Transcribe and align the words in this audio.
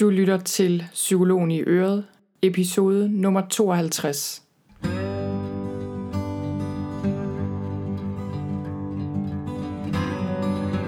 Du 0.00 0.10
lytter 0.10 0.36
til 0.36 0.84
Psykologen 0.92 1.50
i 1.50 1.60
Øret, 1.60 2.04
episode 2.42 3.08
nummer 3.08 3.42
52. 3.50 4.42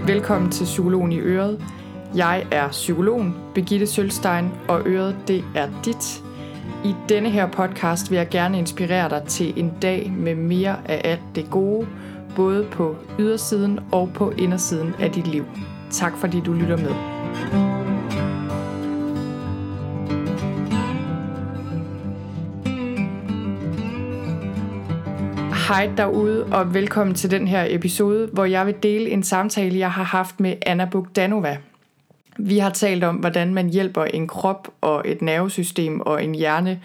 Velkommen 0.07 0.51
til 0.51 0.65
Psykologen 0.65 1.13
i 1.13 1.19
Øret. 1.19 1.65
Jeg 2.17 2.47
er 2.51 2.69
psykologen 2.69 3.35
Begitte 3.55 3.87
Sølstein, 3.87 4.49
og 4.69 4.83
Øret 4.87 5.17
det 5.29 5.45
er 5.55 5.69
dit. 5.85 6.23
I 6.85 6.95
denne 7.09 7.31
her 7.31 7.47
podcast 7.47 8.11
vil 8.11 8.17
jeg 8.17 8.29
gerne 8.29 8.59
inspirere 8.59 9.11
dig 9.11 9.23
til 9.29 9.61
en 9.61 9.73
dag 9.83 10.13
med 10.13 10.35
mere 10.35 10.91
af 10.91 11.01
alt 11.05 11.35
det 11.35 11.51
gode, 11.51 11.89
både 12.37 12.67
på 12.73 12.97
ydersiden 13.19 13.81
og 13.93 14.11
på 14.15 14.31
indersiden 14.31 14.95
af 14.99 15.11
dit 15.11 15.27
liv. 15.27 15.45
Tak 15.91 16.17
fordi 16.17 16.41
du 16.41 16.53
lytter 16.53 16.77
med. 16.77 17.90
Hej 25.71 25.91
derude, 25.97 26.45
og 26.45 26.75
velkommen 26.75 27.15
til 27.15 27.31
den 27.31 27.49
her 27.49 27.67
episode, 27.69 28.27
hvor 28.33 28.45
jeg 28.45 28.67
vil 28.67 28.75
dele 28.83 29.11
en 29.11 29.23
samtale, 29.23 29.79
jeg 29.79 29.93
har 29.93 30.03
haft 30.03 30.41
med 30.41 30.55
Anna 30.67 30.85
Bogdanova. 30.85 31.59
Vi 32.39 32.59
har 32.59 32.71
talt 32.71 33.05
om, 33.05 33.17
hvordan 33.17 33.55
man 33.55 33.69
hjælper 33.69 34.05
en 34.05 34.29
krop 34.29 34.69
og 34.81 35.03
et 35.05 35.23
nervesystem 35.23 36.01
og 36.01 36.25
en 36.25 36.35
hjerne, 36.35 36.81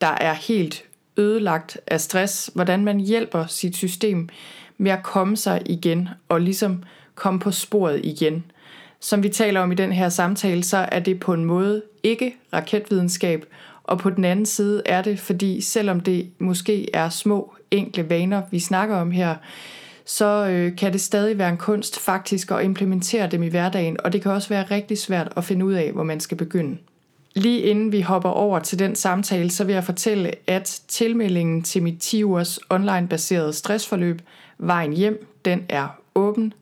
der 0.00 0.06
er 0.20 0.32
helt 0.32 0.84
ødelagt 1.16 1.78
af 1.86 2.00
stress, 2.00 2.50
hvordan 2.54 2.84
man 2.84 3.00
hjælper 3.00 3.46
sit 3.46 3.76
system 3.76 4.28
med 4.78 4.90
at 4.90 5.02
komme 5.02 5.36
sig 5.36 5.62
igen 5.66 6.08
og 6.28 6.40
ligesom 6.40 6.82
komme 7.14 7.40
på 7.40 7.50
sporet 7.50 8.00
igen. 8.04 8.44
Som 9.00 9.22
vi 9.22 9.28
taler 9.28 9.60
om 9.60 9.72
i 9.72 9.74
den 9.74 9.92
her 9.92 10.08
samtale, 10.08 10.62
så 10.62 10.76
er 10.76 11.00
det 11.00 11.20
på 11.20 11.34
en 11.34 11.44
måde 11.44 11.82
ikke 12.02 12.34
raketvidenskab, 12.52 13.44
og 13.84 13.98
på 13.98 14.10
den 14.10 14.24
anden 14.24 14.46
side 14.46 14.82
er 14.86 15.02
det, 15.02 15.20
fordi 15.20 15.60
selvom 15.60 16.00
det 16.00 16.30
måske 16.38 16.94
er 16.94 17.08
små, 17.08 17.54
enkle 17.70 18.10
vaner, 18.10 18.42
vi 18.50 18.58
snakker 18.58 18.96
om 18.96 19.10
her, 19.10 19.34
så 20.04 20.46
øh, 20.46 20.76
kan 20.76 20.92
det 20.92 21.00
stadig 21.00 21.38
være 21.38 21.48
en 21.48 21.56
kunst 21.56 22.00
faktisk 22.00 22.50
at 22.50 22.64
implementere 22.64 23.26
dem 23.26 23.42
i 23.42 23.48
hverdagen, 23.48 23.96
og 24.04 24.12
det 24.12 24.22
kan 24.22 24.32
også 24.32 24.48
være 24.48 24.64
rigtig 24.70 24.98
svært 24.98 25.32
at 25.36 25.44
finde 25.44 25.64
ud 25.64 25.72
af, 25.72 25.92
hvor 25.92 26.02
man 26.02 26.20
skal 26.20 26.36
begynde. 26.36 26.78
Lige 27.34 27.60
inden 27.60 27.92
vi 27.92 28.00
hopper 28.00 28.28
over 28.28 28.58
til 28.58 28.78
den 28.78 28.94
samtale, 28.94 29.50
så 29.50 29.64
vil 29.64 29.72
jeg 29.72 29.84
fortælle, 29.84 30.30
at 30.46 30.82
tilmeldingen 30.88 31.62
til 31.62 31.82
mit 31.82 31.98
10 32.00 32.24
ugers 32.24 32.58
online-baserede 32.70 33.52
stressforløb, 33.52 34.22
Vejen 34.58 34.92
hjem, 34.92 35.26
den 35.44 35.64
er 35.68 35.88
åben. 36.14 36.52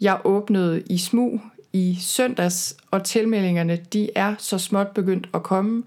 Jeg 0.00 0.18
åbnede 0.24 0.82
i 0.90 0.98
smug 0.98 1.40
i 1.72 1.98
søndags, 2.00 2.76
og 2.90 3.04
tilmeldingerne 3.04 3.78
de 3.92 4.10
er 4.14 4.34
så 4.38 4.58
småt 4.58 4.88
begyndt 4.88 5.28
at 5.34 5.42
komme. 5.42 5.82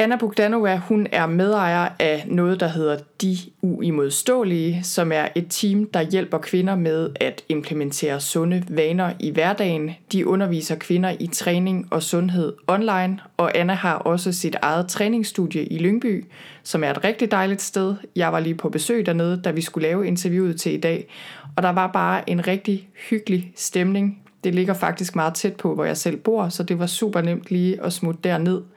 Anna 0.00 0.16
Bogdanova, 0.16 0.76
hun 0.76 1.06
er 1.12 1.26
medejer 1.26 1.88
af 1.98 2.24
noget, 2.26 2.60
der 2.60 2.68
hedder 2.68 2.98
De 3.22 3.36
Uimodståelige, 3.62 4.80
som 4.82 5.12
er 5.12 5.28
et 5.34 5.46
team, 5.50 5.86
der 5.86 6.02
hjælper 6.02 6.38
kvinder 6.38 6.76
med 6.76 7.10
at 7.20 7.44
implementere 7.48 8.20
sunde 8.20 8.64
vaner 8.68 9.12
i 9.20 9.30
hverdagen. 9.30 9.90
De 10.12 10.26
underviser 10.26 10.76
kvinder 10.76 11.14
i 11.20 11.26
træning 11.26 11.88
og 11.90 12.02
sundhed 12.02 12.52
online, 12.68 13.18
og 13.36 13.58
Anna 13.58 13.72
har 13.72 13.94
også 13.94 14.32
sit 14.32 14.56
eget 14.62 14.88
træningsstudie 14.88 15.64
i 15.64 15.78
Lyngby, 15.78 16.24
som 16.62 16.84
er 16.84 16.90
et 16.90 17.04
rigtig 17.04 17.30
dejligt 17.30 17.62
sted. 17.62 17.94
Jeg 18.16 18.32
var 18.32 18.40
lige 18.40 18.54
på 18.54 18.68
besøg 18.68 19.06
dernede, 19.06 19.40
da 19.44 19.50
vi 19.50 19.60
skulle 19.60 19.88
lave 19.88 20.06
interviewet 20.06 20.60
til 20.60 20.72
i 20.72 20.80
dag, 20.80 21.08
og 21.56 21.62
der 21.62 21.70
var 21.70 21.86
bare 21.86 22.30
en 22.30 22.46
rigtig 22.46 22.88
hyggelig 23.10 23.52
stemning. 23.56 24.22
Det 24.44 24.54
ligger 24.54 24.74
faktisk 24.74 25.16
meget 25.16 25.34
tæt 25.34 25.56
på, 25.56 25.74
hvor 25.74 25.84
jeg 25.84 25.96
selv 25.96 26.16
bor, 26.16 26.48
så 26.48 26.62
det 26.62 26.78
var 26.78 26.86
super 26.86 27.20
nemt 27.20 27.50
lige 27.50 27.82
at 27.82 27.92
smutte 27.92 28.20
derned– 28.24 28.62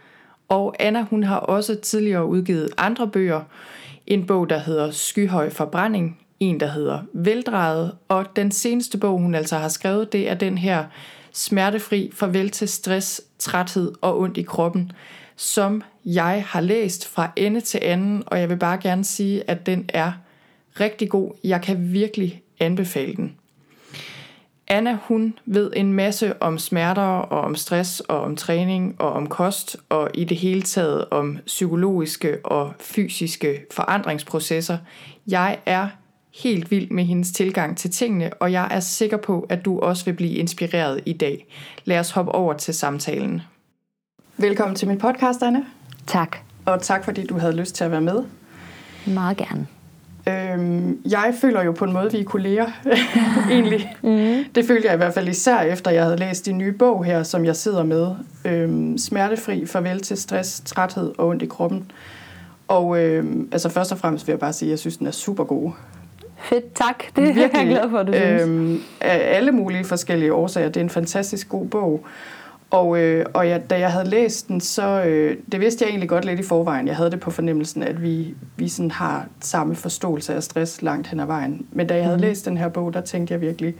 og 0.51 0.75
Anna 0.79 1.01
hun 1.01 1.23
har 1.23 1.37
også 1.37 1.75
tidligere 1.75 2.25
udgivet 2.25 2.69
andre 2.77 3.07
bøger. 3.07 3.41
En 4.07 4.25
bog, 4.25 4.49
der 4.49 4.57
hedder 4.57 4.91
Skyhøj 4.91 5.49
forbrænding, 5.49 6.19
en, 6.39 6.59
der 6.59 6.67
hedder 6.67 6.99
Veldrejet, 7.13 7.91
og 8.07 8.25
den 8.35 8.51
seneste 8.51 8.97
bog, 8.97 9.19
hun 9.19 9.35
altså 9.35 9.57
har 9.57 9.67
skrevet, 9.67 10.11
det 10.11 10.29
er 10.29 10.33
den 10.33 10.57
her 10.57 10.85
Smertefri 11.33 12.11
farvel 12.13 12.49
til 12.49 12.67
stress, 12.67 13.21
træthed 13.39 13.91
og 14.01 14.19
ondt 14.19 14.37
i 14.37 14.41
kroppen, 14.41 14.91
som 15.35 15.83
jeg 16.05 16.45
har 16.47 16.61
læst 16.61 17.07
fra 17.07 17.31
ende 17.35 17.61
til 17.61 17.79
anden, 17.83 18.23
og 18.27 18.39
jeg 18.39 18.49
vil 18.49 18.57
bare 18.57 18.77
gerne 18.77 19.03
sige, 19.03 19.49
at 19.49 19.65
den 19.65 19.85
er 19.89 20.11
rigtig 20.79 21.09
god. 21.09 21.31
Jeg 21.43 21.61
kan 21.61 21.93
virkelig 21.93 22.41
anbefale 22.59 23.15
den. 23.15 23.35
Anna 24.71 24.97
hun 25.03 25.33
ved 25.45 25.71
en 25.75 25.93
masse 25.93 26.41
om 26.41 26.57
smerter 26.57 27.01
og 27.01 27.41
om 27.41 27.55
stress 27.55 27.99
og 27.99 28.21
om 28.21 28.35
træning 28.35 28.95
og 28.99 29.11
om 29.13 29.27
kost 29.27 29.77
og 29.89 30.09
i 30.13 30.23
det 30.23 30.37
hele 30.37 30.61
taget 30.61 31.05
om 31.09 31.37
psykologiske 31.45 32.45
og 32.45 32.73
fysiske 32.79 33.65
forandringsprocesser. 33.71 34.77
Jeg 35.27 35.57
er 35.65 35.87
helt 36.43 36.71
vild 36.71 36.89
med 36.89 37.03
hendes 37.03 37.31
tilgang 37.31 37.77
til 37.77 37.91
tingene, 37.91 38.33
og 38.33 38.51
jeg 38.51 38.67
er 38.71 38.79
sikker 38.79 39.17
på, 39.17 39.45
at 39.49 39.65
du 39.65 39.79
også 39.79 40.05
vil 40.05 40.13
blive 40.13 40.33
inspireret 40.33 41.01
i 41.05 41.13
dag. 41.13 41.45
Lad 41.85 41.99
os 41.99 42.11
hoppe 42.11 42.31
over 42.31 42.53
til 42.53 42.73
samtalen. 42.73 43.41
Velkommen 44.37 44.75
til 44.75 44.87
min 44.87 44.97
podcast, 44.97 45.43
Anna. 45.43 45.63
Tak. 46.07 46.37
Og 46.65 46.81
tak 46.81 47.05
fordi 47.05 47.25
du 47.25 47.37
havde 47.37 47.55
lyst 47.55 47.75
til 47.75 47.83
at 47.83 47.91
være 47.91 48.01
med. 48.01 48.23
Meget 49.07 49.37
gerne. 49.37 49.67
Øhm, 50.27 51.01
jeg 51.11 51.33
føler 51.41 51.63
jo 51.63 51.71
på 51.71 51.85
en 51.85 51.93
måde, 51.93 52.11
vi 52.11 52.19
er 52.19 52.23
kolleger, 52.23 52.65
egentlig. 53.51 53.95
Mm. 54.01 54.43
Det 54.55 54.65
følte 54.65 54.87
jeg 54.87 54.93
i 54.93 54.97
hvert 54.97 55.13
fald 55.13 55.27
især 55.27 55.59
efter, 55.61 55.91
jeg 55.91 56.03
havde 56.03 56.17
læst 56.17 56.45
din 56.45 56.57
nye 56.57 56.71
bog 56.71 57.05
her, 57.05 57.23
som 57.23 57.45
jeg 57.45 57.55
sidder 57.55 57.83
med. 57.83 58.07
Øhm, 58.45 58.97
Smertefri, 58.97 59.65
farvel 59.65 60.01
til 60.01 60.17
stress, 60.17 60.61
træthed 60.65 61.11
og 61.17 61.27
ondt 61.27 61.43
i 61.43 61.45
kroppen. 61.45 61.91
Og 62.67 62.99
øhm, 62.99 63.49
altså 63.51 63.69
først 63.69 63.91
og 63.91 63.97
fremmest 63.97 64.27
vil 64.27 64.31
jeg 64.33 64.39
bare 64.39 64.53
sige, 64.53 64.69
at 64.69 64.71
jeg 64.71 64.79
synes, 64.79 64.97
den 64.97 65.07
er 65.07 65.11
super 65.11 65.43
god. 65.43 65.71
Fedt, 66.37 66.73
tak. 66.73 67.03
Det 67.15 67.29
er 67.29 67.33
Virkelig, 67.33 67.49
jeg 67.53 67.67
glad 67.67 67.89
for, 67.89 67.97
at 67.97 68.07
du 68.07 68.13
synes. 68.13 68.41
Øhm, 68.41 68.81
af 69.01 69.35
alle 69.37 69.51
mulige 69.51 69.83
forskellige 69.83 70.33
årsager. 70.33 70.67
Det 70.67 70.77
er 70.77 70.83
en 70.83 70.89
fantastisk 70.89 71.49
god 71.49 71.65
bog. 71.67 72.05
Og, 72.71 72.99
øh, 72.99 73.25
og 73.33 73.49
jeg, 73.49 73.69
da 73.69 73.79
jeg 73.79 73.91
havde 73.91 74.09
læst 74.09 74.47
den, 74.47 74.61
så 74.61 75.03
øh, 75.03 75.37
det 75.51 75.59
vidste 75.59 75.83
jeg 75.83 75.89
egentlig 75.89 76.09
godt 76.09 76.25
lidt 76.25 76.39
i 76.39 76.43
forvejen. 76.43 76.87
Jeg 76.87 76.95
havde 76.95 77.11
det 77.11 77.19
på 77.19 77.31
fornemmelsen, 77.31 77.83
at 77.83 78.01
vi, 78.01 78.35
vi 78.55 78.67
sådan 78.67 78.91
har 78.91 79.25
samme 79.41 79.75
forståelse 79.75 80.33
af 80.33 80.43
stress 80.43 80.81
langt 80.81 81.07
hen 81.07 81.19
ad 81.19 81.25
vejen. 81.25 81.65
Men 81.71 81.87
da 81.87 81.95
jeg 81.95 82.03
havde 82.03 82.17
mm. 82.17 82.21
læst 82.21 82.45
den 82.45 82.57
her 82.57 82.67
bog, 82.67 82.93
der 82.93 83.01
tænkte 83.01 83.33
jeg 83.33 83.41
virkelig, 83.41 83.75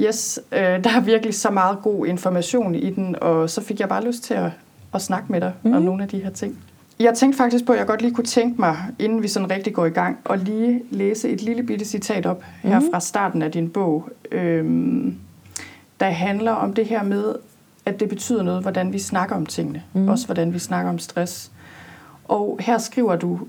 yes, 0.00 0.40
øh, 0.52 0.58
der 0.58 0.90
er 0.96 1.00
virkelig 1.00 1.34
så 1.34 1.50
meget 1.50 1.78
god 1.82 2.06
information 2.06 2.74
i 2.74 2.90
den, 2.90 3.16
og 3.20 3.50
så 3.50 3.60
fik 3.62 3.80
jeg 3.80 3.88
bare 3.88 4.04
lyst 4.04 4.22
til 4.22 4.34
at, 4.34 4.50
at 4.94 5.02
snakke 5.02 5.32
med 5.32 5.40
dig 5.40 5.52
mm. 5.62 5.72
om 5.72 5.82
nogle 5.82 6.02
af 6.02 6.08
de 6.08 6.22
her 6.22 6.30
ting. 6.30 6.58
jeg 7.00 7.14
tænkte 7.14 7.36
faktisk 7.36 7.66
på, 7.66 7.72
at 7.72 7.78
jeg 7.78 7.86
godt 7.86 8.02
lige 8.02 8.14
kunne 8.14 8.24
tænke 8.24 8.60
mig, 8.60 8.76
inden 8.98 9.22
vi 9.22 9.28
sådan 9.28 9.50
rigtig 9.50 9.74
går 9.74 9.86
i 9.86 9.90
gang, 9.90 10.18
at 10.30 10.38
lige 10.38 10.82
læse 10.90 11.28
et 11.28 11.42
lille 11.42 11.62
bitte 11.62 11.84
citat 11.84 12.26
op 12.26 12.44
her 12.62 12.80
mm. 12.80 12.90
fra 12.92 13.00
starten 13.00 13.42
af 13.42 13.52
din 13.52 13.68
bog, 13.68 14.08
øhm, 14.32 15.16
der 16.00 16.10
handler 16.10 16.52
om 16.52 16.72
det 16.72 16.86
her 16.86 17.02
med, 17.02 17.34
at 17.90 18.00
det 18.00 18.08
betyder 18.08 18.42
noget, 18.42 18.62
hvordan 18.62 18.92
vi 18.92 18.98
snakker 18.98 19.36
om 19.36 19.46
tingene. 19.46 19.82
Mm. 19.92 20.08
Også 20.08 20.26
hvordan 20.26 20.54
vi 20.54 20.58
snakker 20.58 20.90
om 20.90 20.98
stress. 20.98 21.50
Og 22.24 22.58
her 22.60 22.78
skriver 22.78 23.16
du, 23.16 23.40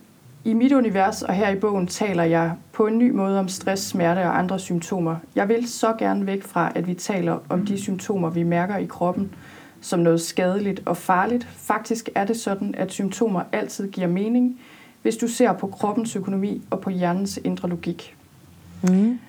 i 0.44 0.54
mit 0.54 0.72
univers 0.72 1.22
og 1.22 1.34
her 1.34 1.50
i 1.50 1.56
bogen 1.56 1.88
taler 1.88 2.24
jeg 2.24 2.52
på 2.74 2.88
en 2.88 2.98
ny 2.98 3.12
måde 3.12 3.40
om 3.40 3.48
stress, 3.48 3.88
smerte 3.88 4.20
og 4.20 4.40
andre 4.40 4.60
symptomer. 4.60 5.16
Jeg 5.36 5.48
vil 5.48 5.70
så 5.70 5.94
gerne 5.94 6.26
væk 6.26 6.44
fra, 6.44 6.72
at 6.76 6.88
vi 6.88 6.94
taler 6.94 7.40
om 7.50 7.66
de 7.66 7.82
symptomer, 7.82 8.30
vi 8.30 8.44
mærker 8.44 8.78
i 8.78 8.86
kroppen, 8.86 9.34
som 9.82 10.00
noget 10.00 10.22
skadeligt 10.22 10.82
og 10.86 10.98
farligt. 10.98 11.48
Faktisk 11.56 12.10
er 12.16 12.26
det 12.26 12.38
sådan, 12.38 12.76
at 12.78 12.92
symptomer 12.92 13.42
altid 13.52 13.92
giver 13.92 14.08
mening, 14.08 14.60
hvis 15.02 15.18
du 15.18 15.28
ser 15.28 15.54
på 15.54 15.68
kroppens 15.68 16.16
økonomi 16.16 16.62
og 16.70 16.80
på 16.80 16.90
hjernens 16.90 17.40
indre 17.44 17.70
logik. 17.70 18.16
Mm. 18.84 19.20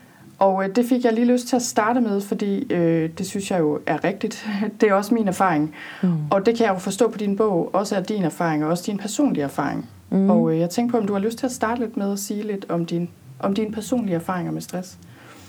Og 0.42 0.64
øh, 0.64 0.76
det 0.76 0.86
fik 0.88 1.04
jeg 1.04 1.12
lige 1.12 1.24
lyst 1.24 1.48
til 1.48 1.56
at 1.56 1.62
starte 1.62 2.00
med, 2.00 2.20
fordi 2.20 2.72
øh, 2.72 3.10
det 3.18 3.26
synes 3.26 3.50
jeg 3.50 3.60
jo 3.60 3.80
er 3.86 4.04
rigtigt. 4.04 4.48
Det 4.80 4.88
er 4.88 4.94
også 4.94 5.14
min 5.14 5.28
erfaring. 5.28 5.74
Mm. 6.02 6.08
Og 6.30 6.46
det 6.46 6.56
kan 6.56 6.66
jeg 6.66 6.74
jo 6.74 6.78
forstå 6.78 7.10
på 7.10 7.18
din 7.18 7.36
bog, 7.36 7.70
også 7.72 7.96
er 7.96 8.00
din 8.00 8.22
erfaring, 8.22 8.64
og 8.64 8.70
også 8.70 8.84
din 8.86 8.98
personlige 8.98 9.44
erfaring. 9.44 9.88
Mm. 10.10 10.30
Og 10.30 10.52
øh, 10.52 10.58
jeg 10.58 10.70
tænker 10.70 10.92
på, 10.92 10.98
om 10.98 11.06
du 11.06 11.12
har 11.12 11.20
lyst 11.20 11.38
til 11.38 11.46
at 11.46 11.52
starte 11.52 11.80
lidt 11.80 11.96
med 11.96 12.12
at 12.12 12.18
sige 12.18 12.42
lidt 12.42 12.66
om, 12.68 12.86
din, 12.86 13.10
om 13.40 13.54
dine 13.54 13.72
personlige 13.72 14.14
erfaringer 14.14 14.52
med 14.52 14.60
stress. 14.60 14.98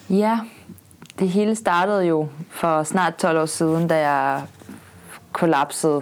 Ja, 0.10 0.40
det 1.20 1.30
hele 1.30 1.56
startede 1.56 2.06
jo 2.06 2.28
for 2.50 2.84
snart 2.84 3.16
12 3.16 3.38
år 3.38 3.46
siden, 3.46 3.88
da 3.88 4.10
jeg 4.10 4.42
kollapsede 5.32 6.02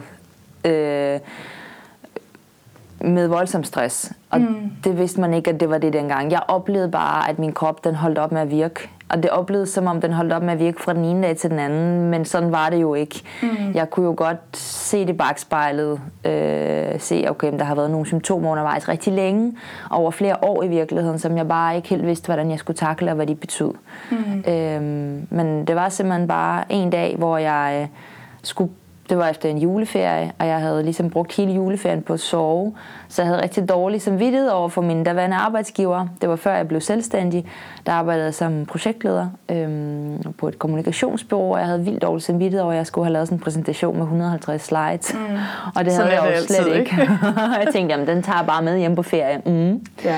øh, 0.66 1.20
med 3.04 3.28
voldsom 3.28 3.64
stress. 3.64 4.12
Og 4.30 4.42
mm. 4.42 4.72
det 4.84 4.98
vidste 4.98 5.22
man 5.22 5.34
ikke, 5.34 5.50
at 5.50 5.60
det 5.60 5.70
var 5.70 5.78
det 5.78 5.94
dengang. 5.94 6.32
Jeg 6.32 6.42
oplevede 6.48 6.92
bare, 6.92 7.30
at 7.30 7.40
min 7.40 7.54
krop 7.54 7.84
den 7.84 7.96
holdt 7.96 8.18
op 8.18 8.32
med 8.32 8.42
at 8.42 8.52
virke. 8.52 8.90
Og 9.10 9.24
det 9.24 9.32
oplevede 9.32 9.68
som 9.68 9.88
om, 9.88 10.02
den 10.02 10.14
holdt 10.14 10.34
op 10.34 10.44
med 10.44 10.54
at 10.54 10.60
virke 10.60 10.82
fra 10.82 10.94
den 10.94 11.06
ene 11.06 11.28
dag 11.28 11.38
til 11.38 11.50
den 11.50 11.60
anden. 11.60 12.10
Men 12.10 12.26
sådan 12.26 12.52
var 12.52 12.70
det 12.70 12.82
jo 12.82 12.94
ikke. 12.94 13.22
Mm. 13.42 13.50
Jeg 13.74 13.90
kunne 13.90 14.06
jo 14.06 14.14
godt 14.18 14.58
se 14.58 15.06
det 15.06 15.18
bagspejlet. 15.18 16.02
Øh, 16.26 17.00
se, 17.00 17.26
okay, 17.30 17.52
der 17.60 17.64
har 17.64 17.76
været 17.76 17.92
nogle 17.92 18.06
symptomer 18.06 18.52
undervejs 18.52 18.90
rigtig 18.90 19.14
længe. 19.14 19.58
Over 19.90 20.12
flere 20.12 20.36
år 20.42 20.64
i 20.64 20.68
virkeligheden, 20.68 21.20
som 21.20 21.38
jeg 21.38 21.48
bare 21.48 21.76
ikke 21.76 21.88
helt 21.88 22.06
vidste, 22.06 22.26
hvordan 22.26 22.52
jeg 22.52 22.60
skulle 22.60 22.78
takle 22.78 23.12
og 23.12 23.16
hvad 23.16 23.28
de 23.28 23.36
betød. 23.36 23.72
Mm. 24.12 24.52
Øh, 24.52 24.82
men 25.30 25.66
det 25.68 25.76
var 25.76 25.90
simpelthen 25.90 26.28
bare 26.28 26.64
en 26.70 26.90
dag, 26.90 27.16
hvor 27.18 27.38
jeg 27.38 27.80
øh, 27.82 27.88
skulle 28.44 28.72
det 29.12 29.20
var 29.20 29.28
efter 29.28 29.50
en 29.50 29.58
juleferie, 29.58 30.32
og 30.40 30.48
jeg 30.48 30.60
havde 30.60 30.84
ligesom 30.84 31.10
brugt 31.10 31.36
hele 31.36 31.52
juleferien 31.52 32.02
på 32.02 32.14
at 32.14 32.20
sove. 32.20 32.74
Så 33.08 33.22
jeg 33.22 33.28
havde 33.28 33.44
rigtig 33.44 33.70
dårlig 33.70 34.02
samvittighed 34.02 34.50
over 34.50 34.70
for 34.70 34.82
min 34.82 35.04
daværende 35.04 35.38
arbejdsgiver. 35.38 36.08
Det 36.22 36.30
var 36.30 36.36
før 36.36 36.56
jeg 36.56 36.68
blev 36.68 36.82
selvstændig. 36.82 37.46
Der 37.86 37.92
arbejdede 37.92 38.26
jeg 38.26 38.34
som 38.34 38.66
projektleder 38.66 39.28
øhm, 39.50 40.34
på 40.38 40.48
et 40.48 40.60
kommunikationsbureau, 40.60 41.54
og 41.54 41.60
jeg 41.60 41.68
havde 41.68 41.84
vildt 41.84 42.02
dårlig 42.02 42.24
samvittighed 42.24 42.62
over, 42.62 42.72
at 42.72 42.78
jeg 42.78 42.88
skulle 42.88 43.06
have 43.06 43.14
lavet 43.14 43.28
sådan 43.28 43.38
en 43.38 43.44
præsentation 43.44 43.94
med 43.96 44.04
150 44.04 44.62
slides. 44.62 45.14
Mm. 45.14 45.20
Og 45.76 45.86
det 45.86 45.94
havde 45.94 46.22
jeg 46.22 46.34
jo 46.36 46.46
slet 46.46 46.68
ikke. 46.68 46.80
ikke? 46.80 47.02
jeg 47.66 47.68
tænkte, 47.74 47.94
jamen 47.94 48.08
den 48.08 48.24
tager 48.24 48.38
jeg 48.38 48.48
bare 48.48 48.62
med 48.62 48.78
hjem 48.78 48.96
på 48.96 49.04
ferie. 49.04 49.42
Mm. 49.46 49.86
Ja. 50.04 50.18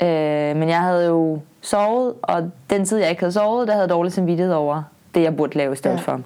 Øh, 0.00 0.56
men 0.56 0.68
jeg 0.68 0.80
havde 0.80 1.06
jo 1.06 1.40
sovet, 1.60 2.12
og 2.22 2.50
den 2.70 2.84
tid 2.84 2.98
jeg 2.98 3.10
ikke 3.10 3.22
havde 3.22 3.32
sovet, 3.32 3.68
der 3.68 3.72
havde 3.72 3.82
jeg 3.82 3.90
dårlig 3.90 4.12
samvittighed 4.12 4.54
over 4.54 4.82
det, 5.14 5.22
jeg 5.22 5.36
burde 5.36 5.58
lave 5.58 5.72
i 5.72 5.76
stedet 5.76 5.96
ja. 5.96 6.00
for. 6.00 6.20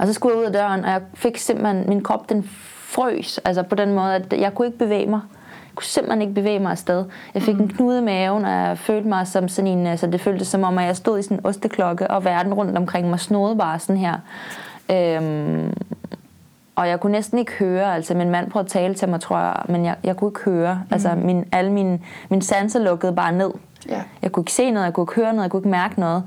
Og 0.00 0.06
så 0.06 0.12
skulle 0.12 0.34
jeg 0.34 0.40
ud 0.40 0.46
af 0.46 0.52
døren, 0.52 0.84
og 0.84 0.90
jeg 0.90 1.00
fik 1.14 1.38
simpelthen, 1.38 1.84
min 1.88 2.02
krop 2.02 2.28
den 2.28 2.50
frøs, 2.78 3.40
altså 3.44 3.62
på 3.62 3.74
den 3.74 3.94
måde, 3.94 4.14
at 4.14 4.32
jeg 4.32 4.54
kunne 4.54 4.66
ikke 4.66 4.78
bevæge 4.78 5.06
mig. 5.06 5.20
Jeg 5.50 5.74
kunne 5.74 5.84
simpelthen 5.84 6.22
ikke 6.22 6.34
bevæge 6.34 6.58
mig 6.58 6.70
afsted. 6.70 7.04
Jeg 7.34 7.42
fik 7.42 7.54
mm. 7.54 7.62
en 7.62 7.68
knude 7.68 7.98
i 7.98 8.02
maven, 8.02 8.44
og 8.44 8.50
jeg 8.50 8.78
følte 8.78 9.08
mig 9.08 9.26
som 9.26 9.48
sådan 9.48 9.70
en, 9.70 9.86
altså 9.86 10.06
det 10.06 10.20
føltes 10.20 10.48
som 10.48 10.64
om, 10.64 10.78
at 10.78 10.84
jeg 10.84 10.96
stod 10.96 11.18
i 11.18 11.22
sådan 11.22 11.38
en 11.38 11.46
osteklokke, 11.46 12.10
og 12.10 12.24
verden 12.24 12.54
rundt 12.54 12.78
omkring 12.78 13.10
mig 13.10 13.20
snodede 13.20 13.58
bare 13.58 13.78
sådan 13.78 13.96
her. 13.96 14.14
Øhm, 14.90 15.72
og 16.76 16.88
jeg 16.88 17.00
kunne 17.00 17.12
næsten 17.12 17.38
ikke 17.38 17.52
høre, 17.52 17.94
altså 17.94 18.14
min 18.14 18.30
mand 18.30 18.50
prøvede 18.50 18.66
at 18.66 18.70
tale 18.70 18.94
til 18.94 19.08
mig, 19.08 19.20
tror 19.20 19.38
jeg, 19.38 19.62
men 19.68 19.84
jeg, 19.84 19.96
jeg 20.04 20.16
kunne 20.16 20.30
ikke 20.30 20.50
høre. 20.50 20.74
Mm. 20.74 20.92
Altså 20.94 21.14
min, 21.14 21.44
alle 21.52 21.72
mine, 21.72 22.00
mine 22.28 22.42
sanser 22.42 22.80
lukkede 22.80 23.12
bare 23.12 23.32
ned. 23.32 23.50
Yeah. 23.90 24.02
Jeg 24.22 24.32
kunne 24.32 24.42
ikke 24.42 24.52
se 24.52 24.70
noget, 24.70 24.86
jeg 24.86 24.94
kunne 24.94 25.04
ikke 25.04 25.14
høre 25.14 25.32
noget, 25.32 25.42
jeg 25.42 25.50
kunne 25.50 25.60
ikke 25.60 25.68
mærke 25.68 26.00
noget. 26.00 26.22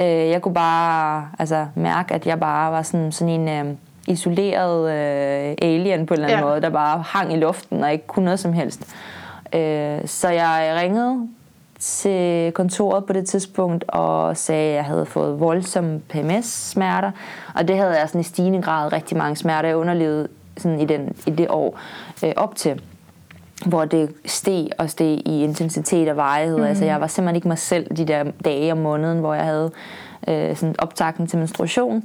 Øh, 0.00 0.06
jeg 0.06 0.42
kunne 0.42 0.54
bare 0.54 1.28
altså, 1.38 1.66
mærke, 1.74 2.14
at 2.14 2.26
jeg 2.26 2.40
bare 2.40 2.72
var 2.72 2.82
sådan, 2.82 3.12
sådan 3.12 3.40
en 3.40 3.66
øh, 3.66 3.74
isoleret 4.06 4.90
øh, 4.90 5.54
alien 5.62 6.06
på 6.06 6.14
en 6.14 6.20
eller 6.20 6.28
anden 6.28 6.44
ja. 6.44 6.50
måde, 6.50 6.60
der 6.60 6.70
bare 6.70 7.04
hang 7.06 7.32
i 7.32 7.36
luften 7.36 7.84
og 7.84 7.92
ikke 7.92 8.06
kunne 8.06 8.24
noget 8.24 8.40
som 8.40 8.52
helst. 8.52 8.94
Øh, 9.52 9.98
så 10.06 10.28
jeg 10.28 10.78
ringede 10.82 11.28
til 11.78 12.52
kontoret 12.52 13.04
på 13.04 13.12
det 13.12 13.26
tidspunkt 13.26 13.84
og 13.88 14.36
sagde, 14.36 14.68
at 14.70 14.76
jeg 14.76 14.84
havde 14.84 15.06
fået 15.06 15.40
voldsomme 15.40 16.00
PMS-smerter, 16.00 17.10
og 17.54 17.68
det 17.68 17.76
havde 17.76 17.98
jeg 18.00 18.08
sådan 18.08 18.20
i 18.20 18.24
stigende 18.24 18.62
grad 18.62 18.92
rigtig 18.92 19.16
mange 19.16 19.36
smerter, 19.36 19.68
jeg 19.68 19.76
underlevede 19.76 20.28
sådan 20.56 20.80
i, 20.80 20.84
den, 20.84 21.16
i 21.26 21.30
det 21.30 21.46
år 21.50 21.78
øh, 22.24 22.32
op 22.36 22.56
til 22.56 22.80
hvor 23.64 23.84
det 23.84 24.12
steg 24.26 24.68
og 24.78 24.90
steg 24.90 25.22
i 25.26 25.44
intensitet 25.44 26.08
og 26.08 26.16
varighed. 26.16 26.56
Mm. 26.56 26.64
Altså 26.64 26.84
jeg 26.84 27.00
var 27.00 27.06
simpelthen 27.06 27.36
ikke 27.36 27.48
mig 27.48 27.58
selv 27.58 27.96
de 27.96 28.04
der 28.04 28.24
dage 28.44 28.72
om 28.72 28.78
måneden, 28.78 29.18
hvor 29.18 29.34
jeg 29.34 29.44
havde 29.44 29.70
øh, 30.28 30.56
sådan 30.56 30.74
optakten 30.78 31.26
til 31.26 31.38
menstruation 31.38 32.02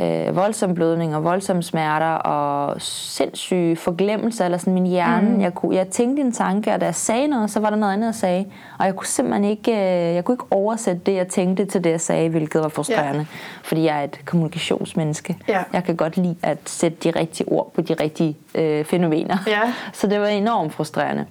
øh, 0.00 0.36
voldsom 0.36 0.74
blødning 0.74 1.16
og 1.16 1.24
voldsomme 1.24 1.62
smerter 1.62 2.06
og 2.06 2.82
sindssyge 2.82 3.76
forglemmelser, 3.76 4.44
eller 4.44 4.58
sådan 4.58 4.74
min 4.74 4.86
hjerne. 4.86 5.28
Mm. 5.28 5.40
Jeg, 5.40 5.54
kunne, 5.54 5.76
jeg 5.76 5.88
tænkte 5.88 6.22
en 6.22 6.32
tanke, 6.32 6.74
og 6.74 6.80
da 6.80 6.84
jeg 6.84 6.94
sagde 6.94 7.28
noget, 7.28 7.50
så 7.50 7.60
var 7.60 7.70
der 7.70 7.76
noget 7.76 7.92
andet, 7.92 8.06
jeg 8.06 8.14
sagde. 8.14 8.44
Og 8.78 8.86
jeg 8.86 8.96
kunne 8.96 9.06
simpelthen 9.06 9.44
ikke, 9.44 9.72
øh, 9.72 10.14
jeg 10.14 10.24
kunne 10.24 10.34
ikke 10.34 10.44
oversætte 10.50 11.00
det, 11.06 11.14
jeg 11.14 11.28
tænkte 11.28 11.64
til 11.64 11.84
det, 11.84 11.90
jeg 11.90 12.00
sagde, 12.00 12.28
hvilket 12.28 12.62
var 12.62 12.68
frustrerende. 12.68 13.14
Yeah. 13.14 13.26
Fordi 13.62 13.84
jeg 13.84 14.00
er 14.00 14.04
et 14.04 14.20
kommunikationsmenneske. 14.24 15.38
Yeah. 15.50 15.64
Jeg 15.72 15.84
kan 15.84 15.96
godt 15.96 16.16
lide 16.16 16.36
at 16.42 16.58
sætte 16.66 16.98
de 17.04 17.20
rigtige 17.20 17.48
ord 17.48 17.72
på 17.74 17.80
de 17.80 17.94
rigtige 17.94 18.36
øh, 18.54 18.84
fænomener. 18.84 19.36
Yeah. 19.48 19.68
Så 19.92 20.06
det 20.06 20.20
var 20.20 20.26
enormt 20.26 20.72
frustrerende. 20.72 21.26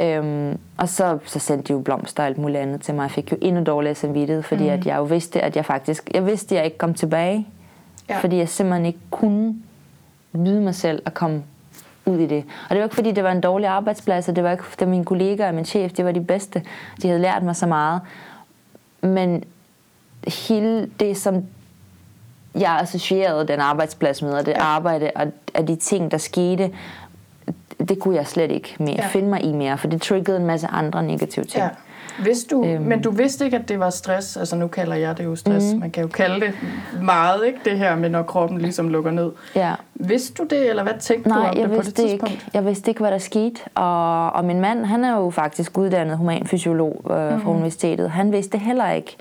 Øhm, 0.00 0.58
og 0.76 0.88
så, 0.88 1.18
så 1.24 1.38
sendte 1.38 1.68
de 1.68 1.72
jo 1.72 1.78
blomster 1.78 2.22
og 2.22 2.26
alt 2.26 2.38
muligt 2.38 2.60
andet 2.60 2.80
til 2.80 2.94
mig. 2.94 3.02
Jeg 3.02 3.10
fik 3.10 3.32
jo 3.32 3.36
endnu 3.40 3.64
dårligere 3.64 3.94
samvittighed, 3.94 4.42
fordi 4.42 4.64
mm. 4.64 4.70
at 4.70 4.86
jeg 4.86 4.96
jo 4.96 5.02
vidste, 5.02 5.40
at 5.40 5.56
jeg 5.56 5.64
faktisk, 5.64 6.10
jeg 6.14 6.26
vidste, 6.26 6.54
at 6.54 6.56
jeg 6.56 6.64
ikke 6.64 6.78
kom 6.78 6.94
tilbage 6.94 7.46
Ja. 8.08 8.18
Fordi 8.18 8.36
jeg 8.36 8.48
simpelthen 8.48 8.86
ikke 8.86 8.98
kunne 9.10 9.54
nyde 10.32 10.60
mig 10.60 10.74
selv 10.74 11.02
at 11.06 11.14
komme 11.14 11.42
ud 12.06 12.18
i 12.18 12.26
det. 12.26 12.44
Og 12.64 12.70
det 12.70 12.78
var 12.78 12.84
ikke 12.84 12.94
fordi, 12.94 13.12
det 13.12 13.24
var 13.24 13.32
en 13.32 13.40
dårlig 13.40 13.68
arbejdsplads, 13.68 14.28
og 14.28 14.36
det 14.36 14.44
var 14.44 14.50
ikke 14.50 14.64
fordi 14.64 14.84
mine 14.84 15.04
kollegaer 15.04 15.48
og 15.48 15.54
min 15.54 15.64
chef, 15.64 15.92
det 15.92 16.04
var 16.04 16.12
de 16.12 16.20
bedste. 16.20 16.62
De 17.02 17.08
havde 17.08 17.20
lært 17.20 17.42
mig 17.42 17.56
så 17.56 17.66
meget. 17.66 18.00
Men 19.00 19.44
hele 20.26 20.90
det, 21.00 21.16
som 21.16 21.44
jeg 22.54 22.78
associerede 22.82 23.48
den 23.48 23.60
arbejdsplads 23.60 24.22
med, 24.22 24.32
og 24.32 24.46
det 24.46 24.52
ja. 24.52 24.62
arbejde, 24.62 25.10
og, 25.14 25.26
og 25.54 25.68
de 25.68 25.76
ting, 25.76 26.10
der 26.10 26.18
skete, 26.18 26.70
det 27.88 27.98
kunne 27.98 28.16
jeg 28.16 28.26
slet 28.26 28.50
ikke 28.50 28.76
mere 28.78 28.96
ja. 28.98 29.06
finde 29.06 29.28
mig 29.28 29.44
i 29.44 29.52
mere, 29.52 29.78
for 29.78 29.88
det 29.88 30.02
triggede 30.02 30.36
en 30.36 30.46
masse 30.46 30.66
andre 30.66 31.02
negative 31.02 31.44
ting. 31.44 31.64
Ja. 31.64 31.70
Vidste 32.24 32.54
du, 32.54 32.64
øhm. 32.64 32.82
Men 32.82 33.02
du 33.02 33.10
vidste 33.10 33.44
ikke, 33.44 33.56
at 33.56 33.68
det 33.68 33.80
var 33.80 33.90
stress? 33.90 34.36
Altså 34.36 34.56
nu 34.56 34.66
kalder 34.66 34.96
jeg 34.96 35.18
det 35.18 35.24
jo 35.24 35.36
stress. 35.36 35.72
Mm. 35.72 35.80
Man 35.80 35.90
kan 35.90 36.02
jo 36.02 36.08
kalde 36.08 36.40
det 36.40 36.52
meget, 37.02 37.46
ikke? 37.46 37.58
Det 37.64 37.78
her 37.78 37.96
med, 37.96 38.08
når 38.08 38.22
kroppen 38.22 38.58
ligesom 38.58 38.88
lukker 38.88 39.10
ned. 39.10 39.30
Ja. 39.54 39.74
Vidste 39.94 40.34
du 40.34 40.44
det, 40.50 40.70
eller 40.70 40.82
hvad 40.82 40.92
tænkte 41.00 41.28
Nej, 41.28 41.38
du 41.38 41.48
om 41.48 41.56
jeg 41.58 41.68
det 41.68 41.76
på 41.76 41.82
det 41.82 41.94
tidspunkt? 41.94 42.34
Ikke. 42.34 42.50
Jeg 42.54 42.66
vidste 42.66 42.90
ikke, 42.90 43.00
hvad 43.00 43.10
der 43.10 43.18
skete. 43.18 43.60
Og, 43.74 44.32
og 44.32 44.44
min 44.44 44.60
mand, 44.60 44.84
han 44.84 45.04
er 45.04 45.16
jo 45.16 45.30
faktisk 45.30 45.78
uddannet 45.78 46.16
humanfysiolog 46.16 47.04
øh, 47.10 47.32
mm. 47.32 47.42
fra 47.42 47.50
universitetet. 47.50 48.10
Han 48.10 48.32
vidste 48.32 48.52
det 48.52 48.60
heller 48.60 48.90
ikke. 48.90 49.16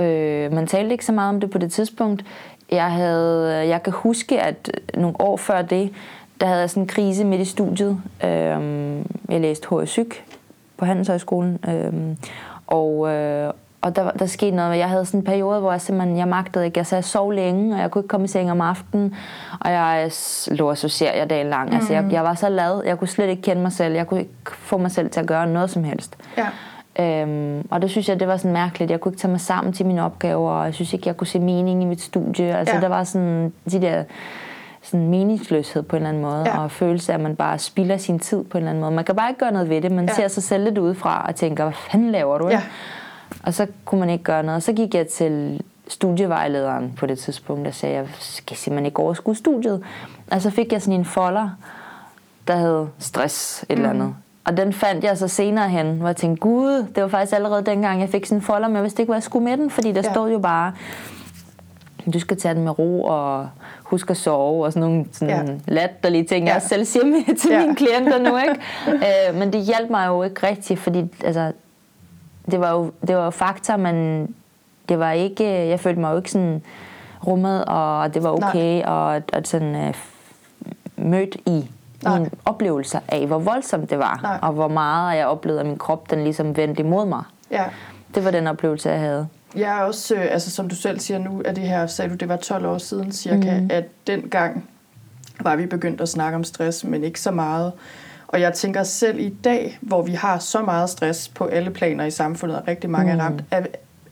Øh, 0.00 0.52
man 0.52 0.66
talte 0.66 0.92
ikke 0.92 1.04
så 1.04 1.12
meget 1.12 1.28
om 1.28 1.40
det 1.40 1.50
på 1.50 1.58
det 1.58 1.72
tidspunkt. 1.72 2.24
Jeg, 2.70 2.92
havde, 2.92 3.68
jeg 3.68 3.82
kan 3.82 3.92
huske, 3.92 4.40
at 4.40 4.80
nogle 4.94 5.20
år 5.20 5.36
før 5.36 5.62
det, 5.62 5.90
der 6.40 6.46
havde 6.46 6.60
jeg 6.60 6.70
sådan 6.70 6.82
en 6.82 6.86
krise 6.86 7.24
midt 7.24 7.40
i 7.40 7.44
studiet. 7.44 8.00
Øh, 8.24 8.30
jeg 9.28 9.40
læste 9.40 9.68
HSYK 9.70 10.24
på 10.80 10.86
Handelshøjskolen. 10.86 11.58
Øhm, 11.68 12.16
og, 12.66 13.08
øh, 13.12 13.52
og 13.80 13.96
der, 13.96 14.10
der 14.10 14.26
skete 14.26 14.56
noget. 14.56 14.78
Jeg 14.78 14.88
havde 14.88 15.04
sådan 15.04 15.20
en 15.20 15.24
periode, 15.24 15.60
hvor 15.60 15.70
jeg 15.70 15.80
simpelthen 15.80 16.18
jeg 16.18 16.28
magtede 16.28 16.66
ikke. 16.66 16.80
Altså, 16.80 16.96
jeg 16.96 17.04
sov 17.04 17.32
længe, 17.32 17.74
og 17.74 17.80
jeg 17.80 17.90
kunne 17.90 18.00
ikke 18.00 18.08
komme 18.08 18.24
i 18.24 18.28
seng 18.28 18.50
om 18.50 18.60
aftenen. 18.60 19.14
Og 19.60 19.70
jeg 19.70 20.10
lå 20.48 20.70
og 20.70 20.76
jeg 21.00 21.30
dagen 21.30 21.46
lang. 21.46 21.68
Mm. 21.68 21.74
Altså, 21.76 21.92
jeg, 21.92 22.02
mm. 22.02 22.10
jeg 22.10 22.24
var 22.24 22.34
så 22.34 22.48
lad. 22.48 22.82
Jeg 22.84 22.98
kunne 22.98 23.08
slet 23.08 23.28
ikke 23.28 23.42
kende 23.42 23.62
mig 23.62 23.72
selv. 23.72 23.94
Jeg 23.94 24.06
kunne 24.06 24.20
ikke 24.20 24.32
få 24.44 24.78
mig 24.78 24.90
selv 24.90 25.10
til 25.10 25.20
at 25.20 25.26
gøre 25.26 25.46
noget 25.46 25.70
som 25.70 25.84
helst. 25.84 26.16
Ja. 26.36 26.46
Øhm, 26.98 27.68
og 27.70 27.82
det 27.82 27.90
synes 27.90 28.08
jeg, 28.08 28.20
det 28.20 28.28
var 28.28 28.36
sådan 28.36 28.52
mærkeligt. 28.52 28.90
Jeg 28.90 29.00
kunne 29.00 29.12
ikke 29.12 29.20
tage 29.20 29.30
mig 29.30 29.40
sammen 29.40 29.72
til 29.72 29.86
mine 29.86 30.04
opgaver, 30.04 30.50
og 30.50 30.64
jeg 30.64 30.74
synes 30.74 30.92
ikke, 30.92 31.08
jeg 31.08 31.16
kunne 31.16 31.26
se 31.26 31.38
mening 31.38 31.82
i 31.82 31.86
mit 31.86 32.00
studie. 32.00 32.56
Altså, 32.56 32.74
ja. 32.74 32.80
der 32.80 32.88
var 32.88 33.04
sådan 33.04 33.52
de 33.70 33.80
der 33.80 34.04
sådan 34.82 35.08
meningsløshed 35.08 35.82
på 35.82 35.96
en 35.96 36.02
eller 36.02 36.08
anden 36.08 36.22
måde, 36.22 36.42
ja. 36.46 36.62
og 36.62 36.70
følelse 36.70 37.12
af, 37.12 37.16
at 37.16 37.22
man 37.22 37.36
bare 37.36 37.58
spilder 37.58 37.96
sin 37.96 38.18
tid 38.18 38.44
på 38.44 38.58
en 38.58 38.62
eller 38.62 38.70
anden 38.70 38.80
måde. 38.80 38.94
Man 38.94 39.04
kan 39.04 39.16
bare 39.16 39.30
ikke 39.30 39.40
gøre 39.40 39.52
noget 39.52 39.68
ved 39.68 39.80
det. 39.80 39.92
Man 39.92 40.04
ja. 40.08 40.14
ser 40.14 40.28
sig 40.28 40.42
selv 40.42 40.64
lidt 40.64 40.78
udefra 40.78 41.26
og 41.28 41.36
tænker, 41.36 41.64
hvad 41.64 41.72
fanden 41.90 42.10
laver 42.10 42.38
du? 42.38 42.48
Ja. 42.48 42.62
Og 43.42 43.54
så 43.54 43.66
kunne 43.84 44.00
man 44.00 44.10
ikke 44.10 44.24
gøre 44.24 44.42
noget. 44.42 44.62
Så 44.62 44.72
gik 44.72 44.94
jeg 44.94 45.08
til 45.08 45.62
studievejlederen 45.88 46.92
på 46.96 47.06
det 47.06 47.18
tidspunkt, 47.18 47.64
der 47.64 47.70
sagde, 47.70 47.96
jeg 47.96 48.06
skal 48.18 48.56
simpelthen 48.56 48.86
ikke 48.86 49.00
overskue 49.00 49.36
studiet. 49.36 49.84
Og 50.30 50.42
så 50.42 50.50
fik 50.50 50.72
jeg 50.72 50.82
sådan 50.82 51.00
en 51.00 51.04
folder, 51.04 51.50
der 52.48 52.56
hed 52.56 52.86
stress 52.98 53.62
et 53.62 53.68
mm. 53.68 53.74
eller 53.74 53.90
andet. 53.90 54.14
Og 54.44 54.56
den 54.56 54.72
fandt 54.72 55.04
jeg 55.04 55.18
så 55.18 55.28
senere 55.28 55.68
hen, 55.68 55.86
hvor 55.98 56.08
jeg 56.08 56.16
tænkte, 56.16 56.40
gud, 56.40 56.86
det 56.94 57.02
var 57.02 57.08
faktisk 57.08 57.36
allerede 57.36 57.64
dengang, 57.66 58.00
jeg 58.00 58.08
fik 58.08 58.26
sådan 58.26 58.38
en 58.38 58.42
folder 58.42 58.68
med, 58.68 58.80
hvis 58.80 58.92
det 58.92 58.98
ikke 58.98 59.08
var, 59.08 59.16
jeg 59.16 59.22
skulle 59.22 59.44
med 59.44 59.56
den, 59.56 59.70
fordi 59.70 59.92
der 59.92 60.02
ja. 60.04 60.12
stod 60.12 60.30
jo 60.30 60.38
bare, 60.38 60.72
du 62.10 62.20
skal 62.20 62.36
tage 62.36 62.54
den 62.54 62.64
med 62.64 62.78
ro 62.78 63.04
og 63.04 63.48
husk 63.82 64.10
at 64.10 64.16
sove 64.16 64.64
og 64.64 64.72
sådan 64.72 64.88
nogle 64.88 65.06
sådan 65.12 65.46
ja. 65.48 65.54
latterlige 65.74 66.24
ting, 66.24 66.46
ja. 66.46 66.52
jeg 66.52 66.62
selv 66.62 66.84
siger 66.84 67.06
med 67.06 67.36
til 67.40 67.50
ja. 67.50 67.60
mine 67.60 67.76
klienter 67.76 68.18
nu. 68.18 68.38
Ikke? 68.38 68.60
øh, 69.30 69.34
men 69.38 69.52
det 69.52 69.60
hjalp 69.60 69.90
mig 69.90 70.06
jo 70.06 70.22
ikke 70.22 70.46
rigtigt, 70.46 70.80
fordi 70.80 71.04
altså, 71.24 71.52
det 72.50 72.60
var 72.60 72.72
jo 72.72 72.92
det 73.06 73.16
var 73.16 73.24
jo 73.24 73.30
fakta, 73.30 73.76
men 73.76 74.26
det 74.88 74.98
var 74.98 75.12
ikke, 75.12 75.68
jeg 75.68 75.80
følte 75.80 76.00
mig 76.00 76.12
jo 76.12 76.16
ikke 76.16 76.30
sådan 76.30 76.62
rummet, 77.26 77.64
og 77.64 78.14
det 78.14 78.22
var 78.22 78.30
okay, 78.30 78.80
Nej. 78.80 78.92
og, 78.92 79.22
og 79.32 79.40
sådan 79.44 79.74
øh, 79.74 79.94
mødt 80.96 81.36
i 81.46 81.70
Nej. 82.02 82.18
mine 82.18 82.30
oplevelser 82.44 83.00
af, 83.08 83.26
hvor 83.26 83.38
voldsomt 83.38 83.90
det 83.90 83.98
var, 83.98 84.20
Nej. 84.22 84.38
og 84.42 84.52
hvor 84.52 84.68
meget 84.68 85.18
jeg 85.18 85.26
oplevede, 85.26 85.60
at 85.60 85.66
min 85.66 85.78
krop 85.78 86.10
den 86.10 86.24
ligesom 86.24 86.56
vendte 86.56 86.82
imod 86.82 87.06
mig. 87.06 87.22
Ja. 87.50 87.64
Det 88.14 88.24
var 88.24 88.30
den 88.30 88.46
oplevelse, 88.46 88.90
jeg 88.90 89.00
havde. 89.00 89.28
Jeg 89.56 89.78
er 89.78 89.82
også, 89.82 90.14
øh, 90.14 90.26
altså 90.30 90.50
som 90.50 90.68
du 90.68 90.74
selv 90.74 91.00
siger 91.00 91.18
nu, 91.18 91.42
at 91.44 91.56
det 91.56 91.64
her, 91.64 91.86
sagde 91.86 92.10
du, 92.10 92.14
det 92.14 92.28
var 92.28 92.36
12 92.36 92.66
år 92.66 92.78
siden 92.78 93.12
cirka, 93.12 93.60
mm. 93.60 93.68
at 93.72 93.84
dengang 94.06 94.68
var 95.40 95.56
vi 95.56 95.66
begyndt 95.66 96.00
at 96.00 96.08
snakke 96.08 96.36
om 96.36 96.44
stress, 96.44 96.84
men 96.84 97.04
ikke 97.04 97.20
så 97.20 97.30
meget. 97.30 97.72
Og 98.28 98.40
jeg 98.40 98.52
tænker 98.52 98.82
selv 98.82 99.18
i 99.18 99.28
dag, 99.28 99.78
hvor 99.80 100.02
vi 100.02 100.12
har 100.12 100.38
så 100.38 100.62
meget 100.62 100.90
stress 100.90 101.28
på 101.28 101.44
alle 101.44 101.70
planer 101.70 102.04
i 102.04 102.10
samfundet, 102.10 102.58
og 102.58 102.68
rigtig 102.68 102.90
mange 102.90 103.12
mm. 103.12 103.18
er 103.18 103.24
ramt, 103.24 103.44
er, 103.50 103.62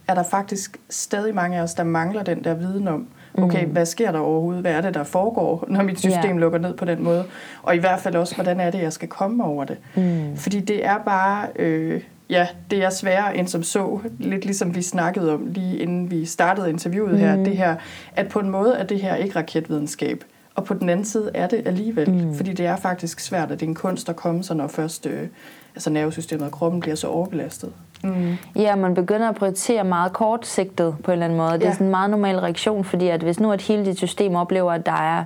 er 0.09 0.15
der 0.15 0.23
faktisk 0.23 0.77
stadig 0.91 1.35
mange 1.35 1.59
af 1.59 1.63
os, 1.63 1.75
der 1.75 1.85
mangler 1.85 2.23
den 2.23 2.45
der 2.45 2.55
viden 2.55 2.89
om, 2.89 3.07
okay, 3.35 3.65
mm. 3.65 3.71
hvad 3.71 3.87
sker 3.87 4.13
der 4.13 4.19
overhovedet? 4.19 4.63
Hvad 4.63 4.73
er 4.73 4.81
det, 4.81 4.95
der 4.95 5.05
foregår, 5.05 5.65
når 5.69 5.83
mit 5.83 5.99
system 5.99 6.31
yeah. 6.31 6.37
lukker 6.39 6.59
ned 6.59 6.75
på 6.75 6.85
den 6.85 7.03
måde? 7.03 7.25
Og 7.63 7.75
i 7.75 7.79
hvert 7.79 8.01
fald 8.01 8.15
også, 8.15 8.35
hvordan 8.35 8.61
er 8.61 8.71
det, 8.71 8.83
jeg 8.83 8.93
skal 8.93 9.09
komme 9.09 9.45
over 9.45 9.65
det? 9.65 9.77
Mm. 9.95 10.37
Fordi 10.37 10.61
det 10.61 10.87
er 10.87 10.99
bare... 10.99 11.47
Øh, 11.57 12.03
ja, 12.31 12.47
det 12.71 12.85
er 12.85 12.91
sværere 12.91 13.37
end 13.37 13.49
som 13.49 13.63
så. 13.63 14.01
Lidt 14.19 14.45
ligesom 14.45 14.75
vi 14.75 14.83
snakkede 14.83 15.35
om 15.35 15.47
lige 15.47 15.79
inden 15.79 16.11
vi 16.11 16.25
startede 16.25 16.71
interviewet 16.71 17.13
mm. 17.13 17.19
her. 17.19 17.37
Det 17.37 17.57
her, 17.57 17.77
at 18.17 18.29
på 18.29 18.39
en 18.39 18.51
måde 18.51 18.75
er 18.75 18.85
det 18.85 19.01
her 19.01 19.15
ikke 19.15 19.39
raketvidenskab. 19.39 20.25
Og 20.55 20.65
på 20.65 20.75
den 20.75 20.89
anden 20.89 21.05
side 21.05 21.31
er 21.35 21.47
det 21.47 21.63
alligevel. 21.67 22.11
Mm. 22.11 22.35
Fordi 22.35 22.53
det 22.53 22.67
er 22.67 22.77
faktisk 22.77 23.21
svært, 23.21 23.51
at 23.51 23.61
det 23.61 23.67
er 23.67 23.71
en 23.71 23.75
kunst 23.75 24.09
at 24.09 24.17
komme 24.17 24.45
sig, 24.45 24.57
når 24.57 24.67
først 24.67 25.07
øh, 25.07 25.29
altså 25.75 25.91
nervesystemet 25.91 26.47
og 26.47 26.53
kroppen 26.53 26.81
bliver 26.81 26.95
så 26.95 27.07
overbelastet. 27.07 27.73
Mm. 28.05 28.37
Ja, 28.57 28.77
man 28.77 28.95
begynder 28.95 29.29
at 29.29 29.35
prioritere 29.35 29.85
meget 29.85 30.13
kortsigtet 30.13 30.97
på 31.05 31.11
en 31.11 31.13
eller 31.13 31.25
anden 31.25 31.39
måde. 31.39 31.53
Det 31.53 31.67
er 31.67 31.73
sådan 31.73 31.87
en 31.87 31.91
meget 31.91 32.11
normal 32.11 32.39
reaktion, 32.39 32.85
fordi 32.85 33.09
at 33.09 33.23
hvis 33.23 33.41
nu 33.41 33.53
at 33.53 33.63
hele 33.63 33.85
dit 33.85 33.97
system 33.97 34.35
oplever, 34.35 34.73
at 34.73 34.87
der 34.87 34.93
er 34.93 35.25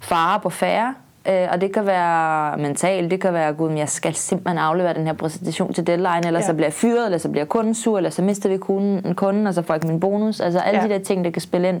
fare 0.00 0.40
på 0.40 0.50
færre, 0.50 0.94
Øh, 1.28 1.48
og 1.52 1.60
det 1.60 1.72
kan 1.72 1.86
være 1.86 2.56
mentalt, 2.58 3.10
det 3.10 3.20
kan 3.20 3.32
være, 3.32 3.52
gud, 3.52 3.72
jeg 3.72 3.88
skal 3.88 4.14
simpelthen 4.14 4.58
aflevere 4.58 4.94
den 4.94 5.06
her 5.06 5.12
præsentation 5.12 5.72
til 5.72 5.86
deadline, 5.86 6.26
eller 6.26 6.40
ja. 6.40 6.46
så 6.46 6.54
bliver 6.54 6.66
jeg 6.66 6.72
fyret, 6.72 7.04
eller 7.04 7.18
så 7.18 7.28
bliver 7.28 7.44
kunden 7.44 7.74
sur, 7.74 7.96
eller 7.96 8.10
så 8.10 8.22
mister 8.22 8.48
vi 8.48 8.56
kunden, 8.56 9.14
kunden 9.14 9.46
og 9.46 9.54
så 9.54 9.62
får 9.62 9.74
jeg 9.74 9.76
ikke 9.76 9.86
min 9.86 10.00
bonus. 10.00 10.40
Altså 10.40 10.60
alle 10.60 10.80
ja. 10.80 10.88
de 10.88 10.92
der 10.92 10.98
ting, 10.98 11.24
der 11.24 11.30
kan 11.30 11.42
spille 11.42 11.68
ind. 11.68 11.80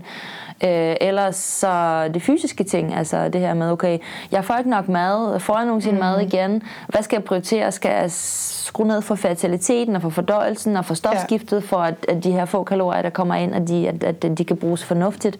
Øh, 0.64 0.96
ellers 1.00 1.36
så 1.36 2.08
de 2.14 2.20
fysiske 2.20 2.64
ting, 2.64 2.94
altså 2.94 3.28
det 3.28 3.40
her 3.40 3.54
med, 3.54 3.70
okay, 3.70 3.98
jeg 4.32 4.44
får 4.44 4.56
ikke 4.56 4.70
nok 4.70 4.88
mad, 4.88 5.40
får 5.40 5.56
jeg 5.56 5.66
nogensinde 5.66 5.94
mm. 5.94 6.00
mad 6.00 6.20
igen? 6.20 6.62
Hvad 6.88 7.02
skal 7.02 7.16
jeg 7.16 7.24
prioritere? 7.24 7.72
Skal 7.72 7.90
jeg 7.90 8.10
skrue 8.10 8.86
ned 8.86 9.02
for 9.02 9.14
fertiliteten 9.14 9.96
og 9.96 10.02
for 10.02 10.10
fordøjelsen 10.10 10.76
og 10.76 10.84
for 10.84 10.94
stofskiftet, 10.94 11.56
ja. 11.56 11.66
for 11.66 11.76
at, 11.76 11.94
at 12.08 12.24
de 12.24 12.32
her 12.32 12.44
få 12.44 12.64
kalorier, 12.64 13.02
der 13.02 13.10
kommer 13.10 13.34
ind, 13.34 13.54
at 13.54 13.68
de, 13.68 13.88
at, 13.88 14.04
at 14.04 14.38
de 14.38 14.44
kan 14.44 14.56
bruges 14.56 14.84
fornuftigt? 14.84 15.38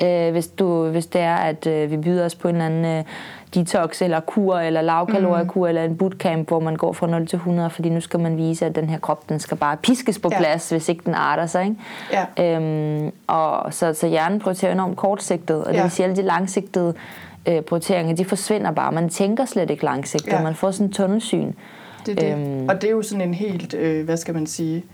Ja. 0.00 0.26
Øh, 0.26 0.32
hvis, 0.32 0.46
du, 0.46 0.88
hvis 0.88 1.06
det 1.06 1.20
er, 1.20 1.36
at 1.36 1.66
øh, 1.66 1.90
vi 1.90 1.96
byder 1.96 2.24
os 2.24 2.34
på 2.34 2.48
en 2.48 2.54
eller 2.54 2.66
anden... 2.66 2.98
Øh, 2.98 3.04
detox 3.54 4.02
eller 4.02 4.20
kur 4.20 4.58
eller 4.58 4.80
lavkaloriekur 4.80 5.60
mm. 5.60 5.68
eller 5.68 5.84
en 5.84 5.96
bootcamp, 5.96 6.48
hvor 6.48 6.60
man 6.60 6.76
går 6.76 6.92
fra 6.92 7.06
0 7.06 7.26
til 7.26 7.36
100, 7.36 7.70
fordi 7.70 7.88
nu 7.88 8.00
skal 8.00 8.20
man 8.20 8.36
vise, 8.36 8.66
at 8.66 8.74
den 8.74 8.90
her 8.90 8.98
krop, 8.98 9.28
den 9.28 9.38
skal 9.38 9.56
bare 9.56 9.76
piskes 9.76 10.18
på 10.18 10.28
plads, 10.28 10.72
ja. 10.72 10.76
hvis 10.76 10.88
ikke 10.88 11.02
den 11.04 11.14
arter 11.14 11.46
sig. 11.46 11.64
Ikke? 11.64 11.76
Ja. 12.36 12.56
Øhm, 12.56 13.12
og 13.26 13.74
så, 13.74 13.94
så 13.94 14.06
hjernen 14.06 14.38
prioriterer 14.38 14.72
enormt 14.72 14.96
kortsigtet, 14.96 15.64
og 15.64 15.72
det 15.72 15.78
ja. 15.78 15.82
vil 15.82 15.90
sige, 15.90 16.04
alle 16.04 16.16
de 16.16 16.22
langsigtede 16.22 16.94
øh, 17.48 17.62
prioriteringer, 17.62 18.14
de 18.14 18.24
forsvinder 18.24 18.70
bare. 18.70 18.92
Man 18.92 19.08
tænker 19.08 19.44
slet 19.44 19.70
ikke 19.70 19.84
langsigtet, 19.84 20.32
ja. 20.32 20.42
man 20.42 20.54
får 20.54 20.70
sådan 20.70 20.86
en 20.86 20.92
tunnelsyn. 20.92 21.52
Det 22.06 22.20
det. 22.20 22.32
Øhm, 22.32 22.68
og 22.68 22.82
det 22.82 22.84
er 22.84 22.92
jo 22.92 23.02
sådan 23.02 23.28
en 23.28 23.34
helt, 23.34 23.74
øh, 23.74 24.04
hvad 24.04 24.16
skal 24.16 24.34
man 24.34 24.46
sige, 24.46 24.84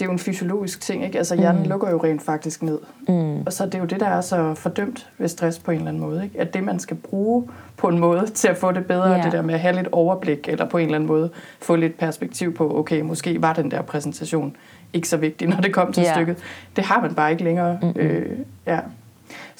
det 0.00 0.06
er 0.06 0.08
jo 0.08 0.12
en 0.12 0.18
fysiologisk 0.18 0.80
ting, 0.80 1.04
ikke? 1.04 1.18
Altså 1.18 1.36
hjernen 1.36 1.62
mm. 1.62 1.68
lukker 1.68 1.90
jo 1.90 2.04
rent 2.04 2.22
faktisk 2.22 2.62
ned. 2.62 2.78
Mm. 3.08 3.42
Og 3.46 3.52
så 3.52 3.66
det 3.66 3.74
er 3.74 3.78
jo 3.78 3.84
det, 3.84 4.00
der 4.00 4.06
er 4.06 4.20
så 4.20 4.54
fordømt 4.54 5.08
ved 5.18 5.28
stress 5.28 5.58
på 5.58 5.70
en 5.70 5.76
eller 5.76 5.88
anden 5.88 6.02
måde, 6.02 6.24
ikke? 6.24 6.40
At 6.40 6.54
det, 6.54 6.64
man 6.64 6.78
skal 6.78 6.96
bruge 6.96 7.48
på 7.76 7.88
en 7.88 7.98
måde 7.98 8.26
til 8.26 8.48
at 8.48 8.56
få 8.56 8.72
det 8.72 8.86
bedre, 8.86 9.10
yeah. 9.10 9.24
det 9.24 9.32
der 9.32 9.42
med 9.42 9.54
at 9.54 9.60
have 9.60 9.76
lidt 9.76 9.88
overblik, 9.92 10.48
eller 10.48 10.68
på 10.68 10.78
en 10.78 10.84
eller 10.84 10.94
anden 10.94 11.08
måde 11.08 11.30
få 11.60 11.76
lidt 11.76 11.98
perspektiv 11.98 12.54
på, 12.54 12.78
okay, 12.78 13.00
måske 13.00 13.42
var 13.42 13.52
den 13.52 13.70
der 13.70 13.82
præsentation 13.82 14.56
ikke 14.92 15.08
så 15.08 15.16
vigtig, 15.16 15.48
når 15.54 15.56
det 15.56 15.74
kom 15.74 15.92
til 15.92 16.02
yeah. 16.02 16.14
stykket. 16.14 16.36
Det 16.76 16.84
har 16.84 17.00
man 17.00 17.14
bare 17.14 17.30
ikke 17.30 17.44
længere. 17.44 17.78
Mm-hmm. 17.82 18.00
Øh, 18.00 18.38
ja. 18.66 18.78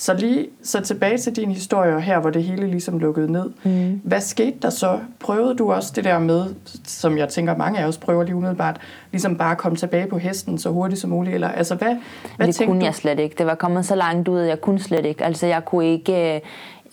Så 0.00 0.14
lige 0.14 0.48
så 0.62 0.80
tilbage 0.80 1.18
til 1.18 1.36
din 1.36 1.50
historie 1.50 2.00
her, 2.00 2.18
hvor 2.20 2.30
det 2.30 2.44
hele 2.44 2.66
ligesom 2.66 2.98
lukkede 2.98 3.32
ned. 3.32 3.50
Mm. 3.62 4.00
Hvad 4.04 4.20
skete 4.20 4.56
der 4.62 4.70
så? 4.70 4.98
Prøvede 5.18 5.54
du 5.54 5.72
også 5.72 5.92
det 5.96 6.04
der 6.04 6.18
med, 6.18 6.46
som 6.84 7.18
jeg 7.18 7.28
tænker 7.28 7.56
mange 7.56 7.80
af 7.80 7.86
os 7.86 7.98
prøver 7.98 8.24
lige 8.24 8.34
umiddelbart, 8.34 8.80
ligesom 9.12 9.36
bare 9.38 9.50
at 9.50 9.58
komme 9.58 9.76
tilbage 9.76 10.06
på 10.06 10.18
hesten 10.18 10.58
så 10.58 10.70
hurtigt 10.70 11.00
som 11.00 11.10
muligt? 11.10 11.34
Eller, 11.34 11.48
altså, 11.48 11.74
hvad, 11.74 11.96
hvad 12.36 12.46
det 12.46 12.66
kunne 12.66 12.80
du? 12.80 12.84
jeg 12.84 12.94
slet 12.94 13.18
ikke. 13.18 13.34
Det 13.38 13.46
var 13.46 13.54
kommet 13.54 13.86
så 13.86 13.94
langt 13.94 14.28
ud, 14.28 14.38
at 14.38 14.48
jeg 14.48 14.60
kunne 14.60 14.78
slet 14.78 15.06
ikke. 15.06 15.24
Altså, 15.24 15.46
jeg 15.46 15.64
kunne 15.64 15.86
ikke... 15.86 16.40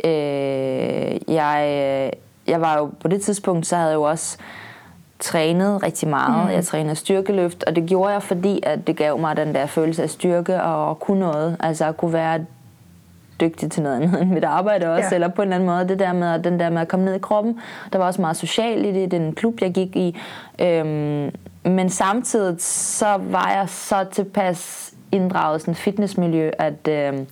Øh, 0.03 1.33
jeg, 1.33 2.11
jeg 2.47 2.61
var 2.61 2.77
jo 2.77 2.89
på 2.99 3.07
det 3.07 3.21
tidspunkt, 3.21 3.67
så 3.67 3.75
havde 3.75 3.89
jeg 3.89 3.95
jo 3.95 4.03
også 4.03 4.37
trænet 5.19 5.83
rigtig 5.83 6.07
meget. 6.07 6.45
Mm. 6.45 6.51
Jeg 6.51 6.65
trænede 6.65 6.95
styrkeløft, 6.95 7.63
og 7.63 7.75
det 7.75 7.85
gjorde 7.85 8.13
jeg, 8.13 8.23
fordi 8.23 8.59
at 8.63 8.87
det 8.87 8.95
gav 8.95 9.19
mig 9.19 9.37
den 9.37 9.55
der 9.55 9.65
følelse 9.65 10.03
af 10.03 10.09
styrke 10.09 10.61
og 10.63 10.99
kunne 10.99 11.19
noget. 11.19 11.57
Altså 11.59 11.85
at 11.85 11.97
kunne 11.97 12.13
være 12.13 12.39
dygtig 13.41 13.72
til 13.72 13.84
noget 13.84 13.96
andet 13.96 14.22
end 14.22 14.29
mit 14.29 14.44
arbejde 14.44 14.89
også, 14.89 15.08
ja. 15.12 15.15
eller 15.15 15.27
på 15.27 15.41
en 15.41 15.48
eller 15.48 15.56
anden 15.56 15.70
måde. 15.70 15.88
Det 15.88 16.00
der 16.00 16.13
med, 16.13 16.39
den 16.39 16.60
der 16.60 16.70
med 16.70 16.82
at 16.82 16.88
komme 16.88 17.06
ned 17.06 17.15
i 17.15 17.20
kroppen. 17.20 17.60
Der 17.94 18.00
var 18.00 18.06
også 18.06 18.22
meget 18.22 18.38
social 18.38 18.86
i 18.86 18.91
det, 18.91 19.12
den 19.12 19.36
klub, 19.36 19.62
jeg 19.62 19.74
gik 19.74 19.96
i. 19.96 20.17
Øhm, 20.62 21.32
men 21.63 21.89
samtidig 21.89 22.56
så 22.60 23.17
var 23.20 23.51
jeg 23.58 23.70
så 23.70 24.06
tilpas 24.12 24.94
inddraget 25.12 25.62
sådan 25.62 25.75
fitnessmiljø, 25.75 26.51
at, 26.60 26.88
øhm, 26.89 27.27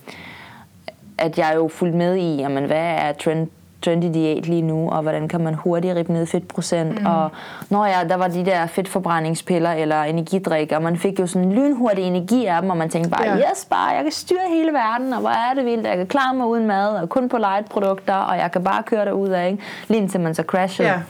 at 1.18 1.38
jeg 1.38 1.52
jo 1.54 1.68
fulgte 1.68 1.98
med 1.98 2.16
i, 2.16 2.36
jamen, 2.36 2.64
hvad 2.64 2.94
er 2.98 3.12
trend 3.12 3.48
trendy 3.86 4.14
diæt 4.14 4.46
lige 4.46 4.62
nu, 4.62 4.90
og 4.90 5.02
hvordan 5.02 5.28
kan 5.28 5.40
man 5.40 5.54
hurtigt 5.54 5.96
rippe 5.96 6.12
ned 6.12 6.26
fedtprocent, 6.26 7.00
mm. 7.00 7.06
og 7.06 7.30
når 7.70 7.86
ja, 7.86 8.08
der 8.08 8.16
var 8.16 8.28
de 8.28 8.44
der 8.44 8.66
fedtforbrændingspiller 8.66 9.70
eller 9.70 10.02
energidrik, 10.02 10.72
og 10.72 10.82
man 10.82 10.96
fik 10.96 11.20
jo 11.20 11.26
sådan 11.26 11.52
lynhurtig 11.52 12.04
energi 12.04 12.46
af 12.46 12.60
dem, 12.60 12.70
og 12.70 12.76
man 12.76 12.88
tænkte 12.88 13.10
bare, 13.10 13.24
ja. 13.24 13.36
yes, 13.36 13.64
bare, 13.70 13.88
jeg 13.88 14.02
kan 14.02 14.12
styre 14.12 14.48
hele 14.48 14.72
verden, 14.72 15.12
og 15.12 15.20
hvor 15.20 15.30
er 15.30 15.54
det 15.54 15.64
vildt, 15.64 15.86
jeg 15.86 15.96
kan 15.96 16.06
klare 16.06 16.34
mig 16.34 16.46
uden 16.46 16.66
mad, 16.66 16.88
og 16.88 17.08
kun 17.08 17.28
på 17.28 17.38
light 17.38 17.68
produkter, 17.68 18.14
og 18.14 18.38
jeg 18.38 18.52
kan 18.52 18.64
bare 18.64 18.82
køre 18.82 19.04
derud 19.04 19.28
af, 19.28 19.46
ikke? 19.50 19.62
lige 19.88 20.00
indtil 20.00 20.20
man 20.20 20.34
så 20.34 20.42
crasher. 20.42 20.86
Ja. 20.86 21.00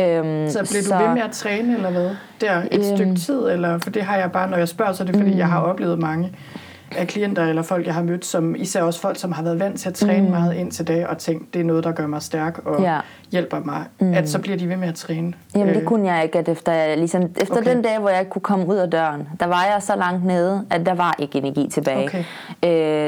Øhm, 0.00 0.50
så 0.50 0.58
blev 0.58 0.82
så, 0.82 0.98
du 0.98 1.04
ved 1.04 1.14
med 1.14 1.22
at 1.22 1.30
træne, 1.30 1.74
eller 1.76 1.90
hvad? 1.90 2.10
Der 2.40 2.52
et 2.56 2.68
øhm, 2.72 2.96
stykke 2.96 3.14
tid, 3.14 3.48
eller? 3.48 3.78
For 3.78 3.90
det 3.90 4.02
har 4.02 4.16
jeg 4.16 4.32
bare, 4.32 4.50
når 4.50 4.56
jeg 4.56 4.68
spørger, 4.68 4.92
så 4.92 5.02
er 5.02 5.06
det 5.06 5.16
fordi, 5.16 5.32
mm. 5.32 5.38
jeg 5.38 5.46
har 5.46 5.60
oplevet 5.60 5.98
mange 5.98 6.32
af 6.96 7.06
klienter 7.06 7.44
eller 7.44 7.62
folk, 7.62 7.86
jeg 7.86 7.94
har 7.94 8.02
mødt, 8.02 8.24
som 8.24 8.54
især 8.54 8.82
også 8.82 9.00
folk, 9.00 9.18
som 9.18 9.32
har 9.32 9.42
været 9.42 9.58
vant 9.60 9.80
til 9.80 9.88
at 9.88 9.94
træne 9.94 10.22
mm. 10.26 10.30
meget 10.30 10.54
ind 10.54 10.72
til 10.72 10.86
det, 10.86 11.06
og 11.06 11.18
tænkt, 11.18 11.54
det 11.54 11.60
er 11.60 11.64
noget, 11.64 11.84
der 11.84 11.92
gør 11.92 12.06
mig 12.06 12.22
stærk 12.22 12.58
og 12.64 12.82
ja. 12.82 12.98
hjælper 13.32 13.60
mig, 13.64 13.84
mm. 14.00 14.14
at 14.14 14.28
så 14.28 14.38
bliver 14.38 14.56
de 14.56 14.68
ved 14.68 14.76
med 14.76 14.88
at 14.88 14.94
træne. 14.94 15.32
Jamen 15.54 15.74
det 15.74 15.80
øh. 15.80 15.86
kunne 15.86 16.12
jeg 16.12 16.24
ikke, 16.24 16.38
at 16.38 16.48
efter, 16.48 16.72
jeg, 16.72 16.98
ligesom, 16.98 17.22
efter 17.22 17.56
okay. 17.56 17.70
den 17.70 17.82
dag, 17.82 17.98
hvor 17.98 18.08
jeg 18.08 18.20
ikke 18.20 18.30
kunne 18.30 18.42
komme 18.42 18.66
ud 18.66 18.76
af 18.76 18.90
døren, 18.90 19.28
der 19.40 19.46
var 19.46 19.64
jeg 19.64 19.82
så 19.82 19.96
langt 19.96 20.24
nede, 20.24 20.66
at 20.70 20.86
der 20.86 20.94
var 20.94 21.14
ikke 21.18 21.38
energi 21.38 21.68
tilbage. 21.68 22.04
Okay. 22.04 22.24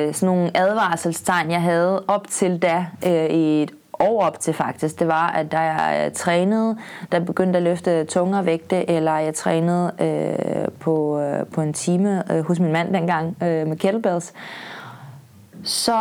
Øh, 0.08 0.14
sådan 0.14 0.26
nogle 0.26 0.50
advarselstegn, 0.56 1.50
jeg 1.50 1.62
havde 1.62 2.04
op 2.08 2.26
til 2.28 2.62
da 2.62 2.86
øh, 3.06 3.26
i 3.30 3.62
et 3.62 3.70
år 4.00 4.22
op 4.22 4.40
til 4.40 4.54
faktisk, 4.54 4.98
det 4.98 5.08
var, 5.08 5.28
at 5.28 5.52
da 5.52 5.58
jeg 5.58 6.12
trænede, 6.12 6.76
der 7.12 7.20
begyndte 7.20 7.56
at 7.56 7.62
løfte 7.62 8.04
tungere 8.04 8.46
vægte, 8.46 8.90
eller 8.90 9.18
jeg 9.18 9.34
trænede 9.34 9.92
øh, 10.00 10.68
på, 10.80 11.20
øh, 11.20 11.46
på 11.46 11.60
en 11.60 11.72
time 11.72 12.32
øh, 12.32 12.44
hos 12.46 12.60
min 12.60 12.72
mand 12.72 12.94
dengang 12.94 13.36
øh, 13.42 13.66
med 13.66 13.76
kettlebells, 13.76 14.32
så, 15.64 15.98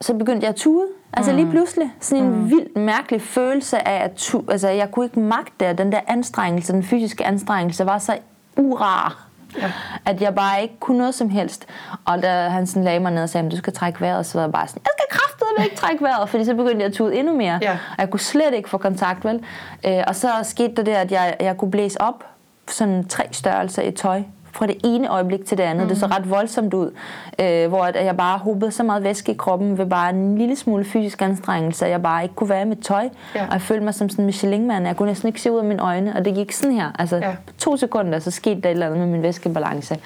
så 0.00 0.14
begyndte 0.14 0.44
jeg 0.44 0.48
at 0.48 0.56
tude. 0.56 0.86
Altså 1.12 1.32
mm. 1.32 1.36
lige 1.36 1.50
pludselig. 1.50 1.90
Sådan 2.00 2.24
en 2.24 2.30
mm. 2.30 2.50
vild, 2.50 2.76
mærkelig 2.76 3.22
følelse 3.22 3.88
af 3.88 4.04
at 4.04 4.12
tu, 4.16 4.42
altså 4.48 4.68
jeg 4.68 4.90
kunne 4.90 5.04
ikke 5.04 5.20
magte 5.20 5.72
den 5.72 5.92
der 5.92 6.00
anstrengelse, 6.06 6.72
den 6.72 6.82
fysiske 6.82 7.24
anstrengelse 7.24 7.86
var 7.86 7.98
så 7.98 8.18
urar. 8.56 9.25
Ja. 9.60 9.72
At 10.04 10.20
jeg 10.22 10.34
bare 10.34 10.62
ikke 10.62 10.74
kunne 10.80 10.98
noget 10.98 11.14
som 11.14 11.30
helst. 11.30 11.66
Og 12.04 12.22
da 12.22 12.48
han 12.48 12.66
sådan 12.66 12.84
lagde 12.84 13.00
mig 13.00 13.12
ned 13.12 13.22
og 13.22 13.28
sagde, 13.28 13.50
du 13.50 13.56
skal 13.56 13.72
trække 13.72 14.00
vejret, 14.00 14.26
så 14.26 14.38
var 14.38 14.44
jeg 14.44 14.52
bare 14.52 14.68
sådan, 14.68 14.82
jeg 14.84 14.90
skal 14.98 15.18
kraftedeme 15.18 15.64
ikke 15.64 15.76
trække 15.76 16.04
vejret, 16.04 16.28
fordi 16.28 16.44
så 16.44 16.54
begyndte 16.54 16.78
jeg 16.78 16.86
at 16.86 16.92
tude 16.92 17.16
endnu 17.16 17.36
mere. 17.36 17.58
Ja. 17.62 17.72
Og 17.72 17.98
jeg 17.98 18.10
kunne 18.10 18.20
slet 18.20 18.54
ikke 18.54 18.68
få 18.68 18.78
kontakt, 18.78 19.24
vel? 19.24 19.44
Øh, 19.86 20.02
og 20.06 20.16
så 20.16 20.28
skete 20.42 20.74
der 20.74 20.82
det, 20.82 20.92
at 20.92 21.12
jeg, 21.12 21.36
jeg 21.40 21.56
kunne 21.56 21.70
blæse 21.70 22.00
op 22.00 22.24
sådan 22.68 23.08
tre 23.08 23.24
størrelser 23.32 23.82
i 23.82 23.90
tøj, 23.90 24.22
fra 24.56 24.66
det 24.66 24.76
ene 24.84 25.08
øjeblik 25.08 25.44
til 25.44 25.58
det 25.58 25.64
andet. 25.64 25.82
Mm. 25.82 25.88
Det 25.88 25.98
så 25.98 26.06
ret 26.06 26.30
voldsomt 26.30 26.74
ud, 26.74 26.90
øh, 27.38 27.68
hvor 27.68 27.84
at 27.84 28.04
jeg 28.04 28.16
bare 28.16 28.38
hobede 28.38 28.70
så 28.70 28.82
meget 28.82 29.02
væske 29.02 29.32
i 29.32 29.34
kroppen 29.34 29.78
ved 29.78 29.86
bare 29.86 30.10
en 30.10 30.38
lille 30.38 30.56
smule 30.56 30.84
fysisk 30.84 31.22
anstrengelse, 31.22 31.84
at 31.84 31.90
jeg 31.90 32.02
bare 32.02 32.22
ikke 32.22 32.34
kunne 32.34 32.50
være 32.50 32.64
med 32.64 32.76
tøj. 32.76 33.08
Ja. 33.34 33.46
Og 33.46 33.52
jeg 33.52 33.60
følte 33.62 33.84
mig 33.84 33.94
som 33.94 34.08
sådan 34.08 34.22
en 34.22 34.26
Michelin-mand. 34.26 34.86
Jeg 34.86 34.96
kunne 34.96 35.08
næsten 35.08 35.28
ikke 35.28 35.40
se 35.40 35.52
ud 35.52 35.58
af 35.58 35.64
mine 35.64 35.82
øjne, 35.82 36.16
og 36.16 36.24
det 36.24 36.34
gik 36.34 36.52
sådan 36.52 36.76
her. 36.76 36.90
Altså 36.98 37.16
ja. 37.16 37.36
to 37.58 37.76
sekunder, 37.76 38.18
så 38.18 38.30
skete 38.30 38.60
der 38.60 38.68
et 38.68 38.72
eller 38.72 38.86
andet 38.86 38.98
med 39.00 39.06
min 39.06 39.22
væskebalance. 39.22 39.98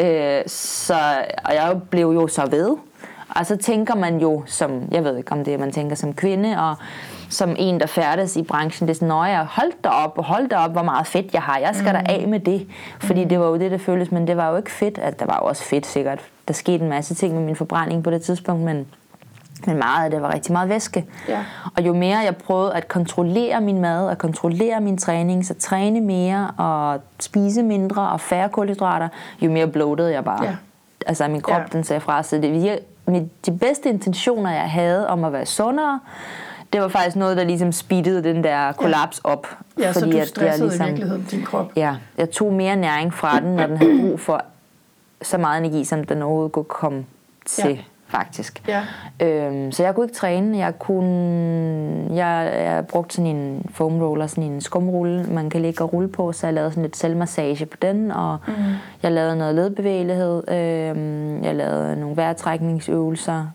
Øh, 0.00 0.42
så, 0.46 0.94
og 1.44 1.54
jeg 1.54 1.80
blev 1.90 2.06
jo 2.06 2.26
så 2.26 2.46
ved. 2.50 2.76
Og 3.36 3.46
så 3.46 3.56
tænker 3.56 3.94
man 3.94 4.18
jo 4.18 4.42
som, 4.46 4.82
jeg 4.90 5.04
ved 5.04 5.16
ikke 5.16 5.32
om 5.32 5.44
det 5.44 5.54
er, 5.54 5.58
man 5.58 5.72
tænker 5.72 5.96
som 5.96 6.14
kvinde, 6.14 6.58
og 6.58 6.76
som 7.32 7.54
en, 7.58 7.80
der 7.80 7.86
færdes 7.86 8.36
i 8.36 8.42
branchen, 8.42 8.88
det 8.88 8.94
er 8.94 8.98
sådan, 8.98 9.30
jeg 9.30 9.46
holdt 9.50 9.86
op, 9.86 10.18
og 10.18 10.24
holdt 10.24 10.52
op, 10.52 10.72
hvor 10.72 10.82
meget 10.82 11.06
fedt 11.06 11.34
jeg 11.34 11.42
har. 11.42 11.58
Jeg 11.58 11.74
skal 11.74 11.96
mm. 11.96 12.04
da 12.04 12.12
af 12.12 12.28
med 12.28 12.40
det. 12.40 12.66
Fordi 13.00 13.22
mm. 13.22 13.28
det 13.28 13.40
var 13.40 13.46
jo 13.46 13.56
det, 13.56 13.70
der 13.70 13.78
føltes, 13.78 14.12
men 14.12 14.26
det 14.26 14.36
var 14.36 14.50
jo 14.50 14.56
ikke 14.56 14.70
fedt. 14.70 14.98
Altså, 15.02 15.16
det 15.20 15.28
var 15.28 15.38
jo 15.42 15.48
også 15.48 15.62
fedt 15.62 15.86
sikkert. 15.86 16.20
Der 16.48 16.54
skete 16.54 16.84
en 16.84 16.90
masse 16.90 17.14
ting 17.14 17.34
med 17.34 17.42
min 17.42 17.56
forbrænding 17.56 18.04
på 18.04 18.10
det 18.10 18.22
tidspunkt, 18.22 18.62
men, 18.62 18.86
men 19.66 19.76
meget 19.78 20.04
af 20.04 20.10
det 20.10 20.22
var 20.22 20.34
rigtig 20.34 20.52
meget 20.52 20.68
væske. 20.68 21.06
Ja. 21.28 21.44
Og 21.76 21.86
jo 21.86 21.94
mere 21.94 22.18
jeg 22.18 22.36
prøvede 22.36 22.74
at 22.74 22.88
kontrollere 22.88 23.60
min 23.60 23.80
mad, 23.80 24.08
og 24.08 24.18
kontrollere 24.18 24.80
min 24.80 24.98
træning, 24.98 25.46
så 25.46 25.54
træne 25.54 26.00
mere, 26.00 26.50
og 26.56 27.00
spise 27.20 27.62
mindre, 27.62 28.08
og 28.08 28.20
færre 28.20 28.48
kulhydrater, 28.48 29.08
jo 29.40 29.50
mere 29.50 29.66
bloated 29.66 30.08
jeg 30.08 30.24
bare. 30.24 30.44
Ja. 30.44 30.56
Altså 31.06 31.28
min 31.28 31.40
krop, 31.40 31.60
ja. 31.60 31.64
den 31.72 31.84
sagde 31.84 32.00
fra. 32.00 32.22
Så 32.22 32.36
det, 32.36 32.78
de 33.46 33.58
bedste 33.58 33.88
intentioner, 33.88 34.50
jeg 34.50 34.70
havde 34.70 35.08
om 35.08 35.24
at 35.24 35.32
være 35.32 35.46
sundere, 35.46 36.00
det 36.72 36.80
var 36.80 36.88
faktisk 36.88 37.16
noget, 37.16 37.36
der 37.36 37.44
ligesom 37.44 37.72
speedede 37.72 38.24
den 38.24 38.44
der 38.44 38.72
kollaps 38.72 39.20
op. 39.24 39.46
Ja, 39.78 39.90
fordi 39.90 40.12
så 40.12 40.18
du 40.18 40.26
stressede 40.26 40.48
at 40.48 40.52
jeg 40.52 40.60
ligesom, 40.60 40.86
i 40.86 40.88
virkeligheden 40.88 41.26
din 41.30 41.42
krop. 41.42 41.72
Ja, 41.76 41.96
jeg 42.18 42.30
tog 42.30 42.52
mere 42.52 42.76
næring 42.76 43.14
fra 43.14 43.40
den, 43.40 43.56
når 43.56 43.66
den 43.66 43.76
havde 43.76 44.00
brug 44.00 44.20
for 44.20 44.44
så 45.22 45.38
meget 45.38 45.64
energi, 45.64 45.84
som 45.84 46.04
den 46.04 46.22
overhovedet 46.22 46.52
kunne 46.52 46.64
komme 46.64 47.04
til. 47.46 47.70
Ja 47.70 47.78
faktisk. 48.12 48.62
Ja. 48.68 48.82
Øhm, 49.20 49.72
så 49.72 49.82
jeg 49.82 49.94
kunne 49.94 50.04
ikke 50.04 50.16
træne. 50.16 50.58
Jeg 50.58 50.78
kunne, 50.78 52.16
jeg, 52.16 52.52
jeg 52.64 52.86
brugte 52.86 53.14
sådan 53.14 53.36
en 53.36 53.66
foam 53.74 54.00
roller, 54.00 54.26
sådan 54.26 54.44
en 54.44 54.60
skumrulle, 54.60 55.24
man 55.24 55.50
kan 55.50 55.62
ligge 55.62 55.84
og 55.84 55.92
rulle 55.92 56.08
på, 56.08 56.32
så 56.32 56.46
jeg 56.46 56.54
lavede 56.54 56.70
sådan 56.70 56.82
lidt 56.82 56.96
selvmassage 56.96 57.66
på 57.66 57.76
den, 57.82 58.10
og 58.10 58.38
mm. 58.46 58.52
jeg 59.02 59.12
lavede 59.12 59.36
noget 59.36 59.54
ledbevægelighed, 59.54 60.48
øhm, 60.48 61.44
jeg 61.44 61.54
lavede 61.54 62.00
nogle 62.00 62.16
vejrtrækningsøvelser, 62.16 63.46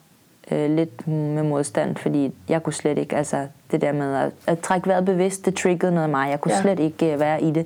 øh, 0.51 0.75
lidt 0.75 1.08
med 1.08 1.44
modstand, 1.44 1.96
fordi 1.96 2.34
jeg 2.50 2.63
kunne 2.63 2.74
slet 2.74 2.98
ikke, 2.98 3.16
altså 3.16 3.48
det 3.72 3.82
der 3.82 3.92
med 3.92 4.16
at, 4.16 4.32
at 4.48 4.60
trække 4.60 4.88
vejret 4.88 5.06
bevidst, 5.06 5.46
det 5.46 5.56
triggede 5.56 5.92
noget 5.92 6.04
af 6.04 6.10
mig. 6.10 6.30
Jeg 6.30 6.42
kunne 6.42 6.54
ja. 6.54 6.62
slet 6.62 6.80
ikke 6.80 7.13
uh, 7.13 7.20
være 7.20 7.44
i 7.44 7.51
det. 7.51 7.66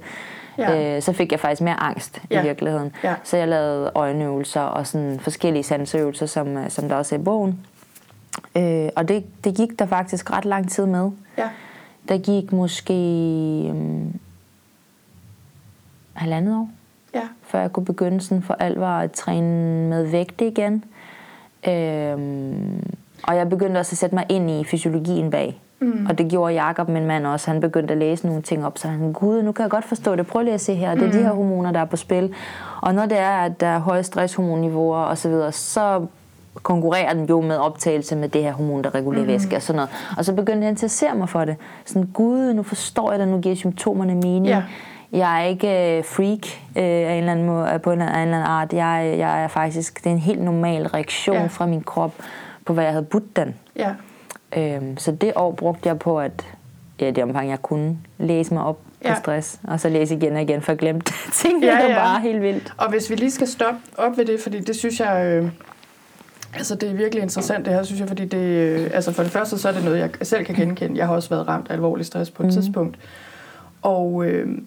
Ja. 0.57 0.95
Øh, 0.95 1.01
så 1.01 1.13
fik 1.13 1.31
jeg 1.31 1.39
faktisk 1.39 1.61
mere 1.61 1.79
angst 1.79 2.21
ja. 2.31 2.41
i 2.41 2.43
virkeligheden. 2.43 2.91
Ja. 3.03 3.15
Så 3.23 3.37
jeg 3.37 3.47
lavede 3.47 3.91
øjenøvelser 3.95 4.61
og 4.61 4.87
sådan 4.87 5.19
forskellige 5.19 5.63
sanseøvelser, 5.63 6.25
som, 6.25 6.57
øh, 6.57 6.69
som 6.69 6.89
der 6.89 6.95
også 6.95 7.15
er 7.15 7.19
i 7.19 7.23
bogen. 7.23 7.59
Øh, 8.57 8.89
og 8.95 9.07
det, 9.07 9.25
det 9.43 9.55
gik 9.55 9.79
der 9.79 9.85
faktisk 9.85 10.31
ret 10.31 10.45
lang 10.45 10.71
tid 10.71 10.85
med. 10.85 11.11
Ja. 11.37 11.49
Der 12.09 12.17
gik 12.17 12.51
måske 12.51 12.93
um, 13.69 14.19
halvandet 16.13 16.55
år, 16.55 16.69
ja. 17.13 17.27
før 17.43 17.59
jeg 17.59 17.71
kunne 17.71 17.85
begynde 17.85 18.21
sådan 18.21 18.41
for 18.41 18.53
alvor 18.53 18.85
at 18.85 19.11
træne 19.11 19.89
med 19.89 20.03
vægt 20.03 20.41
igen. 20.41 20.83
Øhm, 21.67 22.83
og 23.23 23.35
jeg 23.35 23.49
begyndte 23.49 23.77
også 23.77 23.93
at 23.93 23.97
sætte 23.97 24.15
mig 24.15 24.25
ind 24.29 24.51
i 24.51 24.63
fysiologien 24.63 25.31
bag. 25.31 25.61
Mm. 25.79 26.05
Og 26.09 26.17
det 26.17 26.29
gjorde 26.29 26.53
Jakob, 26.53 26.89
min 26.89 27.05
mand 27.05 27.27
også. 27.27 27.51
Han 27.51 27.61
begyndte 27.61 27.91
at 27.91 27.97
læse 27.97 28.27
nogle 28.27 28.41
ting 28.41 28.65
op, 28.65 28.77
så 28.77 28.87
han, 28.87 29.13
gud, 29.13 29.43
nu 29.43 29.51
kan 29.51 29.63
jeg 29.63 29.69
godt 29.71 29.85
forstå 29.85 30.15
det. 30.15 30.27
Prøv 30.27 30.41
lige 30.41 30.53
at 30.53 30.61
se 30.61 30.75
her. 30.75 30.93
Det 30.93 31.03
er 31.03 31.05
mm. 31.05 31.11
de 31.11 31.23
her 31.23 31.33
hormoner, 31.33 31.71
der 31.71 31.79
er 31.79 31.85
på 31.85 31.97
spil. 31.97 32.33
Og 32.81 32.95
når 32.95 33.05
det 33.05 33.19
er, 33.19 33.31
at 33.31 33.59
der 33.59 33.67
er 33.67 33.79
høje 33.79 34.03
stresshormonniveauer 34.03 34.97
osv., 34.97 35.15
så, 35.15 35.29
videre, 35.29 35.51
så 35.51 36.05
konkurrerer 36.63 37.13
den 37.13 37.25
jo 37.25 37.41
med 37.41 37.57
optagelse 37.57 38.15
med 38.15 38.29
det 38.29 38.43
her 38.43 38.51
hormon, 38.51 38.83
der 38.83 38.95
regulerer 38.95 39.23
mm. 39.23 39.27
væske 39.27 39.55
og 39.55 39.61
sådan 39.61 39.75
noget. 39.75 39.89
Og 40.17 40.25
så 40.25 40.33
begyndte 40.33 40.59
jeg 40.59 40.67
at 40.67 40.71
interessere 40.71 41.15
mig 41.15 41.29
for 41.29 41.45
det. 41.45 41.55
Sådan, 41.85 42.09
gud, 42.13 42.53
nu 42.53 42.63
forstår 42.63 43.11
jeg 43.11 43.19
det, 43.19 43.27
nu 43.27 43.39
giver 43.39 43.55
symptomerne 43.55 44.15
mening. 44.15 44.47
Yeah. 44.47 44.63
Jeg 45.11 45.41
er 45.41 45.47
ikke 45.47 45.97
øh, 45.97 46.05
freak 46.05 46.45
øh, 46.75 46.83
af 46.83 47.11
en 47.11 47.17
eller 47.17 47.31
anden 47.31 47.45
måde, 47.45 47.79
på 47.83 47.91
en, 47.91 48.01
en 48.01 48.07
eller 48.07 48.17
anden 48.17 48.33
art. 48.33 48.73
Jeg, 48.73 49.15
jeg 49.17 49.43
er 49.43 49.47
faktisk, 49.47 50.03
det 50.03 50.05
er 50.05 50.11
en 50.13 50.19
helt 50.19 50.41
normal 50.41 50.87
reaktion 50.87 51.37
ja. 51.37 51.47
fra 51.47 51.65
min 51.65 51.83
krop 51.83 52.13
på, 52.65 52.73
hvad 52.73 52.83
jeg 52.83 52.93
havde 52.93 53.05
budt 53.05 53.35
den. 53.35 53.55
Ja. 53.75 53.93
Øhm, 54.57 54.97
så 54.97 55.11
det 55.11 55.33
år 55.35 55.51
brugte 55.51 55.89
jeg 55.89 55.99
på 55.99 56.19
at, 56.19 56.47
ja, 56.99 57.11
det 57.11 57.23
omfang 57.23 57.49
jeg 57.49 57.61
kunne, 57.61 57.97
læse 58.17 58.53
mig 58.53 58.63
op 58.63 58.79
ja. 59.03 59.13
på 59.13 59.19
stress, 59.19 59.59
og 59.63 59.79
så 59.79 59.89
læse 59.89 60.15
igen 60.15 60.35
og 60.35 60.41
igen, 60.41 60.61
for 60.61 60.71
at 60.71 60.77
glemme 60.77 61.01
ting, 61.33 61.63
ja, 61.63 61.87
ja. 61.87 61.95
bare 61.95 62.21
helt 62.21 62.41
vildt. 62.41 62.73
Og 62.77 62.89
hvis 62.89 63.09
vi 63.09 63.15
lige 63.15 63.31
skal 63.31 63.47
stoppe 63.47 63.79
op 63.97 64.17
ved 64.17 64.25
det, 64.25 64.39
fordi 64.39 64.59
det 64.59 64.75
synes 64.75 64.99
jeg... 64.99 65.25
Øh 65.25 65.51
Altså, 66.53 66.75
det 66.75 66.89
er 66.89 66.93
virkelig 66.93 67.23
interessant 67.23 67.65
det 67.65 67.73
her, 67.73 67.83
synes 67.83 67.99
jeg, 67.99 68.07
fordi 68.07 68.25
det, 68.25 68.37
øh, 68.37 68.89
altså 68.93 69.13
for 69.13 69.23
det 69.23 69.31
første, 69.31 69.57
så 69.57 69.69
er 69.69 69.73
det 69.73 69.83
noget, 69.83 69.99
jeg 69.99 70.09
selv 70.21 70.45
kan 70.45 70.55
genkende. 70.55 70.97
Jeg 70.97 71.07
har 71.07 71.15
også 71.15 71.29
været 71.29 71.47
ramt 71.47 71.69
af 71.69 71.73
alvorlig 71.73 72.05
stress 72.05 72.31
på 72.31 72.43
et 72.43 72.47
mm. 72.47 72.53
tidspunkt. 72.53 72.97
Og 73.81 74.25
øh, 74.25 74.57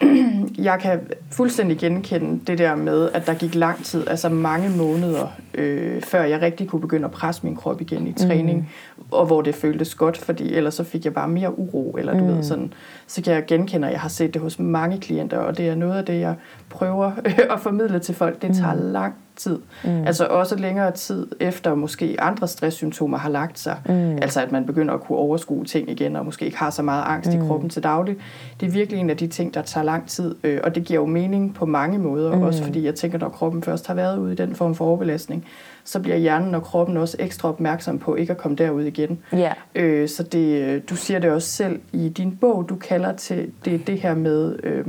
jeg 0.68 0.78
kan 0.80 1.00
fuldstændig 1.30 1.78
genkende 1.78 2.40
det 2.46 2.58
der 2.58 2.74
med, 2.74 3.10
at 3.14 3.26
der 3.26 3.34
gik 3.34 3.54
lang 3.54 3.84
tid, 3.84 4.08
altså 4.08 4.28
mange 4.28 4.70
måneder, 4.76 5.26
øh, 5.54 6.02
før 6.02 6.22
jeg 6.22 6.42
rigtig 6.42 6.68
kunne 6.68 6.80
begynde 6.80 7.04
at 7.04 7.10
presse 7.10 7.46
min 7.46 7.56
krop 7.56 7.80
igen 7.80 8.06
i 8.06 8.12
træning, 8.12 8.58
mm. 8.58 9.04
og 9.10 9.26
hvor 9.26 9.42
det 9.42 9.54
føltes 9.54 9.94
godt, 9.94 10.18
fordi 10.18 10.54
ellers 10.54 10.74
så 10.74 10.84
fik 10.84 11.04
jeg 11.04 11.14
bare 11.14 11.28
mere 11.28 11.58
uro, 11.58 11.96
eller 11.98 12.12
du 12.12 12.24
mm. 12.24 12.28
ved 12.28 12.42
sådan. 12.42 12.72
Så 13.06 13.22
kan 13.22 13.34
jeg 13.34 13.44
genkende, 13.46 13.86
at 13.86 13.92
jeg 13.92 14.00
har 14.00 14.08
set 14.08 14.34
det 14.34 14.42
hos 14.42 14.58
mange 14.58 15.00
klienter, 15.00 15.38
og 15.38 15.58
det 15.58 15.68
er 15.68 15.74
noget 15.74 15.98
af 15.98 16.04
det, 16.04 16.20
jeg 16.20 16.34
prøver 16.68 17.12
at 17.54 17.60
formidle 17.60 17.98
til 17.98 18.14
folk. 18.14 18.42
Det 18.42 18.56
tager 18.56 18.74
mm. 18.74 18.92
lang 18.92 19.14
tid. 19.36 19.58
Mm. 19.84 20.06
Altså 20.06 20.26
også 20.26 20.56
længere 20.56 20.90
tid 20.90 21.26
efter 21.40 21.74
måske 21.74 22.16
andre 22.18 22.48
stresssymptomer 22.48 23.18
har 23.18 23.28
lagt 23.28 23.58
sig. 23.58 23.76
Mm. 23.86 24.18
Altså 24.22 24.40
at 24.40 24.52
man 24.52 24.66
begynder 24.66 24.94
at 24.94 25.00
kunne 25.00 25.18
overskue 25.18 25.64
ting 25.64 25.90
igen, 25.90 26.16
og 26.16 26.24
måske 26.24 26.44
ikke 26.44 26.58
har 26.58 26.70
så 26.70 26.82
meget 26.82 27.04
angst 27.06 27.32
mm. 27.32 27.42
i 27.42 27.46
kroppen 27.46 27.70
til 27.70 27.82
daglig. 27.82 28.16
Det 28.60 28.66
er 28.66 28.70
virkelig 28.70 29.00
en 29.00 29.10
af 29.10 29.16
de 29.16 29.26
ting, 29.26 29.54
der 29.54 29.62
tager 29.62 29.84
lang 29.84 30.08
tid, 30.08 30.34
øh, 30.44 30.60
og 30.64 30.74
det 30.74 30.84
giver 30.84 31.00
jo 31.00 31.06
mening 31.06 31.54
på 31.54 31.66
mange 31.66 31.98
måder, 31.98 32.36
mm. 32.36 32.42
også 32.42 32.64
fordi 32.64 32.84
jeg 32.84 32.94
tænker, 32.94 33.18
når 33.18 33.28
kroppen 33.28 33.62
først 33.62 33.86
har 33.86 33.94
været 33.94 34.18
ude 34.18 34.32
i 34.32 34.36
den 34.36 34.54
form 34.54 34.74
for 34.74 34.84
overbelastning, 34.84 35.46
så 35.84 36.00
bliver 36.00 36.16
hjernen 36.16 36.54
og 36.54 36.62
kroppen 36.62 36.96
også 36.96 37.16
ekstra 37.20 37.48
opmærksom 37.48 37.98
på 37.98 38.14
ikke 38.14 38.30
at 38.30 38.36
komme 38.36 38.56
derud 38.56 38.82
igen. 38.84 39.18
Yeah. 39.34 39.54
Øh, 39.74 40.08
så 40.08 40.22
det, 40.22 40.90
du 40.90 40.96
siger 40.96 41.18
det 41.18 41.30
også 41.30 41.48
selv 41.48 41.80
i 41.92 42.08
din 42.08 42.36
bog, 42.36 42.66
du 42.68 42.76
kalder 42.76 43.12
til 43.12 43.50
det, 43.64 43.86
det 43.86 44.00
her 44.00 44.14
med... 44.14 44.56
Øh, 44.62 44.84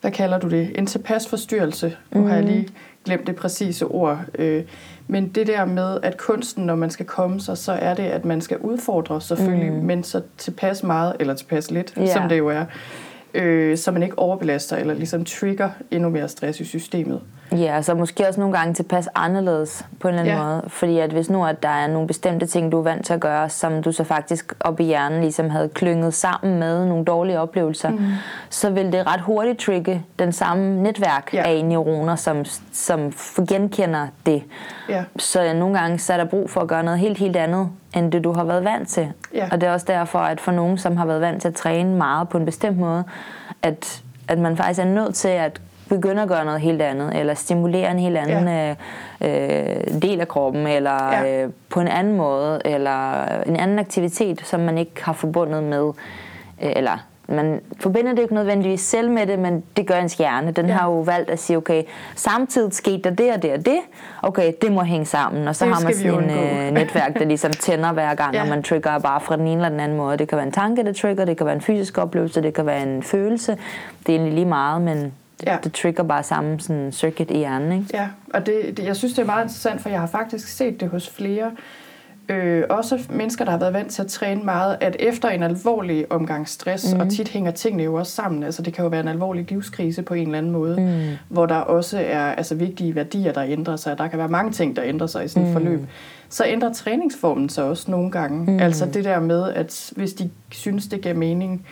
hvad 0.00 0.12
kalder 0.12 0.38
du 0.38 0.48
det? 0.48 0.78
En 0.78 0.86
tilpas 0.86 1.28
forstyrrelse. 1.28 1.96
Nu 2.12 2.20
mm. 2.20 2.26
har 2.26 2.34
jeg 2.34 2.44
lige 2.44 2.68
glemt 3.04 3.26
det 3.26 3.36
præcise 3.36 3.86
ord. 3.86 4.18
Øh, 4.38 4.64
men 5.06 5.28
det 5.28 5.46
der 5.46 5.64
med, 5.64 5.98
at 6.02 6.16
kunsten, 6.16 6.66
når 6.66 6.74
man 6.74 6.90
skal 6.90 7.06
komme 7.06 7.40
sig, 7.40 7.58
så 7.58 7.72
er 7.72 7.94
det, 7.94 8.02
at 8.02 8.24
man 8.24 8.40
skal 8.40 8.58
udfordre 8.58 9.20
selvfølgelig, 9.20 9.72
mm. 9.72 9.78
men 9.78 10.04
så 10.04 10.22
tilpas 10.38 10.82
meget, 10.82 11.16
eller 11.20 11.34
tilpas 11.34 11.70
lidt, 11.70 11.94
yeah. 11.98 12.08
som 12.08 12.28
det 12.28 12.38
jo 12.38 12.48
er, 12.48 12.64
øh, 13.34 13.78
så 13.78 13.90
man 13.90 14.02
ikke 14.02 14.18
overbelaster 14.18 14.76
eller 14.76 14.94
ligesom 14.94 15.24
trigger 15.24 15.70
endnu 15.90 16.08
mere 16.08 16.28
stress 16.28 16.60
i 16.60 16.64
systemet. 16.64 17.20
Ja, 17.52 17.82
så 17.82 17.94
måske 17.94 18.28
også 18.28 18.40
nogle 18.40 18.58
gange 18.58 18.74
tilpas 18.74 19.08
anderledes 19.14 19.86
på 20.00 20.08
en 20.08 20.14
eller 20.14 20.22
anden 20.22 20.36
ja. 20.36 20.44
måde. 20.44 20.62
Fordi 20.68 20.98
at 20.98 21.10
hvis 21.10 21.30
nu 21.30 21.44
at 21.44 21.62
der 21.62 21.68
er 21.68 21.86
nogle 21.86 22.06
bestemte 22.06 22.46
ting, 22.46 22.72
du 22.72 22.78
er 22.78 22.82
vant 22.82 23.06
til 23.06 23.12
at 23.12 23.20
gøre, 23.20 23.48
som 23.48 23.82
du 23.82 23.92
så 23.92 24.04
faktisk 24.04 24.54
op 24.60 24.80
i 24.80 24.84
hjernen 24.84 25.20
ligesom 25.20 25.50
havde 25.50 25.68
klynget 25.68 26.14
sammen 26.14 26.58
med 26.58 26.86
nogle 26.86 27.04
dårlige 27.04 27.40
oplevelser, 27.40 27.90
mm. 27.90 27.98
så 28.50 28.70
vil 28.70 28.92
det 28.92 29.06
ret 29.06 29.20
hurtigt 29.20 29.58
trigge 29.58 30.02
den 30.18 30.32
samme 30.32 30.82
netværk 30.82 31.30
ja. 31.34 31.42
af 31.48 31.64
neuroner, 31.64 32.16
som, 32.16 32.44
som 32.72 33.12
genkender 33.48 34.06
det. 34.26 34.42
Ja. 34.88 35.04
Så 35.18 35.52
nogle 35.54 35.78
gange 35.78 35.98
så 35.98 36.12
er 36.12 36.16
der 36.16 36.24
brug 36.24 36.50
for 36.50 36.60
at 36.60 36.68
gøre 36.68 36.82
noget 36.82 36.98
helt, 36.98 37.18
helt 37.18 37.36
andet, 37.36 37.68
end 37.96 38.12
det 38.12 38.24
du 38.24 38.32
har 38.32 38.44
været 38.44 38.64
vant 38.64 38.88
til. 38.88 39.12
Ja. 39.34 39.48
Og 39.52 39.60
det 39.60 39.66
er 39.66 39.72
også 39.72 39.86
derfor, 39.88 40.18
at 40.18 40.40
for 40.40 40.52
nogen, 40.52 40.78
som 40.78 40.96
har 40.96 41.06
været 41.06 41.20
vant 41.20 41.40
til 41.40 41.48
at 41.48 41.54
træne 41.54 41.96
meget 41.96 42.28
på 42.28 42.38
en 42.38 42.44
bestemt 42.44 42.78
måde, 42.78 43.04
at, 43.62 44.02
at 44.28 44.38
man 44.38 44.56
faktisk 44.56 44.80
er 44.80 44.84
nødt 44.84 45.14
til 45.14 45.28
at 45.28 45.60
begynde 45.88 46.22
at 46.22 46.28
gøre 46.28 46.44
noget 46.44 46.60
helt 46.60 46.82
andet, 46.82 47.16
eller 47.18 47.34
stimulere 47.34 47.90
en 47.90 47.98
helt 47.98 48.16
anden 48.16 48.48
ja. 48.48 48.70
øh, 48.70 48.76
øh 49.20 50.02
del 50.02 50.20
af 50.20 50.28
kroppen, 50.28 50.66
eller 50.66 51.12
ja. 51.12 51.44
øh, 51.44 51.50
på 51.70 51.80
en 51.80 51.88
anden 51.88 52.16
måde, 52.16 52.60
eller 52.64 53.24
en 53.46 53.56
anden 53.56 53.78
aktivitet, 53.78 54.40
som 54.44 54.60
man 54.60 54.78
ikke 54.78 55.04
har 55.04 55.12
forbundet 55.12 55.62
med, 55.62 55.92
øh, 56.62 56.72
eller 56.76 56.98
man 57.28 57.60
forbinder 57.80 58.12
det 58.12 58.22
ikke 58.22 58.34
nødvendigvis 58.34 58.80
selv 58.80 59.10
med 59.10 59.26
det, 59.26 59.38
men 59.38 59.64
det 59.76 59.86
gør 59.86 59.94
ens 59.94 60.14
hjerne. 60.14 60.50
Den 60.50 60.66
ja. 60.66 60.72
har 60.72 60.86
jo 60.86 61.00
valgt 61.00 61.30
at 61.30 61.38
sige, 61.38 61.56
okay, 61.56 61.82
samtidig 62.14 62.72
skete 62.72 63.10
der 63.10 63.10
det 63.10 63.32
og 63.32 63.42
det 63.42 63.52
og 63.52 63.66
det, 63.66 63.78
okay, 64.22 64.52
det 64.62 64.72
må 64.72 64.82
hænge 64.82 65.06
sammen, 65.06 65.48
og 65.48 65.56
så 65.56 65.64
det 65.64 65.74
har 65.74 65.82
man 65.82 65.94
sådan 65.94 66.24
en 66.24 66.30
øh, 66.30 66.70
netværk, 66.70 67.18
der 67.18 67.24
ligesom 67.24 67.52
tænder 67.52 67.92
hver 67.92 68.14
gang, 68.14 68.34
ja. 68.36 68.42
og 68.42 68.48
man 68.48 68.62
trigger 68.62 68.98
bare 68.98 69.20
fra 69.20 69.36
den 69.36 69.46
ene 69.46 69.54
eller 69.54 69.68
den 69.68 69.80
anden 69.80 69.96
måde. 69.96 70.18
Det 70.18 70.28
kan 70.28 70.36
være 70.36 70.46
en 70.46 70.52
tanke, 70.52 70.84
der 70.84 70.92
trigger, 70.92 71.24
det 71.24 71.36
kan 71.36 71.46
være 71.46 71.54
en 71.54 71.60
fysisk 71.60 71.98
oplevelse, 71.98 72.42
det 72.42 72.54
kan 72.54 72.66
være 72.66 72.82
en 72.82 73.02
følelse. 73.02 73.58
Det 74.06 74.08
er 74.08 74.16
egentlig 74.16 74.34
lige 74.34 74.46
meget, 74.46 74.82
men 74.82 75.12
ja. 75.46 75.56
det 75.64 75.72
trigger 75.72 76.02
bare 76.02 76.22
samme 76.22 76.60
sådan, 76.60 76.92
circuit 76.92 77.30
i 77.30 77.36
hjernen. 77.36 77.72
Ikke? 77.72 77.96
Ja, 77.96 78.08
og 78.34 78.46
det, 78.46 78.76
det, 78.76 78.84
jeg 78.84 78.96
synes, 78.96 79.14
det 79.14 79.22
er 79.22 79.26
meget 79.26 79.42
interessant, 79.42 79.82
for 79.82 79.88
jeg 79.88 80.00
har 80.00 80.06
faktisk 80.06 80.48
set 80.48 80.80
det 80.80 80.88
hos 80.88 81.10
flere 81.10 81.50
øh, 82.28 82.64
også 82.70 83.06
mennesker, 83.10 83.44
der 83.44 83.52
har 83.52 83.58
været 83.58 83.72
vant 83.72 83.90
til 83.90 84.02
at 84.02 84.08
træne 84.08 84.42
meget, 84.44 84.76
at 84.80 84.96
efter 84.98 85.28
en 85.28 85.42
alvorlig 85.42 86.12
omgang 86.12 86.48
stress, 86.48 86.94
mm. 86.94 87.00
og 87.00 87.10
tit 87.10 87.28
hænger 87.28 87.50
tingene 87.50 87.82
jo 87.82 87.94
også 87.94 88.12
sammen, 88.12 88.42
altså 88.42 88.62
det 88.62 88.74
kan 88.74 88.82
jo 88.82 88.88
være 88.88 89.00
en 89.00 89.08
alvorlig 89.08 89.50
livskrise 89.50 90.02
på 90.02 90.14
en 90.14 90.26
eller 90.26 90.38
anden 90.38 90.52
måde, 90.52 90.80
mm. 90.80 91.16
hvor 91.28 91.46
der 91.46 91.56
også 91.56 91.98
er 91.98 92.20
altså, 92.20 92.54
vigtige 92.54 92.94
værdier, 92.94 93.32
der 93.32 93.42
ændrer 93.42 93.76
sig. 93.76 93.98
Der 93.98 94.08
kan 94.08 94.18
være 94.18 94.28
mange 94.28 94.52
ting, 94.52 94.76
der 94.76 94.82
ændrer 94.84 95.06
sig 95.06 95.24
i 95.24 95.28
sådan 95.28 95.42
et 95.42 95.48
mm. 95.48 95.52
forløb. 95.52 95.80
Så 96.28 96.44
ændrer 96.46 96.72
træningsformen 96.72 97.48
sig 97.48 97.64
også 97.64 97.90
nogle 97.90 98.10
gange. 98.10 98.52
Mm. 98.52 98.58
Altså 98.60 98.86
det 98.86 99.04
der 99.04 99.20
med, 99.20 99.52
at 99.52 99.92
hvis 99.96 100.12
de 100.12 100.30
synes, 100.50 100.86
det 100.86 101.00
giver 101.00 101.14
mening 101.14 101.66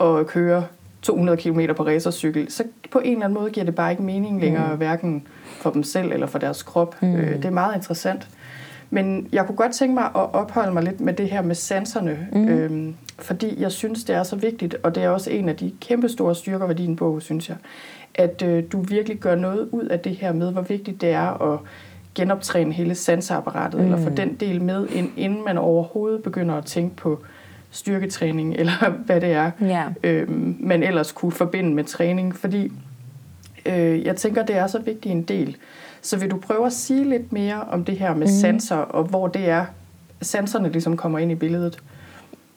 at 0.00 0.26
køre 0.26 0.64
200 1.02 1.38
km 1.38 1.60
på 1.76 1.86
racercykel, 1.86 2.52
så 2.52 2.64
på 2.90 2.98
en 2.98 3.12
eller 3.12 3.24
anden 3.24 3.38
måde 3.40 3.50
giver 3.50 3.64
det 3.64 3.74
bare 3.74 3.90
ikke 3.90 4.02
mening 4.02 4.40
længere, 4.40 4.72
mm. 4.72 4.76
hverken 4.76 5.26
for 5.60 5.70
dem 5.70 5.82
selv 5.82 6.12
eller 6.12 6.26
for 6.26 6.38
deres 6.38 6.62
krop. 6.62 7.02
Mm. 7.02 7.16
Øh, 7.16 7.36
det 7.36 7.44
er 7.44 7.50
meget 7.50 7.74
interessant. 7.74 8.28
Men 8.90 9.28
jeg 9.32 9.46
kunne 9.46 9.56
godt 9.56 9.72
tænke 9.72 9.94
mig 9.94 10.04
at 10.04 10.34
opholde 10.34 10.72
mig 10.72 10.82
lidt 10.82 11.00
med 11.00 11.12
det 11.12 11.30
her 11.30 11.42
med 11.42 11.54
sanserne, 11.54 12.28
mm. 12.32 12.48
øhm, 12.48 12.94
fordi 13.18 13.60
jeg 13.62 13.72
synes, 13.72 14.04
det 14.04 14.16
er 14.16 14.22
så 14.22 14.36
vigtigt, 14.36 14.76
og 14.82 14.94
det 14.94 15.02
er 15.02 15.08
også 15.08 15.30
en 15.30 15.48
af 15.48 15.56
de 15.56 15.72
kæmpe 15.80 16.08
store 16.08 16.34
styrker 16.34 16.66
ved 16.66 16.74
din 16.74 16.96
bog, 16.96 17.22
synes 17.22 17.48
jeg, 17.48 17.56
at 18.14 18.42
øh, 18.42 18.64
du 18.72 18.80
virkelig 18.80 19.18
gør 19.18 19.34
noget 19.34 19.68
ud 19.72 19.84
af 19.84 20.00
det 20.00 20.16
her 20.16 20.32
med, 20.32 20.52
hvor 20.52 20.62
vigtigt 20.62 21.00
det 21.00 21.10
er 21.10 21.52
at 21.52 21.58
genoptræne 22.14 22.72
hele 22.72 22.94
sansapparatet, 22.94 23.80
mm. 23.80 23.84
eller 23.84 23.98
få 24.02 24.10
den 24.10 24.34
del 24.34 24.62
med, 24.62 24.86
inden 25.16 25.44
man 25.44 25.58
overhovedet 25.58 26.22
begynder 26.22 26.54
at 26.54 26.64
tænke 26.64 26.96
på 26.96 27.22
styrketræning, 27.70 28.54
eller 28.60 28.90
hvad 28.90 29.20
det 29.20 29.32
er, 29.32 29.50
yeah. 29.62 29.92
øhm, 30.04 30.56
man 30.60 30.82
ellers 30.82 31.12
kunne 31.12 31.32
forbinde 31.32 31.74
med 31.74 31.84
træning, 31.84 32.36
fordi 32.36 32.72
øh, 33.66 34.04
jeg 34.04 34.16
tænker, 34.16 34.44
det 34.44 34.56
er 34.56 34.66
så 34.66 34.78
vigtig 34.78 35.12
en 35.12 35.22
del. 35.22 35.56
Så 36.02 36.18
vil 36.18 36.30
du 36.30 36.36
prøve 36.36 36.66
at 36.66 36.72
sige 36.72 37.04
lidt 37.04 37.32
mere 37.32 37.64
om 37.70 37.84
det 37.84 37.98
her 37.98 38.14
med 38.14 38.26
mm. 38.26 38.32
sanser, 38.32 38.76
og 38.76 39.04
hvor 39.04 39.26
det 39.26 39.48
er, 39.48 39.64
sanserne 40.22 40.68
ligesom 40.68 40.96
kommer 40.96 41.18
ind 41.18 41.32
i 41.32 41.34
billedet? 41.34 41.78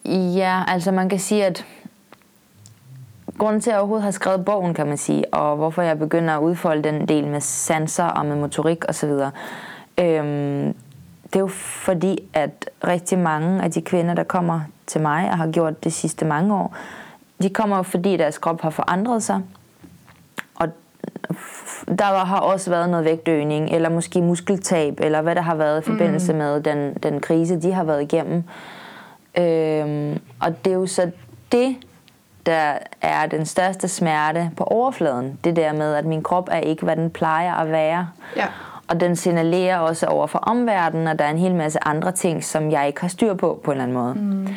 Ja, 0.06 0.63
altså 0.67 0.91
man 0.91 1.10
kan 1.10 1.19
sige, 1.19 1.45
at 1.45 1.65
grunden 3.38 3.62
til, 3.62 3.69
at 3.69 3.73
jeg 3.73 3.80
overhovedet 3.80 4.04
har 4.04 4.12
skrevet 4.12 4.45
bogen, 4.45 4.73
kan 4.73 4.88
man 4.88 4.97
sige, 4.97 5.34
og 5.34 5.56
hvorfor 5.56 5.82
jeg 5.82 5.99
begynder 5.99 6.34
at 6.34 6.41
udfolde 6.41 6.84
den 6.84 7.08
del 7.08 7.27
med 7.27 7.41
sanser 7.41 8.04
og 8.04 8.25
med 8.25 8.36
motorik 8.36 8.86
osv., 8.89 9.10
øhm, 9.97 10.75
det 11.23 11.36
er 11.36 11.39
jo 11.39 11.47
fordi, 11.86 12.17
at 12.34 12.69
rigtig 12.88 13.19
mange 13.19 13.63
af 13.63 13.71
de 13.71 13.82
kvinder, 13.82 14.13
der 14.13 14.23
kommer 14.23 14.62
til 14.88 15.01
mig 15.01 15.32
og 15.32 15.38
har 15.38 15.51
gjort 15.51 15.84
det 15.84 15.93
sidste 15.93 16.25
mange 16.25 16.56
år, 16.56 16.75
de 17.41 17.49
kommer 17.49 17.77
jo 17.77 17.84
fordi 17.84 18.17
deres 18.17 18.38
krop 18.38 18.62
har 18.62 18.69
forandret 18.69 19.23
sig, 19.23 19.41
der 21.88 22.26
har 22.26 22.40
også 22.40 22.70
været 22.70 22.90
noget 22.90 23.06
vægtøgning, 23.06 23.70
eller 23.70 23.90
måske 23.90 24.22
muskeltab, 24.22 25.00
eller 25.00 25.22
hvad 25.22 25.36
der 25.36 25.42
har 25.42 25.56
været 25.56 25.82
i 25.82 25.86
forbindelse 25.86 26.32
mm. 26.34 26.38
med 26.38 26.62
den, 26.62 26.94
den 26.94 27.20
krise, 27.20 27.62
de 27.62 27.72
har 27.72 27.84
været 27.84 28.02
igennem. 28.02 28.44
Øhm, 29.38 30.20
og 30.42 30.66
det 30.66 30.72
er 30.72 30.76
jo 30.76 30.86
så 30.86 31.12
det, 31.52 31.76
der 32.46 32.74
er 33.02 33.26
den 33.26 33.46
største 33.46 33.88
smerte 33.88 34.52
på 34.58 34.64
overfladen. 34.64 35.40
Det 35.44 35.56
der 35.56 35.74
med, 35.74 35.94
at 35.94 36.06
min 36.06 36.24
krop 36.24 36.50
er 36.52 36.60
ikke, 36.60 36.84
hvad 36.84 36.96
den 36.96 37.10
plejer 37.10 37.54
at 37.54 37.72
være. 37.72 38.08
Ja. 38.36 38.46
Og 38.88 39.00
den 39.00 39.16
signalerer 39.16 39.78
også 39.78 40.06
over 40.06 40.28
for 40.28 40.40
omverdenen, 40.40 41.08
at 41.08 41.20
der 41.20 41.26
er 41.26 41.30
en 41.30 41.38
hel 41.38 41.56
masse 41.56 41.80
andre 41.88 42.12
ting, 42.12 42.44
som 42.44 42.72
jeg 42.72 42.88
ikke 42.88 43.02
har 43.02 43.08
styr 43.08 43.34
på 43.34 43.62
på 43.64 43.72
en 43.72 43.82
eller 43.82 43.84
anden 43.84 43.98
måde. 43.98 44.14
Mm. 44.14 44.48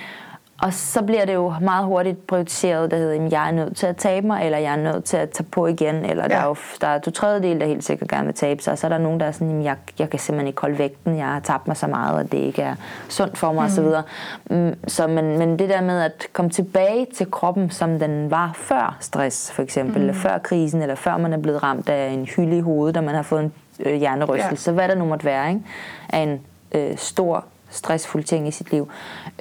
Og 0.62 0.74
så 0.74 1.02
bliver 1.02 1.24
det 1.24 1.34
jo 1.34 1.54
meget 1.60 1.86
hurtigt 1.86 2.26
prioriteret, 2.26 2.90
der 2.90 2.96
hedder, 2.96 3.24
at 3.24 3.32
jeg 3.32 3.48
er 3.48 3.52
nødt 3.52 3.76
til 3.76 3.86
at 3.86 3.96
tabe 3.96 4.26
mig, 4.26 4.44
eller 4.44 4.58
jeg 4.58 4.72
er 4.72 4.92
nødt 4.92 5.04
til 5.04 5.16
at 5.16 5.30
tage 5.30 5.46
på 5.50 5.66
igen, 5.66 5.94
eller 5.94 6.22
ja. 6.22 6.28
der 6.28 6.36
er 6.36 6.46
jo 6.46 6.56
der 6.80 6.86
er 6.86 6.98
to 6.98 7.10
tredjedel, 7.10 7.60
der 7.60 7.66
helt 7.66 7.84
sikkert 7.84 8.08
gerne 8.08 8.26
vil 8.26 8.34
tabe 8.34 8.62
sig, 8.62 8.72
og 8.72 8.78
så 8.78 8.86
er 8.86 8.88
der 8.88 8.98
nogen, 8.98 9.20
der 9.20 9.26
er 9.26 9.32
sådan, 9.32 9.58
at 9.58 9.64
jeg, 9.64 9.76
jeg 9.98 10.10
kan 10.10 10.18
simpelthen 10.18 10.46
ikke 10.46 10.60
holde 10.60 10.78
vægten, 10.78 11.16
jeg 11.18 11.26
har 11.26 11.40
tabt 11.40 11.66
mig 11.66 11.76
så 11.76 11.86
meget, 11.86 12.18
og 12.18 12.32
det 12.32 12.38
ikke 12.38 12.62
er 12.62 12.74
sundt 13.08 13.38
for 13.38 13.52
mig, 13.52 13.70
mm. 13.78 13.84
osv. 13.86 14.02
Mm, 14.50 14.74
så, 14.88 15.06
men, 15.06 15.38
men 15.38 15.58
det 15.58 15.68
der 15.68 15.80
med 15.80 16.00
at 16.00 16.26
komme 16.32 16.50
tilbage 16.50 17.06
til 17.14 17.30
kroppen, 17.30 17.70
som 17.70 17.98
den 17.98 18.30
var 18.30 18.50
før 18.54 18.96
stress, 19.00 19.52
for 19.52 19.62
eksempel, 19.62 19.94
mm. 19.94 20.00
eller 20.00 20.14
før 20.14 20.38
krisen, 20.38 20.82
eller 20.82 20.94
før 20.94 21.16
man 21.16 21.32
er 21.32 21.38
blevet 21.38 21.62
ramt 21.62 21.88
af 21.88 22.08
en 22.08 22.24
hylde 22.36 22.56
i 22.56 22.60
hovedet, 22.60 22.96
og 22.96 23.04
man 23.04 23.14
har 23.14 23.22
fået 23.22 23.42
en 23.42 23.52
øh, 23.80 23.94
hjernerystelse, 23.94 24.70
ja. 24.70 24.74
hvad 24.74 24.88
der 24.88 24.94
nu 24.94 25.04
måtte 25.04 25.24
være, 25.24 25.48
ikke? 25.48 25.62
af 26.08 26.18
en 26.18 26.40
øh, 26.72 26.96
stor 26.96 27.44
stressfuld 27.70 28.24
ting 28.24 28.48
i 28.48 28.50
sit 28.50 28.70
liv. 28.72 28.90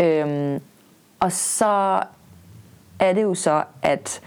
Øhm, 0.01 0.59
og 1.23 1.31
så 1.31 2.03
er 2.99 3.13
det 3.13 3.23
jo 3.23 3.33
så, 3.33 3.63
at 3.81 4.21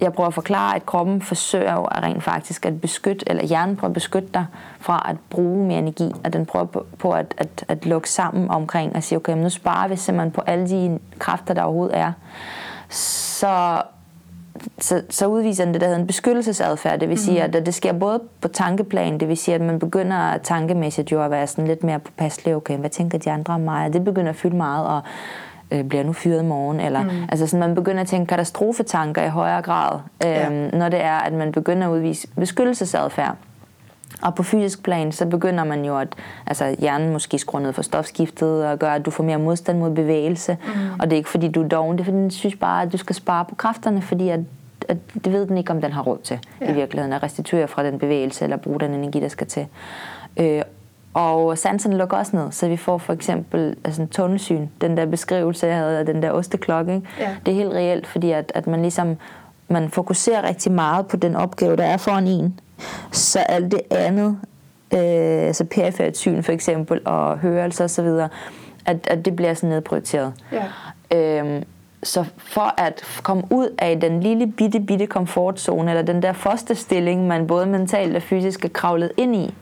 jeg 0.00 0.12
prøver 0.12 0.28
at 0.28 0.34
forklare, 0.34 0.76
at 0.76 0.86
kroppen 0.86 1.22
forsøger 1.22 1.72
jo 1.72 1.84
at 1.84 2.02
rent 2.02 2.22
faktisk 2.22 2.66
at 2.66 2.80
beskytte, 2.80 3.30
eller 3.30 3.44
hjernen 3.46 3.76
prøver 3.76 3.88
at 3.88 3.94
beskytte 3.94 4.28
dig 4.34 4.46
fra 4.80 5.06
at 5.08 5.16
bruge 5.30 5.66
mere 5.66 5.78
energi, 5.78 6.12
og 6.24 6.32
den 6.32 6.46
prøver 6.46 6.66
på 6.98 7.10
at, 7.10 7.34
at, 7.38 7.64
at 7.68 7.86
lukke 7.86 8.10
sammen 8.10 8.50
omkring 8.50 8.96
og 8.96 9.02
sige, 9.02 9.18
okay, 9.18 9.36
nu 9.36 9.48
sparer 9.48 9.88
vi 9.88 9.96
simpelthen 9.96 10.30
på 10.32 10.40
alle 10.40 10.68
de 10.68 10.98
kræfter, 11.18 11.54
der 11.54 11.62
overhovedet 11.62 11.98
er. 11.98 12.12
Så, 12.88 13.82
så, 14.78 15.02
så 15.10 15.26
udviser 15.26 15.64
den 15.64 15.74
det, 15.74 15.80
der 15.80 15.86
hedder 15.86 16.00
en 16.00 16.06
beskyttelsesadfærd. 16.06 17.00
Det 17.00 17.08
vil 17.08 17.18
sige, 17.18 17.46
mm. 17.46 17.56
at 17.56 17.66
det 17.66 17.74
sker 17.74 17.92
både 17.92 18.20
på 18.40 18.48
tankeplan, 18.48 19.20
det 19.20 19.28
vil 19.28 19.36
sige, 19.36 19.54
at 19.54 19.60
man 19.60 19.78
begynder 19.78 20.38
tankemæssigt 20.38 21.12
jo 21.12 21.22
at 21.22 21.30
være 21.30 21.46
sådan 21.46 21.66
lidt 21.66 21.84
mere 21.84 21.98
påpasselig, 21.98 22.56
okay, 22.56 22.78
hvad 22.78 22.90
tænker 22.90 23.18
de 23.18 23.30
andre 23.30 23.54
om 23.54 23.60
mig? 23.60 23.92
Det 23.92 24.04
begynder 24.04 24.30
at 24.30 24.36
fylde 24.36 24.56
meget, 24.56 24.86
og 24.86 25.02
øh, 25.72 25.84
bliver 25.84 26.04
nu 26.04 26.12
fyret 26.12 26.42
i 26.42 26.46
morgen, 26.46 26.80
eller 26.80 27.02
mm. 27.02 27.10
altså 27.28 27.46
sådan, 27.46 27.60
man 27.60 27.74
begynder 27.74 28.00
at 28.00 28.06
tænke 28.06 28.26
katastrofetanker 28.26 29.22
i 29.24 29.28
højere 29.28 29.62
grad, 29.62 29.98
øh, 30.24 30.30
ja. 30.30 30.48
når 30.70 30.88
det 30.88 31.04
er, 31.04 31.18
at 31.18 31.32
man 31.32 31.52
begynder 31.52 31.88
at 31.88 31.92
udvise 31.92 32.28
beskyttelsesadfærd. 32.36 33.36
Og 34.22 34.34
på 34.34 34.42
fysisk 34.42 34.82
plan, 34.82 35.12
så 35.12 35.26
begynder 35.26 35.64
man 35.64 35.84
jo 35.84 35.98
at, 35.98 36.08
altså 36.46 36.76
hjernen 36.78 37.12
måske 37.12 37.38
skruer 37.38 37.62
ned 37.62 37.72
for 37.72 37.82
stofskiftet 37.82 38.66
og 38.66 38.78
gør, 38.78 38.92
at 38.92 39.06
du 39.06 39.10
får 39.10 39.24
mere 39.24 39.38
modstand 39.38 39.78
mod 39.78 39.94
bevægelse. 39.94 40.56
Mm. 40.66 40.72
Og 41.00 41.10
det 41.10 41.12
er 41.12 41.16
ikke 41.16 41.30
fordi, 41.30 41.48
du 41.48 41.62
er 41.62 41.68
doven, 41.68 41.98
det 41.98 42.00
er 42.00 42.04
fordi, 42.04 42.16
den 42.16 42.30
synes 42.30 42.56
bare, 42.56 42.82
at 42.82 42.92
du 42.92 42.96
skal 42.96 43.16
spare 43.16 43.44
på 43.44 43.54
kræfterne, 43.54 44.02
fordi 44.02 44.28
at, 44.28 44.40
at 44.88 44.96
det 45.24 45.32
ved 45.32 45.46
den 45.46 45.58
ikke, 45.58 45.70
om 45.70 45.80
den 45.80 45.92
har 45.92 46.02
råd 46.02 46.18
til 46.24 46.38
ja. 46.60 46.70
i 46.70 46.74
virkeligheden, 46.74 47.12
at 47.12 47.22
restituere 47.22 47.68
fra 47.68 47.84
den 47.84 47.98
bevægelse 47.98 48.44
eller 48.44 48.56
bruge 48.56 48.80
den 48.80 48.94
energi, 48.94 49.20
der 49.20 49.28
skal 49.28 49.46
til. 49.46 49.66
Øh, 50.36 50.62
og 51.14 51.58
sanserne 51.58 51.96
lukker 51.96 52.16
også 52.16 52.36
ned, 52.36 52.52
så 52.52 52.68
vi 52.68 52.76
får 52.76 52.98
for 52.98 53.12
eksempel 53.12 53.76
altså 53.84 54.02
en 54.02 54.08
tunnelsyn, 54.08 54.66
den 54.80 54.96
der 54.96 55.06
beskrivelse, 55.06 55.66
jeg 55.66 55.76
havde 55.76 55.98
af 55.98 56.06
den 56.06 56.22
der 56.22 56.30
osteklokke. 56.30 56.94
Ikke? 56.94 57.06
Ja. 57.20 57.36
Det 57.46 57.52
er 57.52 57.56
helt 57.56 57.72
reelt, 57.72 58.06
fordi 58.06 58.30
at, 58.30 58.52
at 58.54 58.66
man 58.66 58.82
ligesom 58.82 59.16
man 59.68 59.90
fokuserer 59.90 60.48
rigtig 60.48 60.72
meget 60.72 61.06
på 61.06 61.16
den 61.16 61.36
opgave, 61.36 61.76
der 61.76 61.84
er 61.84 61.96
foran 61.96 62.26
en. 62.26 62.60
Så 63.12 63.38
alt 63.38 63.72
det 63.72 63.80
andet, 63.90 64.38
øh, 64.94 65.46
altså 65.46 65.64
perifert 65.64 66.16
syn 66.16 66.42
for 66.42 66.52
eksempel, 66.52 67.00
og 67.04 67.38
hørelse 67.38 67.84
osv., 67.84 68.08
at, 68.86 69.06
at 69.06 69.24
det 69.24 69.36
bliver 69.36 69.54
sådan 69.54 69.68
nedprioriteret. 69.68 70.32
Ja. 70.52 70.64
Øhm, 71.18 71.64
så 72.02 72.24
for 72.38 72.74
at 72.80 73.02
komme 73.22 73.42
ud 73.50 73.68
af 73.78 74.00
den 74.00 74.20
lille 74.20 74.46
bitte, 74.46 74.80
bitte 74.80 75.06
komfortzone, 75.06 75.90
eller 75.90 76.02
den 76.02 76.22
der 76.22 76.32
første 76.32 76.74
stilling, 76.74 77.26
man 77.26 77.46
både 77.46 77.66
mentalt 77.66 78.16
og 78.16 78.22
fysisk 78.22 78.64
er 78.64 78.68
kravlet 78.68 79.12
ind 79.16 79.36
i, 79.36 79.54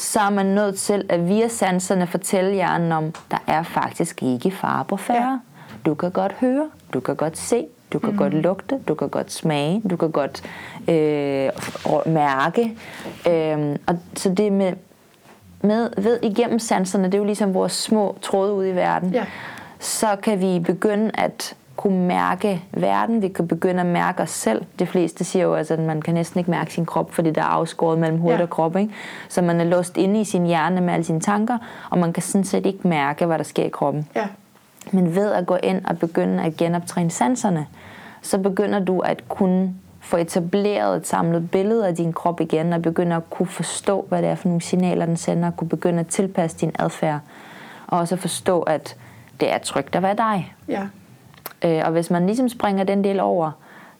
så 0.00 0.20
er 0.20 0.30
man 0.30 0.46
nødt 0.46 0.78
til 0.78 1.04
at 1.08 1.28
via 1.28 1.48
sanserne 1.48 2.06
fortælle 2.06 2.54
hjernen 2.54 2.92
om, 2.92 3.12
der 3.30 3.36
er 3.46 3.62
faktisk 3.62 4.22
ikke 4.22 4.50
fare 4.50 4.84
på 4.84 4.96
færre. 4.96 5.30
Ja. 5.30 5.38
Du 5.86 5.94
kan 5.94 6.10
godt 6.10 6.32
høre, 6.32 6.70
du 6.94 7.00
kan 7.00 7.16
godt 7.16 7.38
se, 7.38 7.66
du 7.92 7.98
kan 7.98 8.10
mm. 8.10 8.16
godt 8.16 8.34
lugte, 8.34 8.78
du 8.88 8.94
kan 8.94 9.08
godt 9.08 9.32
smage, 9.32 9.82
du 9.90 9.96
kan 9.96 10.10
godt 10.10 10.42
øh, 10.88 11.50
mærke. 12.06 12.76
Øh, 13.28 13.76
og 13.86 13.98
så 14.14 14.34
det 14.34 14.52
med, 14.52 14.72
med 15.62 15.90
ved 16.02 16.18
igennem 16.22 16.58
sanserne, 16.58 17.04
det 17.04 17.14
er 17.14 17.18
jo 17.18 17.24
ligesom 17.24 17.54
vores 17.54 17.72
små 17.72 18.16
tråde 18.22 18.52
ud 18.52 18.66
i 18.66 18.72
verden. 18.72 19.10
Ja. 19.10 19.24
Så 19.78 20.16
kan 20.22 20.40
vi 20.40 20.58
begynde 20.58 21.10
at 21.14 21.56
kunne 21.80 22.06
mærke 22.06 22.64
verden, 22.70 23.22
vi 23.22 23.28
kan 23.28 23.48
begynde 23.48 23.80
at 23.80 23.86
mærke 23.86 24.22
os 24.22 24.30
selv. 24.30 24.64
De 24.78 24.86
fleste 24.86 25.24
siger 25.24 25.44
jo, 25.44 25.54
altså, 25.54 25.74
at 25.74 25.80
man 25.80 26.02
kan 26.02 26.14
næsten 26.14 26.38
ikke 26.38 26.50
mærke 26.50 26.72
sin 26.72 26.86
krop, 26.86 27.12
fordi 27.12 27.30
der 27.30 27.40
er 27.40 27.46
afskåret 27.46 27.98
mellem 27.98 28.20
hoved 28.20 28.36
ja. 28.36 28.42
og 28.42 28.50
krop. 28.50 28.76
Ikke? 28.76 28.94
Så 29.28 29.42
man 29.42 29.60
er 29.60 29.64
låst 29.64 29.96
inde 29.96 30.20
i 30.20 30.24
sin 30.24 30.46
hjerne 30.46 30.80
med 30.80 30.94
alle 30.94 31.04
sine 31.04 31.20
tanker, 31.20 31.58
og 31.90 31.98
man 31.98 32.12
kan 32.12 32.22
sådan 32.22 32.44
set 32.44 32.66
ikke 32.66 32.88
mærke, 32.88 33.26
hvad 33.26 33.38
der 33.38 33.44
sker 33.44 33.64
i 33.64 33.68
kroppen. 33.68 34.08
Ja. 34.16 34.26
Men 34.92 35.14
ved 35.14 35.32
at 35.32 35.46
gå 35.46 35.56
ind 35.62 35.84
og 35.84 35.98
begynde 35.98 36.42
at 36.42 36.56
genoptræne 36.56 37.10
sanserne, 37.10 37.66
så 38.22 38.38
begynder 38.38 38.78
du 38.78 39.00
at 39.00 39.28
kunne 39.28 39.74
få 40.00 40.16
etableret 40.16 40.96
et 40.96 41.06
samlet 41.06 41.50
billede 41.50 41.88
af 41.88 41.96
din 41.96 42.12
krop 42.12 42.40
igen, 42.40 42.72
og 42.72 42.82
begynde 42.82 43.16
at 43.16 43.30
kunne 43.30 43.48
forstå, 43.48 44.06
hvad 44.08 44.22
det 44.22 44.30
er 44.30 44.34
for 44.34 44.48
nogle 44.48 44.62
signaler, 44.62 45.06
den 45.06 45.16
sender, 45.16 45.48
og 45.48 45.56
kunne 45.56 45.68
begynde 45.68 46.00
at 46.00 46.06
tilpasse 46.06 46.58
din 46.58 46.72
adfærd, 46.78 47.20
og 47.86 47.98
også 47.98 48.16
forstå, 48.16 48.60
at 48.60 48.96
det 49.40 49.52
er 49.52 49.58
trygt 49.58 49.96
at 49.96 50.02
være 50.02 50.16
dig. 50.16 50.54
Ja. 50.68 50.86
Øh, 51.64 51.82
og 51.84 51.90
hvis 51.90 52.10
man 52.10 52.26
ligesom 52.26 52.48
springer 52.48 52.84
den 52.84 53.04
del 53.04 53.20
over, 53.20 53.50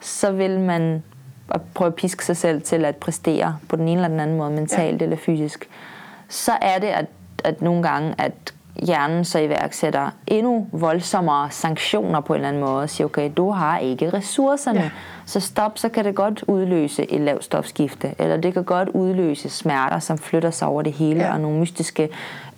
så 0.01 0.33
vil 0.33 0.61
man 0.61 1.03
prøve 1.75 1.89
at 1.89 1.95
piske 1.95 2.25
sig 2.25 2.37
selv 2.37 2.63
til 2.63 2.85
at 2.85 2.97
præstere 2.97 3.59
på 3.69 3.77
den 3.77 3.89
ene 3.89 4.01
eller 4.01 4.09
den 4.09 4.21
anden 4.21 4.37
måde, 4.37 4.51
mentalt 4.51 5.01
ja. 5.01 5.05
eller 5.05 5.17
fysisk. 5.17 5.69
Så 6.29 6.53
er 6.63 6.79
det, 6.79 6.87
at, 6.87 7.07
at 7.45 7.63
nogle 7.63 7.83
gange, 7.83 8.15
at 8.19 8.55
hjernen 8.83 9.25
så 9.25 9.39
iværksætter 9.39 10.11
endnu 10.27 10.67
voldsommere 10.73 11.51
sanktioner 11.51 12.21
på 12.21 12.33
en 12.33 12.37
eller 12.37 12.49
anden 12.49 12.63
måde 12.63 12.83
og 12.83 12.91
siger, 12.91 13.07
okay, 13.07 13.31
du 13.37 13.51
har 13.51 13.79
ikke 13.79 14.11
ressourcerne. 14.11 14.81
Ja. 14.81 14.91
Så 15.27 15.41
stop, 15.41 15.79
så 15.79 15.89
kan 15.89 16.05
det 16.05 16.15
godt 16.15 16.45
udløse 16.47 17.13
et 17.13 17.21
lavt 17.21 17.45
stofskifte, 17.45 18.15
eller 18.19 18.37
det 18.37 18.55
kan 18.55 18.65
godt 18.65 18.89
udløse 18.89 19.49
smerter, 19.49 19.99
som 19.99 20.19
flytter 20.19 20.51
sig 20.51 20.69
over 20.69 20.83
det 20.83 20.93
hele, 20.93 21.21
ja. 21.21 21.33
og 21.33 21.41
nogle 21.41 21.61
mystiske, 21.61 22.09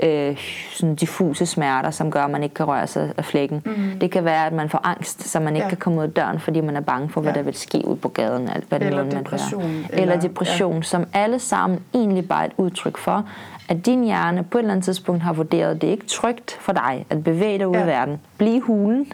øh, 0.00 0.36
sådan 0.72 0.94
diffuse 0.94 1.46
smerter, 1.46 1.90
som 1.90 2.10
gør, 2.10 2.24
at 2.24 2.30
man 2.30 2.42
ikke 2.42 2.54
kan 2.54 2.66
røre 2.66 2.86
sig 2.86 3.12
af 3.16 3.24
flækken. 3.24 3.62
Mm. 3.64 3.98
Det 4.00 4.10
kan 4.10 4.24
være, 4.24 4.46
at 4.46 4.52
man 4.52 4.68
får 4.68 4.80
angst, 4.84 5.28
så 5.28 5.40
man 5.40 5.56
ikke 5.56 5.64
ja. 5.64 5.68
kan 5.68 5.78
komme 5.78 5.98
ud 5.98 6.04
af 6.04 6.10
døren, 6.10 6.40
fordi 6.40 6.60
man 6.60 6.76
er 6.76 6.80
bange 6.80 7.08
for, 7.08 7.20
hvad 7.20 7.32
ja. 7.32 7.38
der 7.38 7.44
vil 7.44 7.54
ske 7.54 7.82
ud 7.84 7.96
på 7.96 8.08
gaden. 8.08 8.48
Alt, 8.48 8.64
hvad 8.68 8.80
eller 8.80 9.10
depression. 9.10 9.62
Eller, 9.62 9.86
eller 10.02 10.20
depression, 10.20 10.76
ja. 10.76 10.82
som 10.82 11.06
alle 11.12 11.38
sammen 11.38 11.80
egentlig 11.94 12.28
bare 12.28 12.42
er 12.42 12.46
et 12.46 12.54
udtryk 12.56 12.98
for, 12.98 13.24
at 13.68 13.86
din 13.86 14.04
hjerne 14.04 14.44
på 14.44 14.58
et 14.58 14.62
eller 14.62 14.72
andet 14.72 14.84
tidspunkt 14.84 15.22
har 15.22 15.32
vurderet, 15.32 15.74
at 15.74 15.80
det 15.80 15.86
er 15.86 15.90
ikke 15.90 16.06
trygt 16.06 16.50
for 16.60 16.72
dig 16.72 17.06
at 17.10 17.24
bevæge 17.24 17.58
dig 17.58 17.68
ud 17.68 17.74
ja. 17.74 17.84
i 17.84 17.86
verden. 17.86 18.20
Bliv 18.38 18.60
hulen, 18.60 19.12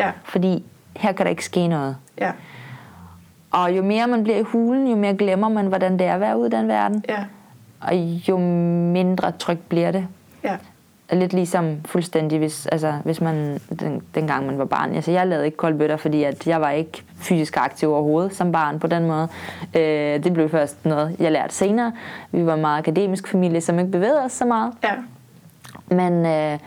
ja. 0.00 0.10
fordi 0.24 0.64
her 0.96 1.12
kan 1.12 1.26
der 1.26 1.30
ikke 1.30 1.44
ske 1.44 1.68
noget. 1.68 1.96
Ja. 2.18 2.32
Og 3.50 3.76
jo 3.76 3.82
mere 3.82 4.06
man 4.06 4.22
bliver 4.22 4.38
i 4.38 4.42
hulen, 4.42 4.88
jo 4.88 4.96
mere 4.96 5.14
glemmer 5.14 5.48
man, 5.48 5.66
hvordan 5.66 5.98
det 5.98 6.06
er 6.06 6.14
at 6.14 6.20
være 6.20 6.38
ude 6.38 6.46
i 6.46 6.50
den 6.50 6.68
verden. 6.68 7.04
Ja. 7.08 7.24
Og 7.80 7.94
jo 8.28 8.38
mindre 8.92 9.32
trygt 9.32 9.68
bliver 9.68 9.90
det. 9.90 10.06
Ja. 10.44 10.56
Lidt 11.12 11.32
ligesom 11.32 11.76
fuldstændig, 11.84 12.38
hvis, 12.38 12.66
altså, 12.66 12.94
hvis 13.04 13.20
man, 13.20 13.60
den, 13.80 14.02
dengang 14.14 14.46
man 14.46 14.58
var 14.58 14.64
barn. 14.64 14.94
Altså, 14.94 15.10
jeg 15.10 15.26
lavede 15.26 15.46
ikke 15.46 15.56
koldbøtter, 15.56 15.96
fordi 15.96 16.22
at 16.22 16.46
jeg 16.46 16.60
var 16.60 16.70
ikke 16.70 17.02
fysisk 17.16 17.56
aktiv 17.56 17.92
overhovedet 17.92 18.34
som 18.34 18.52
barn 18.52 18.80
på 18.80 18.86
den 18.86 19.06
måde. 19.06 19.28
Øh, 19.74 20.24
det 20.24 20.32
blev 20.32 20.48
først 20.48 20.84
noget, 20.84 21.16
jeg 21.18 21.32
lærte 21.32 21.54
senere. 21.54 21.92
Vi 22.32 22.46
var 22.46 22.54
en 22.54 22.60
meget 22.60 22.78
akademisk 22.78 23.28
familie, 23.28 23.60
som 23.60 23.78
ikke 23.78 23.90
bevægede 23.90 24.24
os 24.24 24.32
så 24.32 24.44
meget. 24.44 24.72
Ja. 24.84 24.94
Men, 25.88 26.26
øh, 26.26 26.58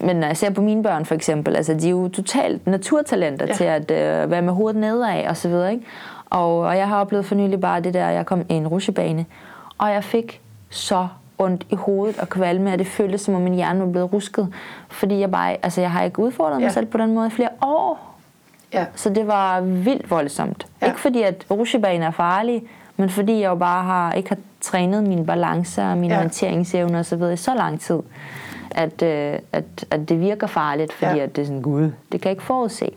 men 0.00 0.16
når 0.16 0.26
jeg 0.26 0.36
ser 0.36 0.50
på 0.50 0.62
mine 0.62 0.82
børn 0.82 1.04
for 1.04 1.14
eksempel, 1.14 1.56
altså 1.56 1.74
de 1.74 1.86
er 1.86 1.90
jo 1.90 2.08
totalt 2.08 2.66
naturtalenter 2.66 3.46
ja. 3.46 3.54
til 3.54 3.64
at 3.64 3.90
øh, 3.90 4.30
være 4.30 4.42
med 4.42 4.52
hovedet 4.52 4.80
nedad 4.80 5.26
og 5.26 5.36
så 5.36 5.48
videre, 5.48 5.72
ikke? 5.72 5.84
Og, 6.30 6.58
og 6.60 6.76
jeg 6.76 6.88
har 6.88 7.00
oplevet 7.00 7.26
for 7.26 7.34
nylig 7.34 7.60
bare 7.60 7.80
det 7.80 7.94
der, 7.94 8.08
jeg 8.08 8.26
kom 8.26 8.44
i 8.48 8.54
en 8.54 8.68
rusjebane, 8.68 9.26
og 9.78 9.90
jeg 9.90 10.04
fik 10.04 10.40
så 10.70 11.08
ondt 11.40 11.66
i 11.70 11.74
hovedet 11.74 12.18
og 12.18 12.28
kvalme, 12.28 12.72
og 12.72 12.78
det 12.78 12.86
føltes 12.86 13.20
som 13.20 13.34
om 13.34 13.40
min 13.40 13.54
hjerne 13.54 13.80
var 13.80 13.86
blevet 13.86 14.12
rusket, 14.12 14.48
fordi 14.88 15.20
jeg 15.20 15.30
bare, 15.30 15.56
altså 15.62 15.80
jeg 15.80 15.90
har 15.90 16.04
ikke 16.04 16.18
udfordret 16.18 16.60
ja. 16.60 16.64
mig 16.64 16.72
selv 16.72 16.86
på 16.86 16.98
den 16.98 17.14
måde 17.14 17.26
i 17.26 17.30
flere 17.30 17.50
år. 17.62 18.16
Ja. 18.72 18.86
Så 18.94 19.10
det 19.10 19.26
var 19.26 19.60
vildt 19.60 20.10
voldsomt. 20.10 20.66
Ja. 20.82 20.86
Ikke 20.86 21.00
fordi, 21.00 21.22
at 21.22 21.46
rusjebanen 21.50 22.02
er 22.02 22.10
farlig, 22.10 22.62
men 22.96 23.10
fordi 23.10 23.40
jeg 23.40 23.48
jo 23.48 23.54
bare 23.54 23.84
har, 23.84 24.12
ikke 24.12 24.28
har 24.28 24.38
trænet 24.60 25.04
min 25.04 25.26
balance 25.26 25.82
og 25.82 25.98
min 25.98 26.10
ja. 26.10 26.16
orienteringsevne 26.16 26.98
og 26.98 27.06
så 27.06 27.16
videre 27.16 27.32
i 27.32 27.36
så 27.36 27.54
lang 27.54 27.80
tid, 27.80 27.98
at, 28.70 29.02
øh, 29.02 29.38
at, 29.52 29.64
at 29.90 30.08
det 30.08 30.20
virker 30.20 30.46
farligt, 30.46 30.92
fordi 30.92 31.16
ja. 31.16 31.22
at 31.22 31.36
det 31.36 31.42
er 31.42 31.46
sådan, 31.46 31.62
gud, 31.62 31.82
det 31.82 32.20
kan 32.20 32.24
jeg 32.24 32.30
ikke 32.30 32.42
forudse. 32.42 32.90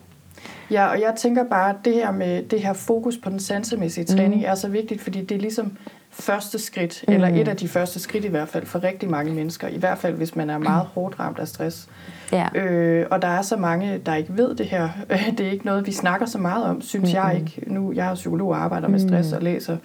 Ja, 0.71 0.87
og 0.87 1.01
jeg 1.01 1.13
tænker 1.17 1.43
bare, 1.43 1.69
at 1.69 1.75
det 1.85 1.93
her 1.93 2.11
med 2.11 2.43
det 2.43 2.61
her 2.61 2.73
fokus 2.73 3.17
på 3.17 3.29
den 3.29 3.39
sansemæssige 3.39 4.05
træning 4.05 4.41
mm. 4.41 4.47
er 4.47 4.55
så 4.55 4.67
vigtigt, 4.67 5.01
fordi 5.01 5.21
det 5.21 5.35
er 5.35 5.39
ligesom 5.39 5.77
første 6.13 6.59
skridt, 6.59 7.03
mm. 7.07 7.13
eller 7.13 7.27
et 7.27 7.47
af 7.47 7.57
de 7.57 7.67
første 7.67 7.99
skridt 7.99 8.25
i 8.25 8.27
hvert 8.27 8.49
fald, 8.49 8.65
for 8.65 8.83
rigtig 8.83 9.09
mange 9.09 9.33
mennesker. 9.33 9.67
I 9.67 9.77
hvert 9.77 9.97
fald, 9.97 10.13
hvis 10.13 10.35
man 10.35 10.49
er 10.49 10.57
meget 10.57 10.85
hårdt 10.85 11.19
ramt 11.19 11.39
af 11.39 11.47
stress. 11.47 11.87
Ja. 12.31 12.47
Øh, 12.55 13.05
og 13.11 13.21
der 13.21 13.27
er 13.27 13.41
så 13.41 13.57
mange, 13.57 13.97
der 13.97 14.15
ikke 14.15 14.37
ved 14.37 14.55
det 14.55 14.65
her. 14.65 14.89
Det 15.37 15.47
er 15.47 15.51
ikke 15.51 15.65
noget, 15.65 15.87
vi 15.87 15.91
snakker 15.91 16.25
så 16.25 16.37
meget 16.37 16.65
om, 16.65 16.81
synes 16.81 17.13
mm. 17.13 17.15
jeg 17.15 17.35
ikke. 17.39 17.73
Nu, 17.73 17.93
jeg 17.93 18.11
er 18.11 18.15
psykolog 18.15 18.49
og 18.49 18.63
arbejder 18.63 18.87
med 18.87 18.99
stress 18.99 19.31
mm. 19.31 19.35
og 19.35 19.43
læser, 19.43 19.77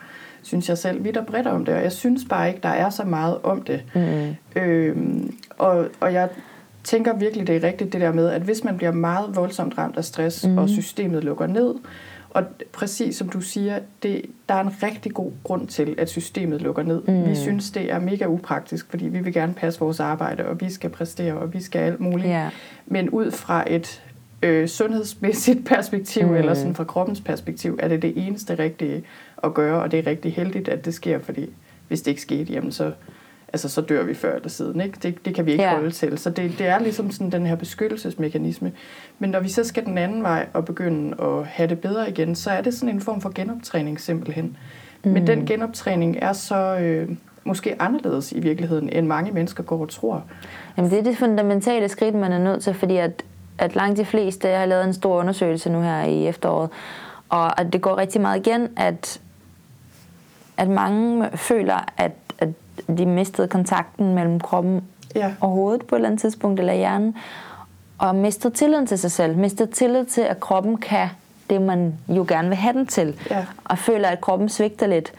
synes 0.42 0.68
jeg 0.68 0.78
selv, 0.78 1.04
vidt 1.04 1.16
og 1.16 1.26
bredt 1.26 1.46
om 1.46 1.64
det. 1.64 1.74
Og 1.74 1.82
jeg 1.82 1.92
synes 1.92 2.22
bare 2.30 2.48
ikke, 2.48 2.60
der 2.62 2.68
er 2.68 2.90
så 2.90 3.04
meget 3.04 3.38
om 3.42 3.62
det. 3.62 3.82
Mm. 3.94 4.60
Øh, 4.60 4.96
og, 5.58 5.86
og 6.00 6.12
jeg 6.12 6.28
tænker 6.84 7.16
virkelig, 7.16 7.46
det 7.46 7.56
er 7.56 7.68
rigtigt 7.68 7.92
det 7.92 8.00
der 8.00 8.12
med, 8.12 8.28
at 8.28 8.42
hvis 8.42 8.64
man 8.64 8.76
bliver 8.76 8.92
meget 8.92 9.36
voldsomt 9.36 9.78
ramt 9.78 9.96
af 9.96 10.04
stress, 10.04 10.46
mm. 10.46 10.58
og 10.58 10.68
systemet 10.68 11.24
lukker 11.24 11.46
ned, 11.46 11.74
og 12.30 12.44
præcis 12.72 13.16
som 13.16 13.28
du 13.28 13.40
siger, 13.40 13.78
det, 14.02 14.22
der 14.48 14.54
er 14.54 14.60
en 14.60 14.82
rigtig 14.82 15.14
god 15.14 15.32
grund 15.44 15.66
til, 15.66 15.94
at 15.98 16.10
systemet 16.10 16.62
lukker 16.62 16.82
ned. 16.82 17.02
Mm. 17.02 17.28
Vi 17.30 17.34
synes, 17.34 17.70
det 17.70 17.92
er 17.92 17.98
mega 17.98 18.26
upraktisk, 18.26 18.90
fordi 18.90 19.08
vi 19.08 19.18
vil 19.18 19.32
gerne 19.32 19.54
passe 19.54 19.80
vores 19.80 20.00
arbejde, 20.00 20.46
og 20.46 20.60
vi 20.60 20.70
skal 20.70 20.90
præstere, 20.90 21.34
og 21.34 21.54
vi 21.54 21.62
skal 21.62 21.78
alt 21.78 22.00
muligt. 22.00 22.28
Yeah. 22.28 22.52
Men 22.86 23.10
ud 23.10 23.30
fra 23.30 23.72
et 23.72 24.02
øh, 24.42 24.68
sundhedsmæssigt 24.68 25.66
perspektiv, 25.74 26.26
mm. 26.26 26.34
eller 26.34 26.54
sådan 26.54 26.74
fra 26.74 26.84
kroppens 26.84 27.20
perspektiv, 27.20 27.78
er 27.82 27.88
det 27.88 28.02
det 28.02 28.26
eneste 28.26 28.58
rigtige 28.58 29.02
at 29.44 29.54
gøre, 29.54 29.82
og 29.82 29.90
det 29.90 29.98
er 29.98 30.06
rigtig 30.06 30.32
heldigt, 30.32 30.68
at 30.68 30.84
det 30.84 30.94
sker, 30.94 31.18
fordi 31.18 31.50
hvis 31.88 32.02
det 32.02 32.10
ikke 32.10 32.22
skete, 32.22 32.52
jamen 32.52 32.72
så 32.72 32.92
altså 33.52 33.68
så 33.68 33.80
dør 33.80 34.02
vi 34.02 34.14
før 34.14 34.34
eller 34.34 34.48
siden. 34.48 34.80
Ikke? 34.80 34.98
Det, 35.02 35.24
det 35.24 35.34
kan 35.34 35.46
vi 35.46 35.52
ikke 35.52 35.64
ja. 35.64 35.74
holde 35.74 35.90
til. 35.90 36.18
Så 36.18 36.30
det, 36.30 36.58
det 36.58 36.66
er 36.66 36.78
ligesom 36.78 37.10
sådan 37.10 37.32
den 37.32 37.46
her 37.46 37.56
beskyttelsesmekanisme. 37.56 38.72
Men 39.18 39.30
når 39.30 39.40
vi 39.40 39.48
så 39.48 39.64
skal 39.64 39.84
den 39.84 39.98
anden 39.98 40.22
vej 40.22 40.46
og 40.52 40.64
begynde 40.64 41.22
at 41.22 41.46
have 41.46 41.68
det 41.68 41.80
bedre 41.80 42.10
igen, 42.10 42.34
så 42.34 42.50
er 42.50 42.60
det 42.60 42.74
sådan 42.74 42.94
en 42.94 43.00
form 43.00 43.20
for 43.20 43.32
genoptræning 43.34 44.00
simpelthen. 44.00 44.56
Mm. 45.04 45.10
Men 45.10 45.26
den 45.26 45.46
genoptræning 45.46 46.16
er 46.22 46.32
så 46.32 46.78
øh, 46.78 47.08
måske 47.44 47.82
anderledes 47.82 48.32
i 48.32 48.40
virkeligheden, 48.40 48.88
end 48.88 49.06
mange 49.06 49.32
mennesker 49.32 49.62
går 49.62 49.80
og 49.80 49.88
tror. 49.88 50.24
Jamen 50.76 50.90
det 50.90 50.98
er 50.98 51.02
det 51.02 51.18
fundamentale 51.18 51.88
skridt, 51.88 52.14
man 52.14 52.32
er 52.32 52.38
nødt 52.38 52.62
til, 52.62 52.74
fordi 52.74 52.96
at, 52.96 53.22
at 53.58 53.76
langt 53.76 53.98
de 53.98 54.04
fleste, 54.04 54.48
jeg 54.48 54.58
har 54.58 54.66
lavet 54.66 54.84
en 54.84 54.94
stor 54.94 55.20
undersøgelse 55.20 55.70
nu 55.70 55.80
her 55.80 56.02
i 56.02 56.26
efteråret, 56.26 56.70
og 57.28 57.60
at 57.60 57.72
det 57.72 57.80
går 57.80 57.98
rigtig 57.98 58.20
meget 58.20 58.46
igen, 58.46 58.68
at, 58.76 59.20
at 60.56 60.68
mange 60.68 61.28
føler, 61.34 61.84
at 61.96 62.12
de 62.98 63.06
mistede 63.06 63.48
kontakten 63.48 64.14
mellem 64.14 64.40
kroppen 64.40 64.84
ja. 65.14 65.32
og 65.40 65.48
hovedet 65.48 65.86
på 65.86 65.94
et 65.94 65.98
eller 65.98 66.08
andet 66.08 66.20
tidspunkt, 66.20 66.60
eller 66.60 66.74
hjernen, 66.74 67.16
og 67.98 68.14
mistede 68.14 68.54
tilliden 68.54 68.86
til 68.86 68.98
sig 68.98 69.10
selv, 69.10 69.36
mistede 69.36 69.70
tillid 69.70 70.04
til, 70.04 70.20
at 70.20 70.40
kroppen 70.40 70.76
kan 70.76 71.08
det, 71.50 71.62
man 71.62 71.94
jo 72.08 72.24
gerne 72.28 72.48
vil 72.48 72.56
have 72.56 72.72
den 72.72 72.86
til, 72.86 73.20
ja. 73.30 73.46
og 73.64 73.78
føler, 73.78 74.08
at 74.08 74.20
kroppen 74.20 74.48
svigter 74.48 74.86
lidt. 74.86 75.12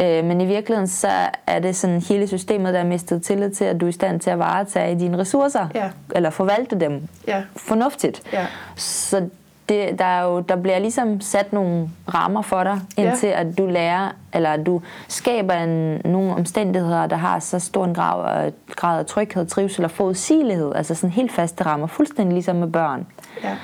Øh, 0.00 0.24
men 0.24 0.40
i 0.40 0.46
virkeligheden, 0.46 0.88
så 0.88 1.08
er 1.46 1.58
det 1.58 1.76
sådan 1.76 2.00
hele 2.00 2.26
systemet, 2.26 2.74
der 2.74 2.80
er 2.80 2.84
mistet 2.84 3.22
tillid 3.22 3.50
til, 3.50 3.64
at 3.64 3.80
du 3.80 3.86
er 3.86 3.88
i 3.88 3.92
stand 3.92 4.20
til 4.20 4.30
at 4.30 4.38
varetage 4.38 4.98
dine 4.98 5.18
ressourcer, 5.18 5.68
ja. 5.74 5.90
eller 6.14 6.30
forvalte 6.30 6.80
dem 6.80 7.08
ja. 7.26 7.42
fornuftigt. 7.56 8.22
Ja. 8.32 8.46
Så 8.76 9.28
det, 9.70 9.98
der, 9.98 10.04
er 10.04 10.24
jo, 10.24 10.40
der 10.40 10.56
bliver 10.56 10.78
ligesom 10.78 11.20
sat 11.20 11.52
nogle 11.52 11.88
rammer 12.14 12.42
for 12.42 12.64
dig, 12.64 12.80
indtil 12.96 13.28
ja. 13.28 13.40
at 13.40 13.58
du 13.58 13.66
lærer, 13.66 14.08
eller 14.34 14.50
at 14.50 14.66
du 14.66 14.82
skaber 15.08 15.54
en, 15.54 16.00
nogle 16.04 16.32
omstændigheder, 16.32 17.06
der 17.06 17.16
har 17.16 17.38
så 17.38 17.58
stor 17.58 17.84
en 17.84 17.94
grad, 17.94 18.52
grad 18.76 18.98
af 18.98 19.06
tryghed, 19.06 19.46
trivsel 19.46 19.84
og 19.84 19.90
forudsigelighed, 19.90 20.72
altså 20.74 20.94
sådan 20.94 21.10
helt 21.10 21.32
faste 21.32 21.66
rammer, 21.66 21.86
fuldstændig 21.86 22.32
ligesom 22.32 22.56
med 22.56 22.68
børn. 22.68 23.06
Ja. 23.44 23.56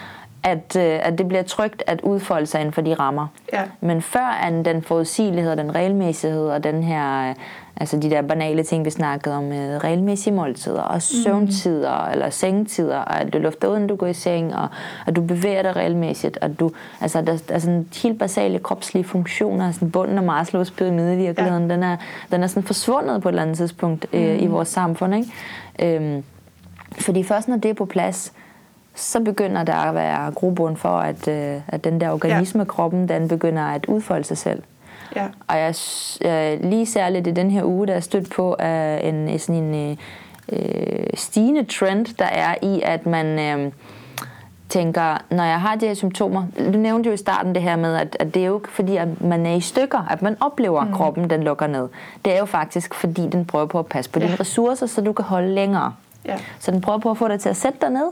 At, 0.42 0.76
øh, 0.76 0.98
at 1.02 1.18
det 1.18 1.28
bliver 1.28 1.42
trygt 1.42 1.82
at 1.86 2.00
udfolde 2.00 2.46
sig 2.46 2.60
inden 2.60 2.72
for 2.72 2.80
de 2.80 2.94
rammer. 2.94 3.26
Ja. 3.52 3.62
Men 3.80 4.02
før 4.02 4.46
end 4.48 4.64
den 4.64 4.82
forudsigelighed, 4.82 5.56
den 5.56 5.74
regelmæssighed 5.74 6.48
og 6.48 6.64
den 6.64 6.82
her 6.82 7.34
Altså 7.80 7.96
de 7.96 8.10
der 8.10 8.22
banale 8.22 8.62
ting, 8.62 8.84
vi 8.84 8.90
snakkede 8.90 9.36
om 9.36 9.44
med 9.44 9.84
regelmæssige 9.84 10.34
måltider 10.34 10.80
og 10.80 11.02
søvntider 11.02 12.06
mm. 12.06 12.12
eller 12.12 12.30
sengetider, 12.30 12.98
og 12.98 13.20
at 13.20 13.32
du 13.32 13.38
lufter 13.38 13.68
uden 13.68 13.86
du 13.86 13.96
går 13.96 14.06
i 14.06 14.14
seng, 14.14 14.54
og 14.54 14.68
at 15.06 15.16
du 15.16 15.22
bevæger 15.22 15.62
dig 15.62 15.76
regelmæssigt, 15.76 16.38
at 16.40 16.60
du, 16.60 16.70
altså 17.00 17.22
der, 17.22 17.38
er 17.48 17.58
sådan 17.58 17.88
helt 18.02 18.18
basale 18.18 18.58
kropslige 18.58 19.04
funktioner, 19.04 19.72
sådan 19.72 19.90
bunden 19.90 20.18
af 20.18 20.24
Maslows 20.24 20.70
pyramide 20.70 21.14
i 21.14 21.16
virkeligheden, 21.16 21.68
ja. 21.68 21.74
den, 21.74 21.82
er, 21.82 21.96
den 22.30 22.42
er 22.42 22.46
sådan 22.46 22.62
forsvundet 22.62 23.22
på 23.22 23.28
et 23.28 23.32
eller 23.32 23.42
andet 23.42 23.56
tidspunkt 23.56 24.06
mm. 24.12 24.18
øh, 24.18 24.42
i 24.42 24.46
vores 24.46 24.68
samfund, 24.68 25.14
ikke? 25.14 25.96
Øhm, 25.96 26.24
fordi 27.00 27.22
først 27.22 27.48
når 27.48 27.56
det 27.56 27.68
er 27.68 27.74
på 27.74 27.84
plads, 27.84 28.32
så 28.94 29.20
begynder 29.20 29.64
der 29.64 29.74
at 29.74 29.94
være 29.94 30.32
grobund 30.32 30.76
for, 30.76 30.98
at, 30.98 31.28
øh, 31.28 31.60
at 31.68 31.84
den 31.84 32.00
der 32.00 32.10
organisme, 32.10 32.60
ja. 32.60 32.64
kroppen, 32.64 33.08
den 33.08 33.28
begynder 33.28 33.62
at 33.62 33.86
udfolde 33.86 34.24
sig 34.24 34.38
selv. 34.38 34.62
Ja. 35.16 35.26
Og 35.48 35.58
jeg 35.58 35.74
øh, 36.24 36.70
lige 36.70 36.86
særligt 36.86 37.26
i 37.26 37.30
den 37.30 37.50
her 37.50 37.64
uge, 37.64 37.86
der 37.86 37.94
er 37.94 38.00
stødt 38.00 38.30
på 38.30 38.56
øh, 38.60 38.98
en, 39.02 39.38
sådan 39.38 39.64
en 39.64 39.98
øh, 40.52 41.06
stigende 41.14 41.64
trend, 41.64 42.06
der 42.18 42.24
er 42.24 42.54
i, 42.62 42.80
at 42.84 43.06
man 43.06 43.26
øh, 43.38 43.72
tænker, 44.68 45.22
når 45.30 45.44
jeg 45.44 45.60
har 45.60 45.76
de 45.76 45.86
her 45.86 45.94
symptomer, 45.94 46.46
du 46.58 46.78
nævnte 46.78 47.08
jo 47.08 47.14
i 47.14 47.16
starten 47.16 47.54
det 47.54 47.62
her 47.62 47.76
med, 47.76 47.96
at, 47.96 48.16
at 48.20 48.34
det 48.34 48.42
er 48.42 48.46
jo 48.46 48.58
ikke 48.58 48.70
fordi, 48.70 48.96
at 48.96 49.20
man 49.20 49.46
er 49.46 49.54
i 49.54 49.60
stykker, 49.60 50.06
at 50.10 50.22
man 50.22 50.36
oplever, 50.40 50.80
at 50.80 50.86
mm. 50.86 50.94
kroppen 50.94 51.30
den 51.30 51.42
lukker 51.42 51.66
ned. 51.66 51.88
Det 52.24 52.34
er 52.34 52.38
jo 52.38 52.44
faktisk, 52.44 52.94
fordi 52.94 53.28
den 53.28 53.44
prøver 53.44 53.66
på 53.66 53.78
at 53.78 53.86
passe 53.86 54.10
på 54.10 54.20
ja. 54.20 54.26
dine 54.26 54.36
ressourcer, 54.40 54.86
så 54.86 55.00
du 55.00 55.12
kan 55.12 55.24
holde 55.24 55.54
længere. 55.54 55.94
Ja. 56.24 56.36
Så 56.58 56.70
den 56.70 56.80
prøver 56.80 56.98
på 56.98 57.10
at 57.10 57.18
få 57.18 57.28
dig 57.28 57.40
til 57.40 57.48
at 57.48 57.56
sætte 57.56 57.78
dig 57.80 57.90
ned, 57.90 58.08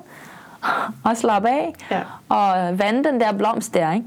og 1.10 1.16
slappe 1.16 1.48
af, 1.48 1.72
ja. 1.90 2.00
og 2.28 2.78
vande 2.78 3.04
den 3.04 3.20
der 3.20 3.32
blomst 3.32 3.74
der, 3.74 3.92
ikke? 3.92 4.06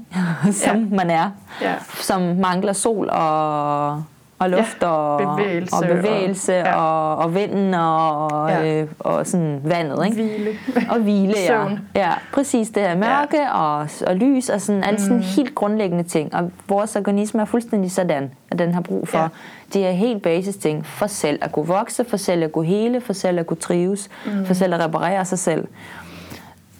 som 0.64 0.76
ja. 0.76 0.96
man 0.96 1.10
er, 1.10 1.30
ja. 1.62 1.74
som 2.00 2.22
mangler 2.22 2.72
sol 2.72 3.08
og 3.12 4.02
og 4.40 4.50
luft 4.50 4.82
Ja, 4.82 4.88
og 4.88 5.36
bevægelse 5.36 5.74
og, 5.76 5.82
bevægelse 5.88 6.58
og- 6.58 6.66
ja. 6.66 6.74
og, 6.80 7.16
og 7.16 7.34
vinden 7.34 7.74
og, 7.74 8.50
Ja. 8.50 8.80
øh, 8.82 8.88
og 8.98 9.26
sådan 9.26 9.60
vandet, 9.64 10.04
ikke? 10.06 10.16
Hvile. 10.16 10.50
Og 10.92 10.98
hvile, 11.00 11.34
ja. 11.48 11.66
Ja. 11.94 12.10
præcis 12.32 12.68
det 12.68 12.82
her 12.82 12.96
mørke 12.96 13.36
ja. 13.36 13.58
og, 13.62 13.88
og 14.06 14.16
lys 14.16 14.48
og 14.48 14.60
sådan, 14.60 14.84
alle 14.84 15.00
sådan 15.00 15.16
Mm. 15.16 15.22
helt 15.22 15.54
grundlæggende 15.54 16.04
ting. 16.04 16.34
Og 16.34 16.50
vores 16.68 16.96
organisme 16.96 17.40
er 17.40 17.44
fuldstændig 17.44 17.92
sådan, 17.92 18.30
at 18.50 18.58
den 18.58 18.74
har 18.74 18.80
brug 18.80 19.08
for 19.08 19.18
Ja. 19.18 19.22
ja. 19.24 19.28
de 19.74 19.78
her 19.78 19.90
helt 19.90 20.22
basis 20.22 20.56
ting 20.56 20.86
for 20.86 21.06
selv 21.06 21.38
at 21.42 21.52
kunne 21.52 21.66
vokse, 21.66 22.04
for 22.04 22.16
selv 22.16 22.42
at 22.44 22.52
kunne 22.52 22.66
hele, 22.66 23.00
for 23.00 23.12
selv 23.12 23.38
at 23.38 23.46
kunne 23.46 23.56
trives, 23.56 24.08
mm. 24.26 24.46
for 24.46 24.54
selv 24.54 24.74
at 24.74 24.80
reparere 24.80 25.24
sig 25.24 25.38
selv. 25.38 25.68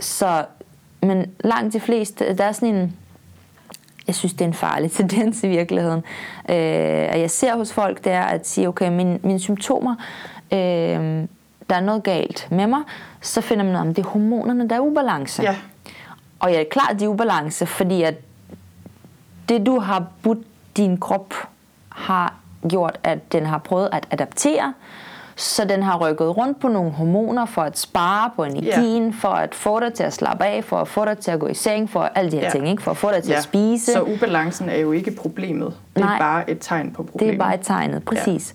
Så, 0.01 0.45
men 1.03 1.27
langt 1.45 1.73
de 1.73 1.81
fleste, 1.81 2.37
der 2.37 2.45
er 2.45 2.53
sådan 2.53 2.75
en, 2.75 2.97
jeg 4.07 4.15
synes, 4.15 4.33
det 4.33 4.41
er 4.41 4.49
en 4.49 4.55
farlig 4.55 4.93
tendens 5.01 5.45
i 5.45 5.49
virkeligheden. 5.49 6.03
Øh, 6.49 7.09
og 7.13 7.21
jeg 7.21 7.31
ser 7.31 7.57
hos 7.57 7.73
folk, 7.73 8.05
det 8.05 8.13
er 8.13 8.25
at 8.25 8.49
sige, 8.49 8.69
okay, 8.69 8.89
mine, 8.91 9.19
mine 9.23 9.39
symptomer, 9.39 9.95
øh, 10.53 11.27
der 11.71 11.77
er 11.77 11.81
noget 11.81 12.03
galt 12.03 12.49
med 12.51 12.67
mig, 12.67 12.83
så 13.21 13.41
finder 13.41 13.65
man 13.65 13.73
ud 13.73 13.77
af, 13.77 13.81
om 13.81 13.95
det 13.95 14.05
er 14.05 14.09
hormonerne, 14.09 14.69
der 14.69 14.77
er 14.77 14.81
ubalance. 14.81 15.43
Ja. 15.43 15.57
Og 16.39 16.53
jeg 16.53 16.61
er 16.61 16.65
klart, 16.71 17.01
de 17.01 17.05
er 17.05 17.09
ubalance, 17.09 17.67
fordi 17.67 18.03
at 18.03 18.15
det, 19.49 19.67
du 19.67 19.79
har 19.79 20.07
budt 20.23 20.39
din 20.77 21.01
krop, 21.01 21.35
har 21.89 22.35
gjort, 22.69 22.99
at 23.03 23.33
den 23.33 23.47
har 23.47 23.59
prøvet 23.59 23.89
at 23.93 24.07
adaptere, 24.11 24.75
så 25.39 25.65
den 25.65 25.83
har 25.83 25.99
rykket 25.99 26.37
rundt 26.37 26.61
på 26.61 26.69
nogle 26.69 26.91
hormoner 26.91 27.47
for 27.47 27.63
at 27.63 27.79
spare 27.79 28.31
på 28.37 28.45
energien, 28.45 29.05
ja. 29.05 29.13
for 29.21 29.29
at 29.29 29.55
få 29.55 29.81
dig 29.81 29.95
til 29.95 30.03
at 30.03 30.13
slappe 30.13 30.45
af, 30.45 30.65
for 30.65 30.77
at 30.77 30.89
få 30.89 31.05
dig 31.05 31.19
til 31.19 31.31
at 31.31 31.41
gå 31.41 31.47
i 31.47 31.55
seng, 31.55 31.91
for 31.91 32.01
alle 32.15 32.31
de 32.31 32.37
her 32.37 32.45
ja. 32.45 32.51
ting, 32.51 32.69
ikke? 32.69 32.83
for 32.83 32.91
at 32.91 32.97
få 32.97 33.11
dig 33.11 33.23
til 33.23 33.31
Ja. 33.31 33.37
at 33.37 33.43
spise. 33.43 33.93
Så 33.93 34.03
ubalancen 34.03 34.69
er 34.69 34.77
jo 34.77 34.93
ikke 34.93 35.11
problemet. 35.11 35.75
Det 35.97 36.03
er 36.03 36.07
Nej. 36.07 36.19
bare 36.19 36.51
et 36.51 36.59
tegn 36.61 36.91
på 36.91 37.03
problemet. 37.03 37.33
Det 37.33 37.41
er 37.41 37.45
bare 37.45 37.55
et 37.55 37.61
tegnet, 37.63 38.05
præcis. 38.05 38.55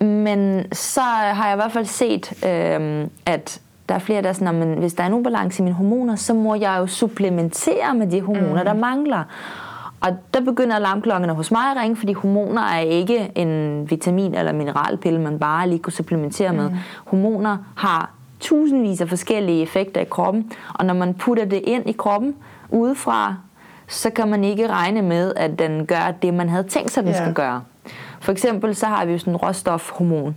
Ja. 0.00 0.04
Men 0.04 0.72
så 0.72 1.00
har 1.00 1.46
jeg 1.46 1.54
i 1.54 1.56
hvert 1.56 1.72
fald 1.72 1.86
set, 1.86 2.44
øh, 2.46 3.06
at 3.26 3.60
der 3.88 3.94
er 3.94 3.98
flere, 3.98 4.22
der 4.22 4.28
er 4.28 4.32
sådan, 4.32 4.54
men 4.54 4.78
hvis 4.78 4.94
der 4.94 5.02
er 5.02 5.06
en 5.06 5.14
ubalance 5.14 5.62
i 5.62 5.64
mine 5.64 5.74
hormoner, 5.74 6.16
så 6.16 6.34
må 6.34 6.54
jeg 6.54 6.76
jo 6.78 6.86
supplementere 6.86 7.94
med 7.94 8.06
de 8.06 8.20
hormoner, 8.20 8.62
mm. 8.62 8.64
der 8.64 8.74
mangler. 8.74 9.24
Og 10.02 10.16
der 10.34 10.40
begynder 10.40 10.76
alarmklokkerne 10.76 11.32
hos 11.34 11.50
mig 11.50 11.62
at 11.70 11.76
ringe, 11.82 11.96
fordi 11.96 12.12
hormoner 12.12 12.62
er 12.62 12.80
ikke 12.80 13.32
en 13.34 13.90
vitamin 13.90 14.34
eller 14.34 14.52
mineralpille, 14.52 15.20
man 15.20 15.38
bare 15.38 15.68
lige 15.68 15.78
kunne 15.78 15.92
supplementere 15.92 16.52
med. 16.52 16.70
Hormoner 17.04 17.56
har 17.76 18.10
tusindvis 18.40 19.00
af 19.00 19.08
forskellige 19.08 19.62
effekter 19.62 20.00
i 20.00 20.04
kroppen, 20.04 20.52
og 20.74 20.86
når 20.86 20.94
man 20.94 21.14
putter 21.14 21.44
det 21.44 21.60
ind 21.64 21.88
i 21.88 21.92
kroppen 21.92 22.34
udefra, 22.70 23.34
så 23.88 24.10
kan 24.10 24.28
man 24.28 24.44
ikke 24.44 24.66
regne 24.66 25.02
med, 25.02 25.32
at 25.36 25.58
den 25.58 25.86
gør 25.86 26.12
det, 26.22 26.34
man 26.34 26.48
havde 26.48 26.62
tænkt 26.62 26.90
sig, 26.90 27.02
den 27.02 27.12
Ja. 27.12 27.18
skal 27.18 27.34
gøre. 27.34 27.62
For 28.20 28.32
eksempel 28.32 28.74
så 28.74 28.86
har 28.86 29.04
vi 29.04 29.12
jo 29.12 29.18
sådan 29.18 29.32
en 29.32 29.36
råstofhormon, 29.36 30.36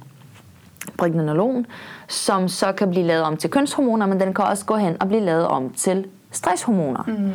pregnenolon, 0.97 1.65
som 2.07 2.47
så 2.47 2.71
kan 2.71 2.89
blive 2.89 3.05
lavet 3.05 3.23
om 3.23 3.37
til 3.37 3.49
kønshormoner, 3.49 4.05
men 4.05 4.19
den 4.19 4.33
kan 4.33 4.45
også 4.45 4.65
gå 4.65 4.75
hen 4.75 4.97
og 4.99 5.07
blive 5.07 5.21
lavet 5.21 5.47
om 5.47 5.69
til 5.69 6.05
stresshormoner. 6.31 7.03
Mm. 7.07 7.31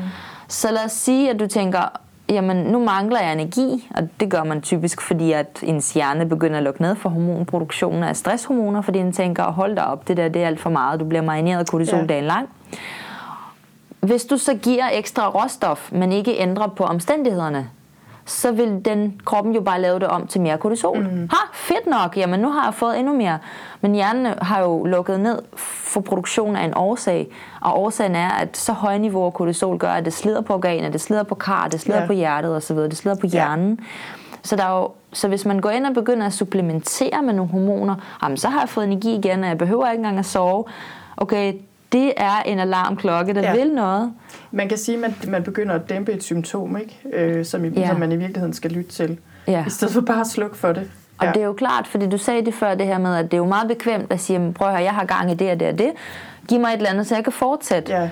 Så 0.49 0.71
lad 0.71 0.85
os 0.85 0.93
sige, 0.93 1.31
at 1.31 1.41
du 1.41 1.47
tænker, 1.47 1.81
jamen 2.31 2.57
nu 2.57 2.85
mangler 2.85 3.21
jeg 3.21 3.33
energi, 3.33 3.89
og 3.97 4.09
det 4.21 4.31
gør 4.31 4.45
man 4.45 4.63
typisk, 4.63 5.01
fordi 5.01 5.33
at 5.33 5.59
ens 5.63 5.93
hjerne 5.93 6.29
begynder 6.29 6.57
at 6.57 6.63
lukke 6.63 6.83
ned 6.83 6.95
for 6.95 7.09
hormonproduktionen 7.09 8.03
af 8.03 8.17
stresshormoner, 8.17 8.83
fordi 8.83 8.99
den 8.99 9.13
tænker, 9.13 9.45
hold 9.45 9.77
da 9.77 9.83
op, 9.83 10.09
det 10.09 10.17
der 10.17 10.29
det 10.29 10.43
er 10.43 10.47
alt 10.47 10.61
for 10.61 10.71
meget, 10.71 11.01
du 11.01 11.05
bliver 11.05 11.23
marineret 11.23 11.71
kortisol 11.71 11.99
ja. 11.99 12.07
dagen 12.07 12.25
lang. 12.25 12.49
Hvis 14.01 14.25
du 14.25 14.37
så 14.37 14.55
giver 14.55 14.85
ekstra 14.93 15.29
råstof, 15.29 15.93
men 15.93 16.13
ikke 16.13 16.39
ændrer 16.39 16.67
på 16.67 16.85
omstændighederne, 16.85 17.71
så 18.31 18.53
vil 18.53 18.81
den 18.85 19.21
kroppen 19.25 19.55
jo 19.55 19.61
bare 19.61 19.81
lave 19.81 19.99
det 19.99 20.09
om 20.09 20.27
til 20.27 20.41
mere 20.41 20.59
kortisol. 20.59 20.99
Mm. 20.99 21.29
Ha, 21.31 21.37
fedt 21.55 21.87
nok, 21.87 22.17
jamen 22.17 22.41
nu 22.41 22.51
har 22.51 22.65
jeg 22.65 22.75
fået 22.75 22.99
endnu 22.99 23.17
mere. 23.17 23.39
Men 23.81 23.95
hjernen 23.95 24.27
har 24.43 24.61
jo 24.61 24.85
lukket 24.85 25.21
ned 25.21 25.39
for 25.57 26.01
produktion 26.01 26.57
af 26.57 26.65
en 26.65 26.73
årsag, 26.77 27.29
og 27.61 27.81
årsagen 27.83 28.17
er, 28.17 28.29
at 28.31 28.57
så 28.57 28.73
høje 28.73 28.99
niveauer 28.99 29.27
af 29.27 29.35
kortisol 29.35 29.79
gør, 29.79 29.91
at 29.91 30.05
det 30.05 30.13
slider 30.13 30.41
på 30.41 30.55
organer, 30.55 30.91
det 30.91 31.01
slider 31.01 31.23
på 31.23 31.35
kar, 31.35 31.69
det 31.69 31.81
slider 31.81 31.99
Ja. 31.99 32.03
ja. 32.03 32.07
på 32.07 32.13
hjertet 32.13 32.57
osv., 32.57 32.77
det 32.77 32.97
slider 32.97 33.17
på 33.17 33.27
Ja. 33.27 33.31
hjernen. 33.31 33.81
Så, 34.43 34.57
der 34.57 34.65
er 34.65 34.79
jo, 34.79 34.89
så 35.13 35.29
hvis 35.29 35.45
man 35.45 35.59
går 35.61 35.71
ind 35.71 35.87
og 35.87 35.95
begynder 35.95 36.27
at 36.27 36.33
supplementere 36.33 37.23
med 37.23 37.35
nogle 37.35 37.51
hormoner, 37.53 37.95
jamen, 38.23 38.37
så 38.37 38.49
har 38.49 38.61
jeg 38.61 38.69
fået 38.69 38.87
energi 38.87 39.15
igen, 39.17 39.43
og 39.43 39.49
jeg 39.49 39.59
behøver 39.59 39.91
ikke 39.91 39.99
engang 40.01 40.19
at 40.19 40.27
sove. 40.27 40.65
Okay, 41.17 41.53
det 41.93 42.13
er 42.17 42.43
en 42.47 42.59
alarmklokke, 42.59 43.35
der 43.35 43.41
Ja. 43.41 43.51
ja. 43.53 43.57
vil 43.65 43.75
noget. 43.75 44.13
Man 44.51 44.69
kan 44.69 44.79
sige, 44.79 44.95
at 44.95 45.01
man, 45.01 45.15
man 45.33 45.43
begynder 45.43 45.75
at 45.75 45.89
dæmpe 45.89 46.13
et 46.13 46.23
symptom, 46.23 46.77
ikke? 46.77 47.01
Øh, 47.13 47.45
som, 47.45 47.65
i, 47.65 47.69
Ja. 47.69 47.89
som 47.89 47.97
man 48.01 48.13
i 48.13 48.17
virkeligheden 48.17 48.53
skal 48.53 48.71
lytte 48.71 48.91
til. 48.91 49.19
Ja. 49.47 49.65
I 49.67 49.71
stedet 49.71 49.95
for 49.95 50.01
bare 50.01 50.21
at 50.21 50.27
slukke 50.27 50.57
for 50.57 50.73
det. 50.73 50.91
Og 51.19 51.27
det 51.35 51.43
er 51.43 51.47
jo 51.47 51.53
klart, 51.53 51.87
fordi 51.87 52.07
du 52.09 52.19
sagde 52.19 52.45
det 52.45 52.55
før, 52.55 52.75
det 52.75 52.87
her 52.87 52.99
med, 52.99 53.17
at 53.17 53.25
det 53.25 53.35
er 53.35 53.39
jo 53.39 53.45
meget 53.47 53.69
bekvemt 53.69 54.13
at 54.13 54.21
sige, 54.21 54.39
"Men 54.39 54.55
prøv 54.55 54.69
at 54.69 54.75
høre, 54.75 54.83
jeg 54.85 54.93
har 54.95 55.05
gang 55.05 55.31
i 55.31 55.35
det 55.35 55.51
og 55.51 55.61
det 55.61 55.69
og 55.69 55.79
det. 55.79 55.91
Giv 56.49 56.61
mig 56.61 56.69
et 56.69 56.77
eller 56.77 56.91
andet, 56.91 57.07
så 57.07 57.15
jeg 57.15 57.25
kan 57.25 57.33
fortsætte. 57.33 57.93
ja. 57.93 58.11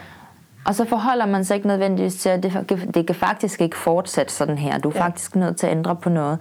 Og 0.66 0.74
så 0.74 0.84
forholder 0.84 1.26
man 1.26 1.44
sig 1.44 1.54
ikke 1.54 1.66
nødvendigvis 1.68 2.14
til, 2.14 2.28
at 2.28 2.42
det, 2.42 2.90
det 2.94 3.06
kan 3.06 3.14
faktisk 3.14 3.60
ikke 3.60 3.76
fortsætte 3.76 4.32
sådan 4.32 4.58
her. 4.58 4.78
Du 4.78 4.88
er 4.88 4.92
Ja. 4.94 5.00
ja. 5.00 5.06
faktisk 5.06 5.36
nødt 5.36 5.56
til 5.56 5.66
at 5.66 5.72
ændre 5.72 5.96
på 5.96 6.08
noget. 6.08 6.38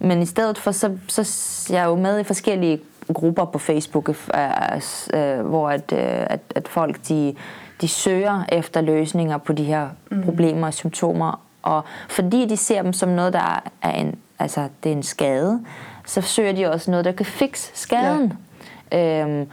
Men 0.00 0.22
i 0.22 0.26
stedet 0.26 0.58
for, 0.58 0.70
så, 0.72 0.90
så 1.08 1.66
jeg 1.72 1.82
er 1.82 1.86
jo 1.88 1.94
med 1.96 2.20
i 2.20 2.24
forskellige 2.24 2.80
grupper 3.14 3.44
på 3.44 3.58
Facebook, 3.58 4.08
øh, 4.08 4.14
øh, 5.14 5.40
hvor 5.46 5.70
at, 5.70 5.92
øh, 5.92 6.26
at, 6.30 6.40
at 6.54 6.68
folk 6.68 6.96
de, 7.08 7.34
de 7.80 7.88
søger 7.88 8.44
efter 8.52 8.80
løsninger 8.80 9.38
på 9.38 9.52
de 9.52 9.64
her 9.64 9.88
mm. 10.10 10.22
problemer 10.22 10.66
og 10.66 10.74
symptomer. 10.74 11.40
Og 11.62 11.84
fordi 12.08 12.46
de 12.46 12.56
ser 12.56 12.82
dem 12.82 12.92
som 12.92 13.08
noget, 13.08 13.32
der 13.32 13.62
er 13.82 13.90
en, 13.90 14.18
altså, 14.38 14.68
det 14.84 14.92
er 14.92 14.96
en 14.96 15.02
skade, 15.02 15.60
så 16.06 16.20
søger 16.20 16.52
de 16.52 16.66
også 16.66 16.90
noget, 16.90 17.04
der 17.04 17.12
kan 17.12 17.26
fikse 17.26 17.70
skaden. 17.74 18.32
Ja. 18.92 19.22
Øhm, 19.22 19.46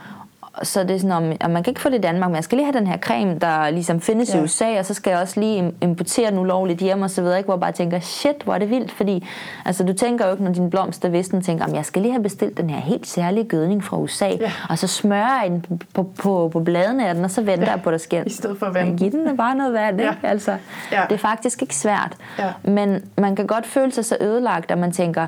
så 0.62 0.82
det 0.82 0.90
er 0.90 0.98
sådan, 0.98 1.12
om, 1.12 1.32
at 1.40 1.50
man 1.50 1.62
kan 1.62 1.70
ikke 1.70 1.80
få 1.80 1.88
det 1.88 1.98
i 1.98 2.00
Danmark, 2.00 2.30
men 2.30 2.34
jeg 2.36 2.44
skal 2.44 2.58
lige 2.58 2.66
have 2.66 2.78
den 2.78 2.86
her 2.86 2.98
creme, 2.98 3.38
der 3.38 3.70
ligesom 3.70 4.00
findes 4.00 4.34
Ja. 4.34 4.40
i 4.40 4.42
USA, 4.42 4.78
og 4.78 4.86
så 4.86 4.94
skal 4.94 5.10
jeg 5.10 5.20
også 5.20 5.40
lige 5.40 5.68
im- 5.68 5.72
importere 5.80 6.30
den 6.30 6.38
ulovligt 6.38 6.80
hjem 6.80 7.02
og 7.02 7.10
så 7.10 7.22
videre, 7.22 7.38
ikke? 7.38 7.46
hvor 7.46 7.54
jeg 7.54 7.60
bare 7.60 7.72
tænker, 7.72 8.00
shit, 8.00 8.42
hvor 8.44 8.54
er 8.54 8.58
det 8.58 8.70
vildt, 8.70 8.92
fordi 8.92 9.26
altså, 9.64 9.84
du 9.84 9.92
tænker 9.92 10.26
jo 10.26 10.32
ikke, 10.32 10.44
når 10.44 10.52
din 10.52 10.70
blomster 10.70 11.08
visken 11.08 11.42
tænker, 11.42 11.64
om 11.64 11.74
jeg 11.74 11.84
skal 11.84 12.02
lige 12.02 12.12
have 12.12 12.22
bestilt 12.22 12.56
den 12.58 12.70
her 12.70 12.80
helt 12.80 13.06
særlige 13.06 13.44
gødning 13.44 13.84
fra 13.84 13.96
USA, 13.98 14.26
Ja. 14.28 14.52
og 14.70 14.78
så 14.78 14.86
smører 14.86 15.42
jeg 15.42 15.50
den 15.50 15.60
på, 15.60 15.76
på, 15.94 16.02
på, 16.22 16.48
på 16.52 16.60
bladene 16.60 17.08
af 17.08 17.14
den, 17.14 17.24
og 17.24 17.30
så 17.30 17.40
venter 17.42 17.64
Ja, 17.66 17.70
jeg 17.72 17.82
på, 17.82 17.88
at 17.90 17.92
der 17.92 17.98
sker. 17.98 18.22
i 18.26 18.30
stedet 18.30 18.58
for 18.58 18.66
vand. 18.70 18.88
Men 18.88 18.98
Giv 18.98 19.10
den 19.12 19.36
bare 19.36 19.54
noget 19.54 19.72
vand, 19.72 20.00
Ja. 20.00 20.10
ikke? 20.10 20.26
Altså, 20.28 20.56
Ja. 20.92 21.02
Det 21.08 21.14
er 21.14 21.18
faktisk 21.18 21.62
ikke 21.62 21.76
svært, 21.76 22.12
Ja. 22.38 22.52
men 22.62 23.04
man 23.18 23.36
kan 23.36 23.46
godt 23.46 23.66
føle 23.66 23.92
sig 23.92 24.04
så 24.04 24.16
ødelagt, 24.20 24.70
at 24.70 24.78
man 24.78 24.92
tænker, 24.92 25.26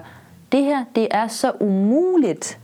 det 0.52 0.64
her, 0.64 0.84
det 0.94 1.08
er 1.10 1.26
så 1.28 1.52
umuligt, 1.60 2.58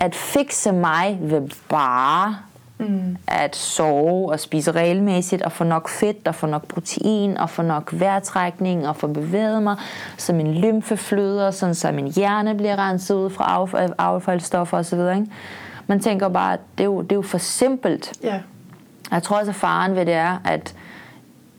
at 0.00 0.14
fikse 0.14 0.72
mig 0.72 1.18
ved 1.20 1.48
bare 1.68 2.36
mm. 2.78 3.16
at 3.26 3.56
sove 3.56 4.32
og 4.32 4.40
spise 4.40 4.72
regelmæssigt 4.72 5.42
og 5.42 5.52
få 5.52 5.64
nok 5.64 5.88
fedt 5.88 6.28
og 6.28 6.34
få 6.34 6.46
nok 6.46 6.66
protein 6.66 7.36
og 7.38 7.50
få 7.50 7.62
nok 7.62 7.90
vejrtrækning 7.92 8.88
og 8.88 8.96
få 8.96 9.06
bevæget 9.06 9.62
mig, 9.62 9.76
så 10.16 10.32
min 10.32 10.54
lymfe 10.54 10.96
flyder, 10.96 11.50
sådan 11.50 11.74
så 11.74 11.92
min 11.92 12.12
hjerne 12.12 12.54
bliver 12.56 12.76
renset 12.76 13.14
ud 13.14 13.30
fra 13.30 13.66
af- 13.78 13.88
affaldsstoffer 13.98 14.78
osv. 14.78 14.98
Ikke? 14.98 15.26
Man 15.86 16.00
tænker 16.00 16.28
bare, 16.28 16.52
at 16.52 16.60
det 16.78 16.84
er 16.84 16.88
jo, 16.88 17.02
det 17.02 17.12
er 17.12 17.16
jo 17.16 17.22
for 17.22 17.38
simpelt. 17.38 18.12
Ja. 18.22 18.40
Jeg 19.12 19.22
tror 19.22 19.38
også, 19.38 19.50
at 19.50 19.56
faren 19.56 19.94
ved 19.96 20.06
det 20.06 20.14
er, 20.14 20.38
at, 20.44 20.74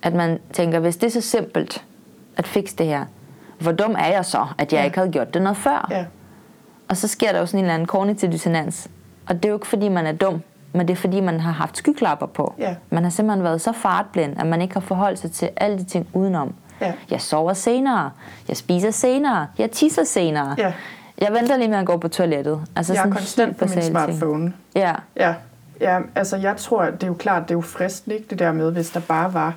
at 0.04 0.13
man 0.13 0.39
tænker, 0.54 0.80
hvis 0.80 0.97
det 0.97 1.08
er 1.08 1.12
så 1.12 1.30
simpelt 1.30 1.84
at 2.38 2.47
fikse 2.47 2.75
det 2.75 2.86
her, 2.86 3.06
hvor 3.60 3.71
dum 3.71 3.95
er 3.99 4.08
jeg 4.08 4.25
så, 4.25 4.45
at 4.58 4.73
jeg 4.73 4.80
Ja. 4.80 4.86
ikke 4.86 4.97
havde 4.97 5.12
gjort 5.12 5.34
det 5.34 5.41
noget 5.41 5.58
før? 5.58 5.88
Ja. 5.91 6.06
Og 6.91 6.97
så 6.97 7.08
sker 7.08 7.32
der 7.32 7.39
jo 7.39 7.45
sådan 7.45 7.60
en 7.60 7.63
eller 7.65 7.73
anden 7.73 7.88
kognitiv 7.88 8.32
dissonans. 8.32 8.89
Og 9.27 9.36
det 9.36 9.45
er 9.45 9.49
jo 9.49 9.56
ikke, 9.56 9.67
fordi 9.67 9.89
man 9.89 10.06
er 10.06 10.12
dum, 10.12 10.41
men 10.73 10.88
det 10.88 10.93
er, 10.93 10.97
fordi 10.97 11.19
man 11.19 11.39
har 11.39 11.51
haft 11.51 11.77
skyklapper 11.77 12.25
på. 12.25 12.56
Ja. 12.60 12.75
Man 12.89 13.04
har 13.04 13.10
simpelthen 13.12 13.43
været 13.43 13.62
så 13.62 13.71
fartblind, 13.71 14.39
at 14.39 14.47
man 14.47 14.62
ikke 14.62 14.73
har 14.73 14.82
forholdt 14.82 15.19
sig 15.19 15.32
til 15.32 15.49
alle 15.56 15.77
de 15.77 15.84
ting 15.84 16.08
udenom. 16.13 16.54
Ja. 16.82 16.93
Jeg 17.12 17.21
sover 17.21 17.54
senere. 17.54 18.12
Jeg 18.47 18.58
spiser 18.58 18.91
senere. 18.91 19.47
Jeg 19.58 19.71
tisser 19.71 20.04
senere. 20.04 20.56
Ja. 20.58 20.73
Jeg 21.21 21.34
venter 21.34 21.58
lige 21.58 21.67
med 21.69 21.77
at 21.77 21.86
gå 21.86 21.97
på 21.97 22.08
toilettet. 22.08 22.62
Altså 22.75 22.93
Jeg 22.93 22.99
er 22.99 23.04
sådan 23.04 23.13
konstant 23.13 23.49
helt 23.49 23.60
på 23.60 23.65
min 23.65 23.73
ting. 23.73 23.84
smartphone. 23.84 24.54
Ja. 24.75 24.93
Ja. 25.15 25.34
ja, 25.82 25.99
altså 26.15 26.38
jeg 26.38 26.58
tror, 26.58 26.86
det 26.86 27.04
er 27.04 27.08
jo 27.08 27.13
klart, 27.13 27.43
det 27.43 27.51
er 27.51 27.58
jo 27.58 27.62
fristende, 27.62 28.15
ikke 28.15 28.27
det 28.30 28.39
der 28.39 28.51
med, 28.51 28.71
hvis 28.71 28.89
der 28.89 28.99
bare 28.99 29.34
var 29.34 29.56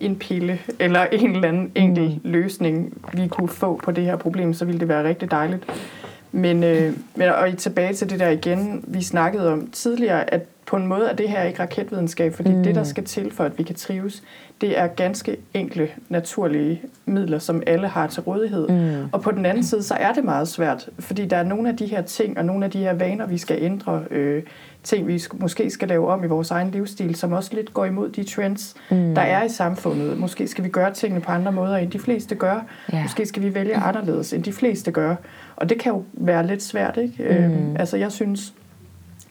en 0.00 0.16
pille 0.16 0.58
eller 0.78 1.06
en 1.12 1.34
eller 1.34 1.48
anden 1.48 1.72
enkel 1.74 2.20
mm. 2.24 2.30
løsning, 2.30 3.02
vi 3.12 3.28
kunne 3.28 3.48
få 3.48 3.80
på 3.84 3.90
det 3.90 4.04
her 4.04 4.16
problem, 4.16 4.54
så 4.54 4.64
ville 4.64 4.80
det 4.80 4.88
være 4.88 5.04
rigtig 5.04 5.30
dejligt. 5.30 5.64
Men, 6.32 6.64
øh, 6.64 6.92
men 7.16 7.28
og 7.28 7.48
i- 7.48 7.56
tilbage 7.56 7.94
til 7.94 8.10
det 8.10 8.20
der 8.20 8.28
igen, 8.28 8.84
vi 8.86 9.02
snakkede 9.02 9.52
om 9.52 9.70
tidligere, 9.72 10.34
at 10.34 10.42
på 10.66 10.76
en 10.76 10.86
måde 10.86 11.08
er 11.08 11.14
det 11.14 11.28
her 11.28 11.42
ikke 11.42 11.62
raketvidenskab, 11.62 12.34
fordi 12.34 12.50
mm. 12.52 12.62
det, 12.62 12.74
der 12.74 12.84
skal 12.84 13.04
til 13.04 13.32
for, 13.32 13.44
at 13.44 13.58
vi 13.58 13.62
kan 13.62 13.74
trives, 13.74 14.22
det 14.60 14.78
er 14.78 14.86
ganske 14.86 15.36
enkle, 15.54 15.88
naturlige 16.08 16.82
midler, 17.06 17.38
som 17.38 17.62
alle 17.66 17.88
har 17.88 18.06
til 18.06 18.22
rådighed. 18.22 18.68
Mm. 18.68 19.08
Og 19.12 19.20
på 19.22 19.30
den 19.30 19.46
anden 19.46 19.64
side, 19.64 19.82
så 19.82 19.94
er 19.94 20.12
det 20.12 20.24
meget 20.24 20.48
svært, 20.48 20.88
fordi 20.98 21.26
der 21.26 21.36
er 21.36 21.42
nogle 21.42 21.68
af 21.68 21.76
de 21.76 21.86
her 21.86 22.02
ting, 22.02 22.38
og 22.38 22.44
nogle 22.44 22.64
af 22.64 22.70
de 22.70 22.78
her 22.78 22.92
vaner, 22.92 23.26
vi 23.26 23.38
skal 23.38 23.58
ændre, 23.60 24.02
øh, 24.10 24.42
ting, 24.82 25.06
vi 25.06 25.22
måske 25.32 25.70
skal 25.70 25.88
lave 25.88 26.08
om 26.08 26.24
i 26.24 26.26
vores 26.26 26.50
egen 26.50 26.70
livsstil, 26.70 27.14
som 27.14 27.32
også 27.32 27.50
lidt 27.54 27.74
går 27.74 27.84
imod 27.84 28.10
de 28.10 28.24
trends, 28.24 28.74
mm. 28.90 29.14
der 29.14 29.22
er 29.22 29.44
i 29.44 29.48
samfundet. 29.48 30.18
Måske 30.18 30.48
skal 30.48 30.64
vi 30.64 30.68
gøre 30.68 30.94
tingene 30.94 31.20
på 31.20 31.32
andre 31.32 31.52
måder, 31.52 31.76
end 31.76 31.90
de 31.90 31.98
fleste 31.98 32.34
gør. 32.34 32.64
Yeah. 32.94 33.02
Måske 33.02 33.26
skal 33.26 33.42
vi 33.42 33.54
vælge 33.54 33.76
anderledes, 33.76 34.32
end 34.32 34.44
de 34.44 34.52
fleste 34.52 34.90
gør. 34.90 35.16
Og 35.56 35.68
det 35.68 35.80
kan 35.80 35.92
jo 35.92 36.04
være 36.12 36.46
lidt 36.46 36.62
svært, 36.62 36.96
ikke? 36.96 37.14
Mm. 37.18 37.44
Øhm, 37.44 37.76
altså, 37.78 37.96
jeg 37.96 38.12
synes, 38.12 38.54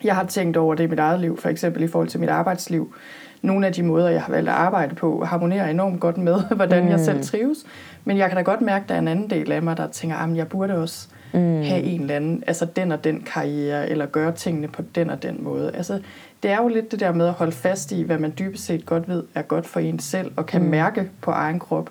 jeg 0.04 0.16
har 0.16 0.26
tænkt 0.26 0.58
over 0.58 0.76
det 0.76 0.84
i 0.84 0.88
mit 0.88 1.00
eget 1.00 1.20
liv, 1.20 1.38
for 1.38 1.50
eksempel 1.50 1.84
i 1.84 1.88
forhold 1.88 2.08
til 2.08 2.20
mit 2.20 2.30
arbejdsliv. 2.30 2.94
Nogle 3.42 3.68
af 3.68 3.74
de 3.74 3.84
måder, 3.84 4.10
jeg 4.10 4.22
har 4.22 4.34
valgt 4.34 4.50
at 4.50 4.56
arbejde 4.56 4.96
på, 4.96 5.24
harmonerer 5.26 5.70
enormt 5.70 6.00
godt 6.00 6.18
med, 6.18 6.42
hvordan 6.56 6.84
mm. 6.84 6.90
jeg 6.90 7.00
selv 7.00 7.24
trives. 7.24 7.58
Men 8.06 8.18
jeg 8.18 8.28
kan 8.28 8.38
da 8.38 8.42
godt 8.42 8.62
mærke, 8.62 8.84
at 8.84 8.90
der 8.90 8.96
er 8.96 9.00
en 9.00 9.08
anden 9.08 9.30
del 9.30 9.52
af 9.52 9.62
mig, 9.62 9.78
der 9.78 9.88
tænker, 9.88 10.18
at 10.18 10.36
jeg 10.36 10.48
burde 10.48 10.76
også 10.76 11.08
mm. 11.34 11.62
have 11.62 11.84
en 11.84 12.02
eller 12.02 12.16
anden, 12.16 12.44
altså 12.48 12.66
den 12.66 12.92
og 12.92 13.04
den 13.04 13.22
karriere, 13.22 13.90
eller 13.90 14.06
gøre 14.06 14.32
tingene 14.32 14.68
på 14.68 14.82
den 14.96 15.10
og 15.10 15.24
den 15.24 15.44
måde. 15.44 15.72
Altså, 15.76 16.00
det 16.44 16.52
er 16.52 16.58
jo 16.58 16.68
lidt 16.68 16.92
det 16.92 17.00
der 17.00 17.12
med 17.12 17.28
at 17.28 17.34
holde 17.34 17.52
fast 17.52 17.92
i, 17.92 18.02
hvad 18.02 18.18
man 18.18 18.34
dybest 18.40 18.66
set 18.66 18.86
godt 18.86 19.10
ved 19.10 19.24
er 19.36 19.42
godt 19.42 19.66
for 19.66 19.80
en 19.80 20.00
selv, 20.00 20.32
og 20.36 20.46
kan 20.46 20.62
mm. 20.62 20.68
mærke 20.68 21.10
på 21.22 21.32
egen 21.32 21.60
krop 21.60 21.90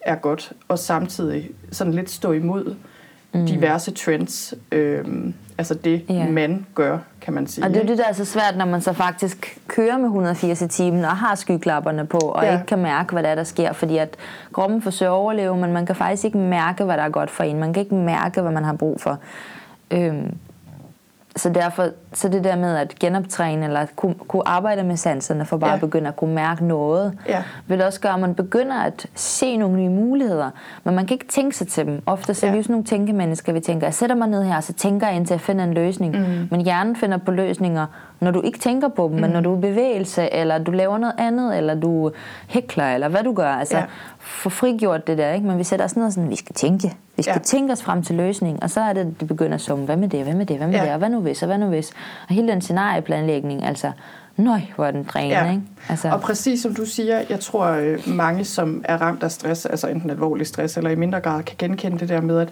er 0.00 0.14
godt, 0.14 0.52
og 0.68 0.78
samtidig 0.78 1.50
sådan 1.70 1.94
lidt 1.94 2.10
stå 2.10 2.32
imod 2.32 2.74
mm. 3.34 3.46
diverse 3.46 3.90
trends. 3.90 4.54
Øhm, 4.72 5.34
altså 5.58 5.74
det, 5.74 6.04
yeah. 6.10 6.32
man 6.32 6.66
gør, 6.74 6.98
kan 7.20 7.34
man 7.34 7.46
sige. 7.46 7.64
Og 7.64 7.70
det 7.70 7.82
er 7.82 7.86
det, 7.86 7.98
der 7.98 8.04
er 8.04 8.12
så 8.12 8.24
svært, 8.24 8.56
når 8.56 8.64
man 8.64 8.80
så 8.80 8.92
faktisk 8.92 9.58
kører 9.68 9.98
med 9.98 10.04
180 10.04 10.62
i 10.62 10.68
timen 10.68 11.04
og 11.04 11.16
har 11.16 11.34
skyklapperne 11.34 12.06
på, 12.06 12.18
og 12.18 12.44
ja. 12.44 12.52
ikke 12.52 12.66
kan 12.66 12.78
mærke, 12.78 13.12
hvad 13.12 13.22
der 13.22 13.28
er, 13.28 13.34
der 13.34 13.44
sker, 13.44 13.72
fordi 13.72 13.96
at 13.96 14.16
kroppen 14.52 14.82
forsøger 14.82 15.12
at 15.12 15.16
overleve, 15.16 15.56
men 15.56 15.72
man 15.72 15.86
kan 15.86 15.96
faktisk 15.96 16.24
ikke 16.24 16.38
mærke, 16.38 16.84
hvad 16.84 16.96
der 16.96 17.02
er 17.02 17.08
godt 17.08 17.30
for 17.30 17.44
en. 17.44 17.58
Man 17.58 17.72
kan 17.72 17.82
ikke 17.82 17.94
mærke, 17.94 18.40
hvad 18.40 18.52
man 18.52 18.64
har 18.64 18.72
brug 18.74 19.00
for. 19.00 19.18
Øhm, 19.90 20.36
så 21.36 21.48
derfor, 21.48 21.88
så 22.12 22.28
det 22.28 22.44
der 22.44 22.56
med 22.56 22.76
at 22.76 22.94
genoptræne, 22.98 23.66
eller 23.66 23.80
at 23.80 23.96
kunne, 23.96 24.14
kunne 24.14 24.48
arbejde 24.48 24.82
med 24.82 24.96
sanserne, 24.96 25.44
for 25.44 25.56
bare 25.56 25.70
ja. 25.70 25.74
at 25.74 25.80
begynde 25.80 26.08
at 26.08 26.16
kunne 26.16 26.34
mærke 26.34 26.64
noget, 26.64 27.18
ja. 27.28 27.42
vil 27.66 27.82
også 27.82 28.00
gøre, 28.00 28.14
at 28.14 28.20
man 28.20 28.34
begynder 28.34 28.82
at 28.82 29.06
se 29.14 29.56
nogle 29.56 29.76
nye 29.76 29.88
muligheder. 29.88 30.50
Men 30.84 30.94
man 30.94 31.06
kan 31.06 31.14
ikke 31.14 31.28
tænke 31.28 31.56
sig 31.56 31.68
til 31.68 31.86
dem. 31.86 32.02
Ofte 32.06 32.34
så 32.34 32.46
er 32.46 32.50
vi 32.50 32.56
jo 32.56 32.62
sådan 32.62 32.72
nogle 32.72 32.84
tænkemennesker, 32.84 33.52
vi 33.52 33.60
tænker, 33.60 33.86
jeg 33.86 33.94
sætter 33.94 34.16
mig 34.16 34.28
ned 34.28 34.44
her, 34.44 34.60
så 34.60 34.72
tænker 34.72 35.06
jeg 35.06 35.16
indtil 35.16 35.34
jeg 35.34 35.40
finder 35.40 35.64
en 35.64 35.74
løsning. 35.74 36.18
Mm. 36.18 36.48
Men 36.50 36.60
hjernen 36.60 36.96
finder 36.96 37.16
på 37.18 37.30
løsninger, 37.30 37.86
når 38.20 38.30
du 38.30 38.40
ikke 38.40 38.58
tænker 38.58 38.88
på 38.88 39.08
dem, 39.08 39.14
mm. 39.14 39.20
men 39.20 39.30
når 39.30 39.40
du 39.40 39.52
er 39.54 39.58
i 39.58 39.60
bevægelse, 39.60 40.34
eller 40.34 40.58
du 40.58 40.70
laver 40.70 40.98
noget 40.98 41.14
andet, 41.18 41.56
eller 41.56 41.74
du 41.74 42.10
hækler, 42.48 42.94
eller 42.94 43.08
hvad 43.08 43.22
du 43.22 43.34
gør. 43.34 43.50
Altså, 43.50 43.78
ja. 43.78 43.84
få 44.18 44.48
frigjort 44.48 45.06
det 45.06 45.18
der, 45.18 45.32
ikke? 45.32 45.46
Men 45.46 45.58
vi 45.58 45.64
sætter 45.64 45.84
os 45.84 45.96
ned 45.96 46.04
og 46.04 46.12
sådan, 46.12 46.30
vi 46.30 46.36
skal 46.36 46.54
tænke. 46.54 46.96
Vi 47.16 47.22
skal 47.22 47.34
ja. 47.34 47.38
tænke 47.38 47.72
os 47.72 47.82
frem 47.82 48.02
til 48.02 48.14
løsning, 48.14 48.62
og 48.62 48.70
så 48.70 48.80
er 48.80 48.92
det, 48.92 49.20
det 49.20 49.28
begynder 49.28 49.54
at 49.54 49.60
summe, 49.60 49.84
hvad 49.84 49.96
med 49.96 50.08
det, 50.08 50.24
hvad 50.24 50.34
med 50.34 50.46
det, 50.46 50.56
hvad 50.56 50.66
med 50.66 50.74
ja. 50.74 50.84
det, 50.84 50.92
og 50.92 50.98
hvad 50.98 51.08
nu 51.08 51.20
hvis, 51.20 51.42
og 51.42 51.46
hvad 51.46 51.58
nu 51.58 51.66
hvis. 51.66 51.92
Og 52.28 52.34
hele 52.34 52.48
den 52.48 52.60
scenarieplanlægning, 52.60 53.64
altså, 53.64 53.92
nøj, 54.36 54.60
hvor 54.76 54.86
er 54.86 54.90
den 54.90 55.04
drænende, 55.04 55.44
ja. 55.44 55.50
ikke? 55.50 55.62
Altså. 55.88 56.10
Og 56.10 56.20
præcis 56.20 56.62
som 56.62 56.74
du 56.74 56.84
siger, 56.84 57.22
jeg 57.30 57.40
tror 57.40 57.66
øh, 57.66 57.98
mange, 58.06 58.44
som 58.44 58.84
er 58.84 58.96
ramt 58.96 59.22
af 59.22 59.30
stress, 59.30 59.66
altså 59.66 59.88
enten 59.88 60.10
alvorlig 60.10 60.46
stress, 60.46 60.76
eller 60.76 60.90
i 60.90 60.94
mindre 60.94 61.20
grad, 61.20 61.42
kan 61.42 61.56
genkende 61.58 61.98
det 61.98 62.08
der 62.08 62.20
med, 62.20 62.38
at 62.38 62.48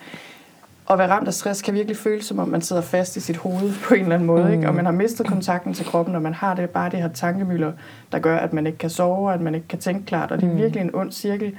at 0.91 0.99
være 0.99 1.11
ramt 1.11 1.29
af 1.29 1.35
stress 1.35 1.63
kan 1.63 1.75
virkelig 1.75 1.97
føles 1.97 2.25
som 2.25 2.39
om 2.39 2.49
man 2.49 2.63
sidder 2.63 2.83
fast 2.83 3.17
i 3.17 3.21
sit 3.21 3.37
hoved 3.37 3.73
på 3.89 3.95
en 3.95 4.01
eller 4.01 4.15
anden 4.15 4.27
måde, 4.27 4.45
mm. 4.45 4.53
ikke? 4.53 4.69
og 4.69 4.75
man 4.75 4.85
har 4.85 4.93
mistet 4.93 5.27
kontakten 5.27 5.75
til 5.75 5.87
kroppen, 5.87 6.15
og 6.15 6.23
man 6.23 6.35
har 6.35 6.55
det 6.55 6.71
bare 6.71 6.91
det 6.91 6.99
her 6.99 7.09
tankemøller, 7.09 7.73
der 8.13 8.19
gør, 8.19 8.37
at 8.37 8.53
man 8.53 8.67
ikke 8.67 8.79
kan 8.79 8.91
sove, 8.91 9.35
at 9.35 9.41
man 9.41 9.55
ikke 9.55 9.69
kan 9.69 9.79
tænke 9.79 10.07
klart, 10.07 10.33
og 10.33 10.41
det 10.41 10.47
er 10.47 10.53
mm. 10.53 10.59
virkelig 10.59 10.81
en 10.81 10.95
ond 10.95 11.13
cirkel. 11.13 11.53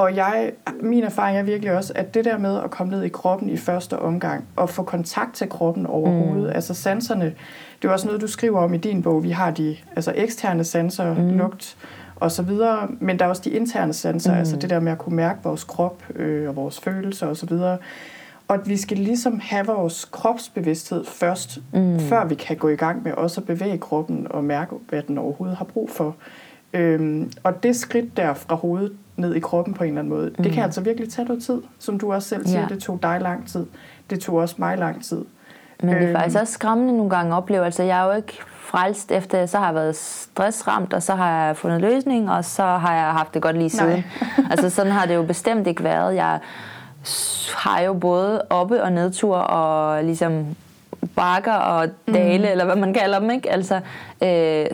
Og 0.00 0.16
jeg, 0.16 0.52
min 0.80 1.04
erfaring 1.04 1.38
er 1.38 1.42
virkelig 1.42 1.72
også, 1.72 1.92
at 1.96 2.14
det 2.14 2.24
der 2.24 2.38
med 2.38 2.60
at 2.64 2.70
komme 2.70 2.90
ned 2.90 3.02
i 3.02 3.08
kroppen 3.08 3.50
i 3.50 3.56
første 3.56 3.98
omgang, 3.98 4.44
og 4.56 4.70
få 4.70 4.82
kontakt 4.82 5.34
til 5.34 5.48
kroppen 5.48 5.86
overhovedet, 5.86 6.46
mm. 6.46 6.54
altså 6.54 6.74
sanserne, 6.74 7.34
det 7.82 7.88
er 7.88 7.92
også 7.92 8.06
noget, 8.06 8.20
du 8.20 8.26
skriver 8.26 8.60
om 8.60 8.74
i 8.74 8.76
din 8.76 9.02
bog, 9.02 9.22
vi 9.22 9.30
har 9.30 9.50
de 9.50 9.76
altså 9.96 10.12
eksterne 10.16 10.64
sanser, 10.64 11.14
mm. 11.14 11.38
lugt, 11.38 11.76
og 12.16 12.32
så 12.32 12.42
videre, 12.42 12.88
men 13.00 13.18
der 13.18 13.24
er 13.24 13.28
også 13.28 13.42
de 13.44 13.50
interne 13.50 13.92
sanser, 13.92 14.32
mm. 14.32 14.38
altså 14.38 14.56
det 14.56 14.70
der 14.70 14.80
med 14.80 14.92
at 14.92 14.98
kunne 14.98 15.16
mærke 15.16 15.38
vores 15.44 15.64
krop 15.64 16.02
øh, 16.14 16.48
og 16.48 16.56
vores 16.56 16.80
følelser 16.80 17.26
og 17.26 17.36
så 17.36 17.46
videre. 17.46 17.78
Og 18.48 18.54
at 18.54 18.68
vi 18.68 18.76
skal 18.76 18.98
ligesom 18.98 19.40
have 19.42 19.66
vores 19.66 20.04
kropsbevidsthed 20.04 21.04
først, 21.04 21.58
mm. 21.72 22.00
før 22.00 22.24
vi 22.24 22.34
kan 22.34 22.56
gå 22.56 22.68
i 22.68 22.76
gang 22.76 23.02
med 23.02 23.12
også 23.12 23.40
at 23.40 23.46
bevæge 23.46 23.78
kroppen 23.78 24.26
og 24.30 24.44
mærke, 24.44 24.74
hvad 24.88 25.02
den 25.02 25.18
overhovedet 25.18 25.56
har 25.56 25.64
brug 25.64 25.90
for. 25.90 26.16
Øhm, 26.72 27.32
og 27.42 27.62
det 27.62 27.76
skridt 27.76 28.16
der 28.16 28.34
fra 28.34 28.54
hovedet 28.54 28.92
ned 29.16 29.34
i 29.34 29.40
kroppen 29.40 29.74
på 29.74 29.84
en 29.84 29.88
eller 29.88 30.00
anden 30.00 30.14
måde, 30.14 30.30
mm. 30.38 30.44
det 30.44 30.52
kan 30.52 30.62
altså 30.62 30.80
virkelig 30.80 31.12
tage 31.12 31.28
noget 31.28 31.42
tid. 31.42 31.62
Som 31.78 31.98
du 31.98 32.12
også 32.12 32.28
selv 32.28 32.46
siger, 32.46 32.60
ja. 32.60 32.66
det 32.66 32.78
tog 32.82 32.98
dig 33.02 33.20
lang 33.20 33.48
tid. 33.48 33.66
Det 34.10 34.20
tog 34.20 34.34
også 34.34 34.54
mig 34.58 34.78
lang 34.78 35.04
tid. 35.04 35.24
Men 35.80 35.88
det 35.88 36.02
er 36.02 36.08
øhm. 36.08 36.16
faktisk 36.16 36.40
også 36.40 36.52
skræmmende 36.52 36.96
nogle 36.96 37.10
gange 37.10 37.32
at 37.32 37.36
opleve. 37.36 37.64
Altså, 37.64 37.82
jeg 37.82 38.00
er 38.00 38.04
jo 38.04 38.16
ikke 38.16 38.38
frelst 38.70 39.12
efter, 39.12 39.46
så 39.46 39.58
har 39.58 39.66
jeg 39.66 39.74
været 39.74 39.96
stressramt, 39.96 40.92
og 40.92 41.02
så 41.02 41.14
har 41.14 41.46
jeg 41.46 41.56
fundet 41.56 41.80
løsning, 41.80 42.30
og 42.30 42.44
så 42.44 42.62
har 42.62 42.94
jeg 42.94 43.04
haft 43.04 43.34
det 43.34 43.42
godt 43.42 43.56
lige 43.56 43.70
siden. 43.70 44.04
altså 44.50 44.70
sådan 44.70 44.92
har 44.92 45.06
det 45.06 45.14
jo 45.14 45.22
bestemt 45.22 45.66
ikke 45.66 45.84
været. 45.84 46.14
Jeg 46.14 46.38
har 47.54 47.80
jo 47.80 47.94
både 47.94 48.42
oppe- 48.50 48.82
og 48.82 48.92
nedtur, 48.92 49.36
og 49.36 50.04
ligesom 50.04 50.46
bakker 51.16 51.52
og 51.52 51.88
dale, 52.06 52.44
mm. 52.44 52.50
eller 52.50 52.64
hvad 52.64 52.76
man 52.76 52.94
kalder 52.94 53.18
dem, 53.18 53.30
ikke? 53.30 53.50
Altså, 53.50 53.80
øh, 54.22 54.66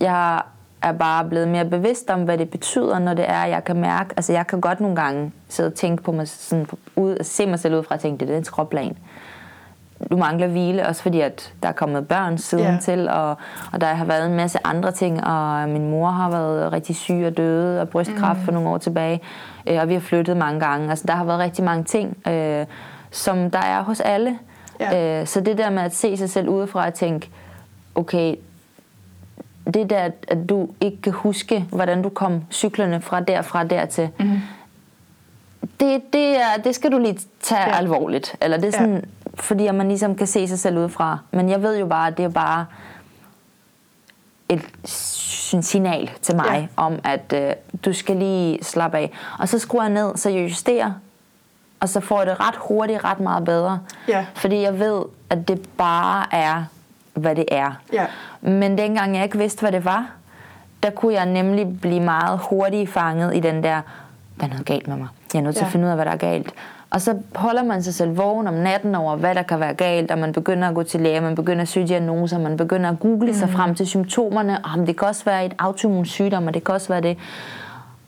jeg 0.00 0.40
er 0.82 0.92
bare 0.92 1.24
blevet 1.24 1.48
mere 1.48 1.64
bevidst 1.64 2.10
om, 2.10 2.22
hvad 2.22 2.38
det 2.38 2.50
betyder, 2.50 2.98
når 2.98 3.14
det 3.14 3.24
er, 3.28 3.44
jeg 3.44 3.64
kan 3.64 3.76
mærke, 3.76 4.10
altså 4.16 4.32
jeg 4.32 4.46
kan 4.46 4.60
godt 4.60 4.80
nogle 4.80 4.96
gange 4.96 5.32
sidde 5.48 5.66
og 5.66 5.74
tænke 5.74 6.02
på 6.02 6.12
mig, 6.12 6.28
sådan, 6.28 6.66
ud, 6.96 7.16
se 7.22 7.46
mig 7.46 7.58
selv 7.58 7.74
ud 7.74 7.82
fra 7.82 7.94
at 7.94 8.00
tænke, 8.00 8.26
det 8.26 8.34
er 8.34 8.38
en 8.38 8.44
skråplan. 8.44 8.96
Du 10.10 10.16
mangler 10.16 10.46
hvile, 10.46 10.86
også 10.86 11.02
fordi 11.02 11.20
at 11.20 11.52
der 11.62 11.68
er 11.68 11.72
kommet 11.72 12.08
børn 12.08 12.38
siden 12.38 12.64
yeah. 12.64 12.80
til, 12.80 13.08
og, 13.08 13.36
og 13.72 13.80
der 13.80 13.86
har 13.86 14.04
været 14.04 14.26
en 14.26 14.34
masse 14.34 14.58
andre 14.64 14.92
ting, 14.92 15.24
og 15.24 15.68
min 15.68 15.90
mor 15.90 16.10
har 16.10 16.30
været 16.30 16.72
rigtig 16.72 16.96
syg 16.96 17.22
og 17.26 17.36
døde 17.36 17.80
af 17.80 17.88
brystkræft 17.88 18.38
mm. 18.38 18.44
for 18.44 18.52
nogle 18.52 18.68
år 18.68 18.78
tilbage, 18.78 19.20
øh, 19.66 19.80
og 19.80 19.88
vi 19.88 19.92
har 19.92 20.00
flyttet 20.00 20.36
mange 20.36 20.60
gange. 20.60 20.90
Altså 20.90 21.04
der 21.08 21.14
har 21.14 21.24
været 21.24 21.38
rigtig 21.38 21.64
mange 21.64 21.84
ting, 21.84 22.16
øh, 22.28 22.66
som 23.10 23.50
der 23.50 23.58
er 23.58 23.82
hos 23.82 24.00
alle. 24.00 24.38
Yeah. 24.82 25.20
Øh, 25.20 25.26
så 25.26 25.40
det 25.40 25.58
der 25.58 25.70
med 25.70 25.82
at 25.82 25.94
se 25.94 26.16
sig 26.16 26.30
selv 26.30 26.48
udefra 26.48 26.86
og 26.86 26.94
tænke, 26.94 27.30
okay, 27.94 28.34
det 29.74 29.90
der, 29.90 30.10
at 30.28 30.48
du 30.48 30.68
ikke 30.80 31.02
kan 31.02 31.12
huske, 31.12 31.66
hvordan 31.70 32.02
du 32.02 32.08
kom 32.08 32.44
cyklerne 32.50 33.00
fra 33.00 33.20
derfra 33.20 33.64
dertil, 33.64 34.08
mm. 34.18 34.40
det, 35.80 36.02
det, 36.12 36.36
er, 36.36 36.62
det 36.64 36.74
skal 36.74 36.92
du 36.92 36.98
lige 36.98 37.18
tage 37.40 37.60
ja. 37.60 37.76
alvorligt. 37.76 38.36
Eller 38.40 38.56
det 38.56 38.66
er 38.66 38.72
sådan, 38.72 38.94
ja. 38.94 39.30
fordi 39.34 39.66
at 39.66 39.74
man 39.74 39.88
ligesom 39.88 40.14
kan 40.14 40.26
se 40.26 40.48
sig 40.48 40.58
selv 40.58 40.78
udefra. 40.78 41.18
Men 41.30 41.48
jeg 41.48 41.62
ved 41.62 41.78
jo 41.78 41.86
bare, 41.86 42.06
at 42.06 42.16
det 42.16 42.24
er 42.24 42.28
bare 42.28 42.66
et 44.48 44.62
signal 45.62 46.10
til 46.22 46.36
mig 46.36 46.68
ja. 46.76 46.82
om, 46.82 46.98
at 47.04 47.32
øh, 47.34 47.52
du 47.84 47.92
skal 47.92 48.16
lige 48.16 48.64
slappe 48.64 48.98
af. 48.98 49.12
Og 49.38 49.48
så 49.48 49.58
skruer 49.58 49.82
jeg 49.82 49.92
ned, 49.92 50.16
så 50.16 50.30
jeg 50.30 50.42
justerer, 50.42 50.92
og 51.80 51.88
så 51.88 52.00
får 52.00 52.18
jeg 52.18 52.26
det 52.26 52.40
ret 52.40 52.56
hurtigt, 52.56 53.04
ret 53.04 53.20
meget 53.20 53.44
bedre. 53.44 53.80
Ja. 54.08 54.26
Fordi 54.34 54.60
jeg 54.60 54.78
ved, 54.78 55.02
at 55.30 55.48
det 55.48 55.68
bare 55.76 56.34
er 56.34 56.64
hvad 57.18 57.34
det 57.36 57.44
er. 57.48 57.80
Ja. 57.92 58.06
Men 58.40 58.78
dengang 58.78 59.14
jeg 59.16 59.24
ikke 59.24 59.38
vidste, 59.38 59.60
hvad 59.60 59.72
det 59.72 59.84
var, 59.84 60.06
der 60.82 60.90
kunne 60.90 61.14
jeg 61.14 61.26
nemlig 61.26 61.80
blive 61.80 62.00
meget 62.00 62.40
hurtigt 62.50 62.90
fanget 62.90 63.36
i 63.36 63.40
den 63.40 63.62
der, 63.62 63.80
der 64.40 64.44
er 64.44 64.48
noget 64.48 64.66
galt 64.66 64.88
med 64.88 64.96
mig. 64.96 65.08
Jeg 65.34 65.40
er 65.40 65.42
nødt 65.42 65.56
til 65.56 65.62
ja. 65.62 65.66
at 65.66 65.72
finde 65.72 65.84
ud 65.84 65.90
af, 65.90 65.96
hvad 65.96 66.04
der 66.04 66.12
er 66.12 66.16
galt. 66.16 66.54
Og 66.90 67.00
så 67.00 67.16
holder 67.34 67.62
man 67.62 67.82
sig 67.82 67.94
selv 67.94 68.16
vågen 68.16 68.46
om 68.46 68.54
natten 68.54 68.94
over, 68.94 69.16
hvad 69.16 69.34
der 69.34 69.42
kan 69.42 69.60
være 69.60 69.74
galt, 69.74 70.10
og 70.10 70.18
man 70.18 70.32
begynder 70.32 70.68
at 70.68 70.74
gå 70.74 70.82
til 70.82 71.00
læge, 71.00 71.20
man 71.20 71.34
begynder 71.34 71.62
at 71.62 71.68
søge 71.68 71.88
diagnoser, 71.88 72.38
man 72.38 72.56
begynder 72.56 72.90
at 72.90 73.00
google 73.00 73.26
mm. 73.26 73.34
sig 73.34 73.50
frem 73.50 73.74
til 73.74 73.86
symptomerne, 73.86 74.58
og 74.64 74.86
det 74.86 74.98
kan 74.98 75.08
også 75.08 75.24
være 75.24 75.46
et 75.46 75.54
autoimmun 75.58 76.04
sygdom, 76.06 76.46
og 76.46 76.54
det 76.54 76.64
kan 76.64 76.74
også 76.74 76.88
være 76.88 77.00
det. 77.00 77.18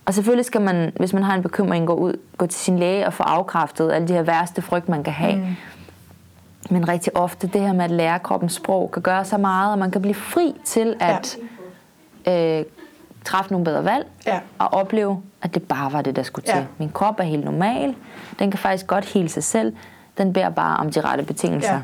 Og 0.06 0.14
selvfølgelig 0.14 0.44
skal 0.44 0.60
man, 0.60 0.92
hvis 0.96 1.12
man 1.12 1.22
har 1.22 1.34
en 1.34 1.42
bekymring, 1.42 1.86
gå 1.86 1.94
ud, 1.94 2.16
gå 2.36 2.46
til 2.46 2.60
sin 2.60 2.78
læge 2.78 3.06
og 3.06 3.12
få 3.12 3.22
afkræftet 3.22 3.92
alle 3.92 4.08
de 4.08 4.12
her 4.12 4.22
værste 4.22 4.62
frygt, 4.62 4.88
man 4.88 5.02
kan 5.02 5.12
have. 5.12 5.36
Mm. 5.36 5.56
Men 6.70 6.88
rigtig 6.88 7.16
ofte 7.16 7.46
det 7.46 7.60
her 7.60 7.72
med 7.72 7.84
at 7.84 7.90
lære 7.90 8.18
kroppens 8.18 8.52
sprog 8.52 8.90
kan 8.90 9.02
gøre 9.02 9.24
så 9.24 9.38
meget, 9.38 9.72
og 9.72 9.78
man 9.78 9.90
kan 9.90 10.02
blive 10.02 10.14
fri 10.14 10.54
til 10.64 10.96
at 11.00 11.38
ja. 12.26 12.58
øh, 12.58 12.64
træffe 13.24 13.50
nogle 13.50 13.64
bedre 13.64 13.84
valg 13.84 14.06
ja. 14.26 14.40
og 14.58 14.72
opleve, 14.72 15.22
at 15.42 15.54
det 15.54 15.62
bare 15.62 15.92
var 15.92 16.02
det, 16.02 16.16
der 16.16 16.22
skulle 16.22 16.44
til. 16.46 16.56
Ja. 16.56 16.64
Min 16.78 16.90
krop 16.90 17.20
er 17.20 17.24
helt 17.24 17.44
normal. 17.44 17.94
Den 18.38 18.50
kan 18.50 18.58
faktisk 18.58 18.86
godt 18.86 19.04
hele 19.04 19.28
sig 19.28 19.44
selv. 19.44 19.76
Den 20.18 20.32
bærer 20.32 20.50
bare 20.50 20.76
om 20.76 20.90
de 20.90 21.00
rette 21.00 21.24
betingelser. 21.24 21.72
Ja. 21.72 21.80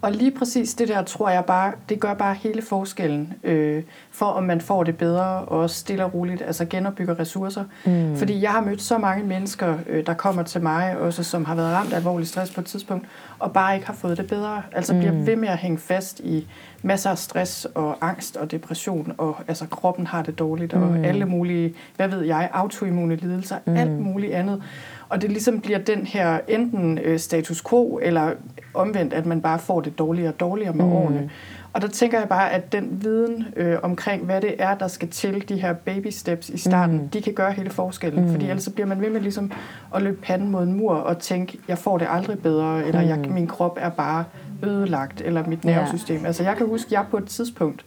Og 0.00 0.12
lige 0.12 0.30
præcis 0.30 0.74
det 0.74 0.88
der, 0.88 1.02
tror 1.02 1.30
jeg 1.30 1.44
bare, 1.44 1.72
det 1.88 2.00
gør 2.00 2.14
bare 2.14 2.34
hele 2.34 2.62
forskellen 2.62 3.32
øh, 3.44 3.82
for, 4.10 4.26
om 4.26 4.42
man 4.42 4.60
får 4.60 4.84
det 4.84 4.96
bedre 4.96 5.24
og 5.24 5.70
stille 5.70 6.04
og 6.04 6.14
roligt, 6.14 6.42
altså 6.42 6.64
genopbygger 6.64 7.18
ressourcer. 7.18 7.64
Mm. 7.84 8.16
Fordi 8.16 8.42
jeg 8.42 8.50
har 8.50 8.60
mødt 8.60 8.82
så 8.82 8.98
mange 8.98 9.24
mennesker, 9.24 9.78
øh, 9.86 10.06
der 10.06 10.14
kommer 10.14 10.42
til 10.42 10.62
mig, 10.62 10.98
også 10.98 11.22
som 11.22 11.44
har 11.44 11.54
været 11.54 11.74
ramt 11.74 11.92
af 11.92 11.96
alvorlig 11.96 12.28
stress 12.28 12.54
på 12.54 12.60
et 12.60 12.66
tidspunkt, 12.66 13.06
og 13.38 13.52
bare 13.52 13.74
ikke 13.74 13.86
har 13.86 13.94
fået 13.94 14.16
det 14.16 14.26
bedre. 14.26 14.62
Altså 14.72 14.92
mm. 14.92 14.98
bliver 14.98 15.12
ved 15.12 15.36
med 15.36 15.48
at 15.48 15.58
hænge 15.58 15.78
fast 15.78 16.20
i 16.20 16.46
masser 16.82 17.10
af 17.10 17.18
stress 17.18 17.64
og 17.74 17.96
angst 18.00 18.36
og 18.36 18.50
depression, 18.50 19.12
og 19.18 19.36
altså 19.48 19.66
kroppen 19.66 20.06
har 20.06 20.22
det 20.22 20.38
dårligt, 20.38 20.72
og 20.74 20.80
mm. 20.80 21.04
alle 21.04 21.26
mulige, 21.26 21.74
hvad 21.96 22.08
ved 22.08 22.22
jeg, 22.22 22.50
autoimmune 22.52 23.16
lidelser, 23.16 23.56
mm. 23.66 23.76
alt 23.76 24.00
muligt 24.00 24.32
andet. 24.32 24.62
Og 25.08 25.22
det 25.22 25.30
ligesom 25.30 25.60
bliver 25.60 25.78
den 25.78 26.06
her 26.06 26.40
enten 26.48 26.98
øh, 26.98 27.18
status 27.18 27.62
quo, 27.68 28.00
eller 28.02 28.30
omvendt, 28.74 29.14
at 29.14 29.26
man 29.26 29.40
bare 29.40 29.58
får 29.58 29.80
det 29.80 29.98
dårligere 29.98 30.32
og 30.32 30.40
dårligere 30.40 30.72
med 30.72 30.84
mm. 30.84 30.92
årene. 30.92 31.30
Og 31.72 31.82
der 31.82 31.88
tænker 31.88 32.18
jeg 32.18 32.28
bare, 32.28 32.52
at 32.52 32.72
den 32.72 32.98
viden 33.02 33.46
øh, 33.56 33.76
omkring, 33.82 34.24
hvad 34.24 34.40
det 34.40 34.54
er, 34.58 34.74
der 34.74 34.88
skal 34.88 35.08
til, 35.08 35.48
de 35.48 35.60
her 35.60 35.72
baby 35.72 36.06
steps 36.06 36.48
i 36.48 36.58
starten, 36.58 36.96
mm. 36.96 37.08
de 37.08 37.22
kan 37.22 37.32
gøre 37.32 37.52
hele 37.52 37.70
forskellen. 37.70 38.24
Mm. 38.24 38.30
Fordi 38.30 38.44
ellers 38.44 38.62
så 38.62 38.70
bliver 38.70 38.86
man 38.86 39.00
ved 39.00 39.10
med 39.10 39.20
ligesom 39.20 39.52
at 39.94 40.02
løbe 40.02 40.20
panden 40.22 40.50
mod 40.50 40.62
en 40.62 40.72
mur 40.72 40.94
og 40.94 41.18
tænke, 41.18 41.58
jeg 41.68 41.78
får 41.78 41.98
det 41.98 42.06
aldrig 42.10 42.38
bedre, 42.38 42.86
eller 42.86 43.00
jeg, 43.00 43.18
mm. 43.18 43.32
min 43.32 43.46
krop 43.46 43.78
er 43.80 43.90
bare 43.90 44.24
ødelagt, 44.62 45.20
eller 45.20 45.46
mit 45.46 45.64
nervesystem. 45.64 46.16
Yeah. 46.16 46.26
Altså 46.26 46.42
jeg 46.42 46.56
kan 46.56 46.66
huske, 46.66 46.88
at 46.88 46.92
jeg 46.92 47.04
på 47.10 47.16
et 47.16 47.26
tidspunkt 47.26 47.84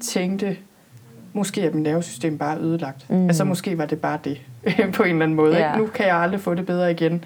tænkte, 0.00 0.56
måske 1.32 1.62
er 1.62 1.72
mit 1.72 1.82
nervesystem 1.82 2.38
bare 2.38 2.58
ødelagt. 2.58 3.10
Mm. 3.10 3.26
Altså 3.26 3.44
måske 3.44 3.78
var 3.78 3.86
det 3.86 4.00
bare 4.00 4.18
det, 4.24 4.40
på 4.96 5.02
en 5.02 5.10
eller 5.10 5.22
anden 5.22 5.34
måde. 5.34 5.52
Yeah. 5.52 5.74
Ikke? 5.74 5.84
Nu 5.84 5.90
kan 5.90 6.06
jeg 6.06 6.16
aldrig 6.16 6.40
få 6.40 6.54
det 6.54 6.66
bedre 6.66 6.90
igen. 6.90 7.24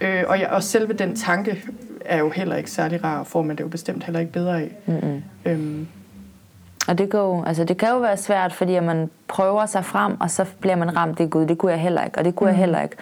Øh, 0.00 0.22
og, 0.28 0.40
jeg, 0.40 0.48
og 0.48 0.62
selve 0.62 0.92
den 0.92 1.16
tanke 1.16 1.62
er 2.04 2.18
jo 2.18 2.30
heller 2.30 2.56
ikke 2.56 2.70
særlig 2.70 3.04
rar, 3.04 3.18
og 3.18 3.26
får 3.26 3.42
man 3.42 3.56
det 3.56 3.64
jo 3.64 3.68
bestemt 3.68 4.04
heller 4.04 4.20
ikke 4.20 4.32
bedre 4.32 4.60
af. 4.60 4.70
Mm-hmm. 4.86 5.22
Øhm. 5.44 5.86
Og 6.88 6.98
det, 6.98 7.10
går, 7.10 7.44
altså 7.44 7.64
det 7.64 7.76
kan 7.76 7.88
jo 7.88 7.98
være 7.98 8.16
svært, 8.16 8.52
fordi 8.52 8.80
man 8.80 9.10
prøver 9.28 9.66
sig 9.66 9.84
frem, 9.84 10.20
og 10.20 10.30
så 10.30 10.46
bliver 10.60 10.76
man 10.76 10.96
ramt, 10.96 11.18
det 11.18 11.30
gud, 11.30 11.46
det 11.46 11.58
kunne 11.58 11.72
jeg 11.72 11.80
heller 11.80 12.04
ikke, 12.04 12.18
og 12.18 12.24
det 12.24 12.34
kunne 12.34 12.50
mm. 12.50 12.52
jeg 12.52 12.58
heller 12.58 12.82
ikke. 12.82 12.96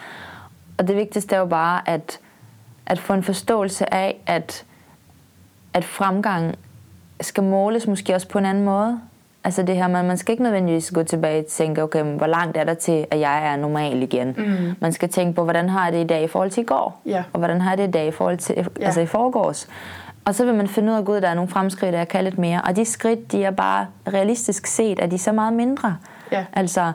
Og 0.78 0.88
det 0.88 0.96
vigtigste 0.96 1.34
er 1.34 1.38
jo 1.38 1.46
bare, 1.46 1.88
at, 1.88 2.20
at 2.86 2.98
få 2.98 3.12
en 3.12 3.22
forståelse 3.22 3.94
af, 3.94 4.16
at, 4.26 4.64
at 5.74 5.84
fremgang 5.84 6.54
skal 7.20 7.42
måles 7.42 7.86
måske 7.86 8.14
også 8.14 8.28
på 8.28 8.38
en 8.38 8.46
anden 8.46 8.64
måde. 8.64 9.00
Altså 9.44 9.62
det 9.62 9.76
her, 9.76 9.88
man, 9.88 10.04
man 10.04 10.18
skal 10.18 10.32
ikke 10.32 10.42
nødvendigvis 10.42 10.90
gå 10.90 11.02
tilbage 11.02 11.40
og 11.40 11.46
tænke, 11.46 11.82
okay, 11.82 12.02
hvor 12.02 12.26
langt 12.26 12.56
er 12.56 12.64
der 12.64 12.74
til, 12.74 13.06
at 13.10 13.20
jeg 13.20 13.52
er 13.52 13.56
normal 13.56 14.02
igen. 14.02 14.34
Mm. 14.38 14.74
Man 14.80 14.92
skal 14.92 15.08
tænke 15.08 15.34
på, 15.34 15.44
hvordan 15.44 15.68
har 15.68 15.84
jeg 15.84 15.92
det 15.92 16.04
i 16.04 16.06
dag 16.06 16.24
i 16.24 16.26
forhold 16.26 16.50
til 16.50 16.60
i 16.62 16.66
går? 16.66 17.02
Yeah. 17.06 17.24
Og 17.32 17.38
hvordan 17.38 17.60
har 17.60 17.70
jeg 17.70 17.78
det 17.78 17.88
i 17.88 17.90
dag 17.90 18.06
i 18.06 18.10
forhold 18.10 18.38
til, 18.38 18.54
yeah. 18.58 18.66
altså 18.80 19.00
i 19.00 19.06
forgårs? 19.06 19.68
Og 20.24 20.34
så 20.34 20.44
vil 20.44 20.54
man 20.54 20.68
finde 20.68 20.92
ud 20.92 20.96
af, 20.96 21.16
at 21.16 21.22
der 21.22 21.28
er 21.28 21.34
nogle 21.34 21.50
fremskridt, 21.50 21.92
der 21.92 22.04
kan 22.04 22.24
lidt 22.24 22.38
mere. 22.38 22.60
Og 22.62 22.76
de 22.76 22.84
skridt, 22.84 23.32
de 23.32 23.44
er 23.44 23.50
bare 23.50 23.86
realistisk 24.12 24.66
set, 24.66 25.00
at 25.00 25.10
de 25.10 25.14
er 25.14 25.18
så 25.18 25.32
meget 25.32 25.52
mindre. 25.52 25.96
Yeah. 26.32 26.44
Altså, 26.52 26.92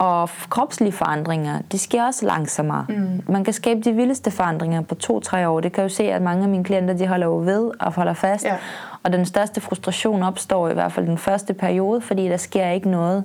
og 0.00 0.30
kropslige 0.50 0.92
forandringer, 0.92 1.58
de 1.72 1.78
sker 1.78 2.04
også 2.04 2.26
langsommere. 2.26 2.86
Mm. 2.88 3.22
Man 3.28 3.44
kan 3.44 3.52
skabe 3.52 3.80
de 3.80 3.92
vildeste 3.92 4.30
forandringer 4.30 4.80
på 4.80 4.94
to-tre 4.94 5.48
år. 5.48 5.60
Det 5.60 5.72
kan 5.72 5.82
jo 5.82 5.88
se, 5.88 6.02
at 6.02 6.22
mange 6.22 6.42
af 6.42 6.48
mine 6.48 6.64
klienter, 6.64 6.94
de 6.94 7.06
holder 7.06 7.26
jo 7.26 7.36
ved 7.36 7.70
og 7.80 7.92
holder 7.92 8.12
fast. 8.12 8.44
Yeah. 8.46 8.58
Og 9.02 9.12
den 9.12 9.26
største 9.26 9.60
frustration 9.60 10.22
opstår 10.22 10.68
i 10.68 10.74
hvert 10.74 10.92
fald 10.92 11.06
den 11.06 11.18
første 11.18 11.54
periode, 11.54 12.00
fordi 12.00 12.28
der 12.28 12.36
sker 12.36 12.66
ikke 12.70 12.90
noget 12.90 13.24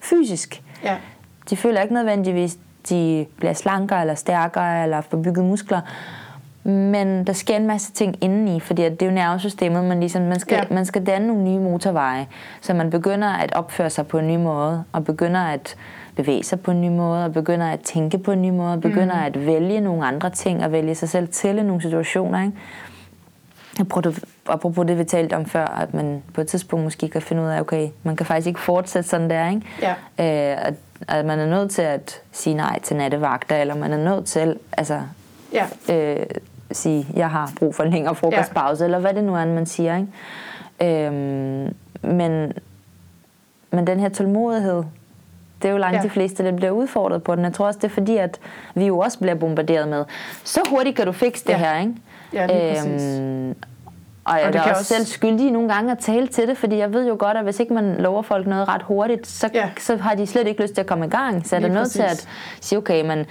fysisk. 0.00 0.62
Ja. 0.84 0.96
De 1.50 1.56
føler 1.56 1.80
ikke 1.80 1.94
nødvendigvis, 1.94 2.58
de 2.88 3.26
bliver 3.36 3.52
slankere 3.52 4.00
eller 4.00 4.14
stærkere 4.14 4.82
eller 4.82 5.00
får 5.00 5.18
bygget 5.18 5.44
muskler. 5.44 5.80
Men 6.64 7.26
der 7.26 7.32
sker 7.32 7.56
en 7.56 7.66
masse 7.66 7.92
ting 7.92 8.16
indeni, 8.20 8.60
fordi 8.60 8.82
det 8.82 9.02
er 9.02 9.06
jo 9.06 9.12
nervesystemet, 9.12 9.84
man, 9.84 10.00
ligesom, 10.00 10.22
man, 10.22 10.40
skal, 10.40 10.66
ja. 10.70 10.74
man 10.74 10.84
skal 10.84 11.06
danne 11.06 11.26
nogle 11.26 11.42
nye 11.42 11.58
motorveje, 11.58 12.26
så 12.60 12.74
man 12.74 12.90
begynder 12.90 13.28
at 13.28 13.54
opføre 13.54 13.90
sig 13.90 14.06
på 14.06 14.18
en 14.18 14.28
ny 14.28 14.36
måde, 14.36 14.84
og 14.92 15.04
begynder 15.04 15.40
at 15.40 15.76
bevæge 16.18 16.42
sig 16.42 16.60
på 16.60 16.70
en 16.70 16.80
ny 16.80 16.88
måde, 16.88 17.24
og 17.24 17.32
begynder 17.32 17.66
at 17.66 17.80
tænke 17.80 18.18
på 18.18 18.32
en 18.32 18.42
ny 18.42 18.50
måde, 18.50 18.72
og 18.72 18.80
begynder 18.80 19.14
mm. 19.14 19.26
at 19.26 19.46
vælge 19.46 19.80
nogle 19.80 20.06
andre 20.06 20.30
ting, 20.30 20.64
og 20.64 20.72
vælge 20.72 20.94
sig 20.94 21.08
selv 21.08 21.28
til 21.28 21.58
i 21.58 21.62
nogle 21.62 21.82
situationer. 21.82 22.42
Ikke? 22.42 22.56
apropos 24.48 24.86
det, 24.86 24.98
vi 24.98 25.04
talte 25.04 25.34
om 25.34 25.46
før, 25.46 25.64
at 25.64 25.94
man 25.94 26.22
på 26.34 26.40
et 26.40 26.46
tidspunkt 26.46 26.84
måske 26.84 27.08
kan 27.08 27.22
finde 27.22 27.42
ud 27.42 27.48
af, 27.48 27.60
okay, 27.60 27.88
man 28.02 28.16
kan 28.16 28.26
faktisk 28.26 28.46
ikke 28.46 28.60
fortsætte 28.60 29.08
sådan 29.08 29.30
der, 29.30 29.48
ikke? 29.48 29.62
Ja. 29.82 29.90
Øh, 29.90 30.66
at, 30.66 30.74
at 31.08 31.24
man 31.24 31.38
er 31.38 31.46
nødt 31.46 31.70
til 31.70 31.82
at 31.82 32.22
sige 32.32 32.54
nej 32.54 32.80
til 32.82 32.96
nattevagter, 32.96 33.56
eller 33.56 33.74
man 33.74 33.92
er 33.92 34.04
nødt 34.04 34.26
til, 34.26 34.58
altså, 34.72 35.00
ja. 35.52 35.66
øh, 35.94 36.26
sige, 36.72 37.06
jeg 37.14 37.30
har 37.30 37.52
brug 37.58 37.74
for 37.74 37.82
en 37.82 37.90
længere 37.90 38.14
frokostpause, 38.14 38.82
ja. 38.82 38.84
eller 38.84 38.98
hvad 38.98 39.14
det 39.14 39.24
nu 39.24 39.34
er, 39.34 39.44
man 39.44 39.66
siger, 39.66 39.96
ikke? 39.96 41.06
Øh, 41.06 41.12
men, 42.02 42.52
men 43.70 43.86
den 43.86 44.00
her 44.00 44.08
tålmodighed, 44.08 44.82
det 45.62 45.68
er 45.68 45.72
jo 45.72 45.78
langt 45.78 45.96
ja. 45.96 46.02
de 46.02 46.10
fleste, 46.10 46.44
der 46.44 46.52
bliver 46.52 46.70
udfordret 46.70 47.22
på 47.22 47.36
den. 47.36 47.44
Jeg 47.44 47.52
tror 47.52 47.66
også, 47.66 47.78
det 47.78 47.88
er 47.88 47.94
fordi, 47.94 48.16
at 48.16 48.38
vi 48.74 48.86
jo 48.86 48.98
også 48.98 49.18
bliver 49.18 49.34
bombarderet 49.34 49.88
med, 49.88 50.04
så 50.44 50.60
hurtigt 50.70 50.96
kan 50.96 51.06
du 51.06 51.12
fikse 51.12 51.44
det 51.44 51.52
ja. 51.52 51.58
her, 51.58 51.78
ikke? 51.80 51.94
Ja, 52.32 52.46
lige 52.46 52.80
øhm, 52.80 53.54
og 54.24 54.38
jeg 54.38 54.46
og 54.46 54.54
er 54.54 54.60
også, 54.60 54.70
også 54.70 54.84
selv 54.84 55.06
skyldig 55.06 55.50
nogle 55.50 55.74
gange 55.74 55.92
at 55.92 55.98
tale 55.98 56.26
til 56.26 56.48
det, 56.48 56.58
fordi 56.58 56.76
jeg 56.76 56.92
ved 56.92 57.08
jo 57.08 57.16
godt, 57.18 57.36
at 57.36 57.44
hvis 57.44 57.60
ikke 57.60 57.74
man 57.74 57.96
lover 57.98 58.22
folk 58.22 58.46
noget 58.46 58.68
ret 58.68 58.82
hurtigt, 58.82 59.26
så, 59.26 59.50
ja. 59.54 59.70
så 59.78 59.96
har 59.96 60.14
de 60.14 60.26
slet 60.26 60.46
ikke 60.46 60.62
lyst 60.62 60.74
til 60.74 60.80
at 60.80 60.86
komme 60.86 61.06
i 61.06 61.08
gang. 61.08 61.46
Så 61.46 61.56
er 61.56 61.60
der 61.60 61.68
nødt 61.68 61.90
til 61.90 62.02
at 62.02 62.28
sige, 62.60 62.78
okay, 62.78 63.06
men 63.06 63.26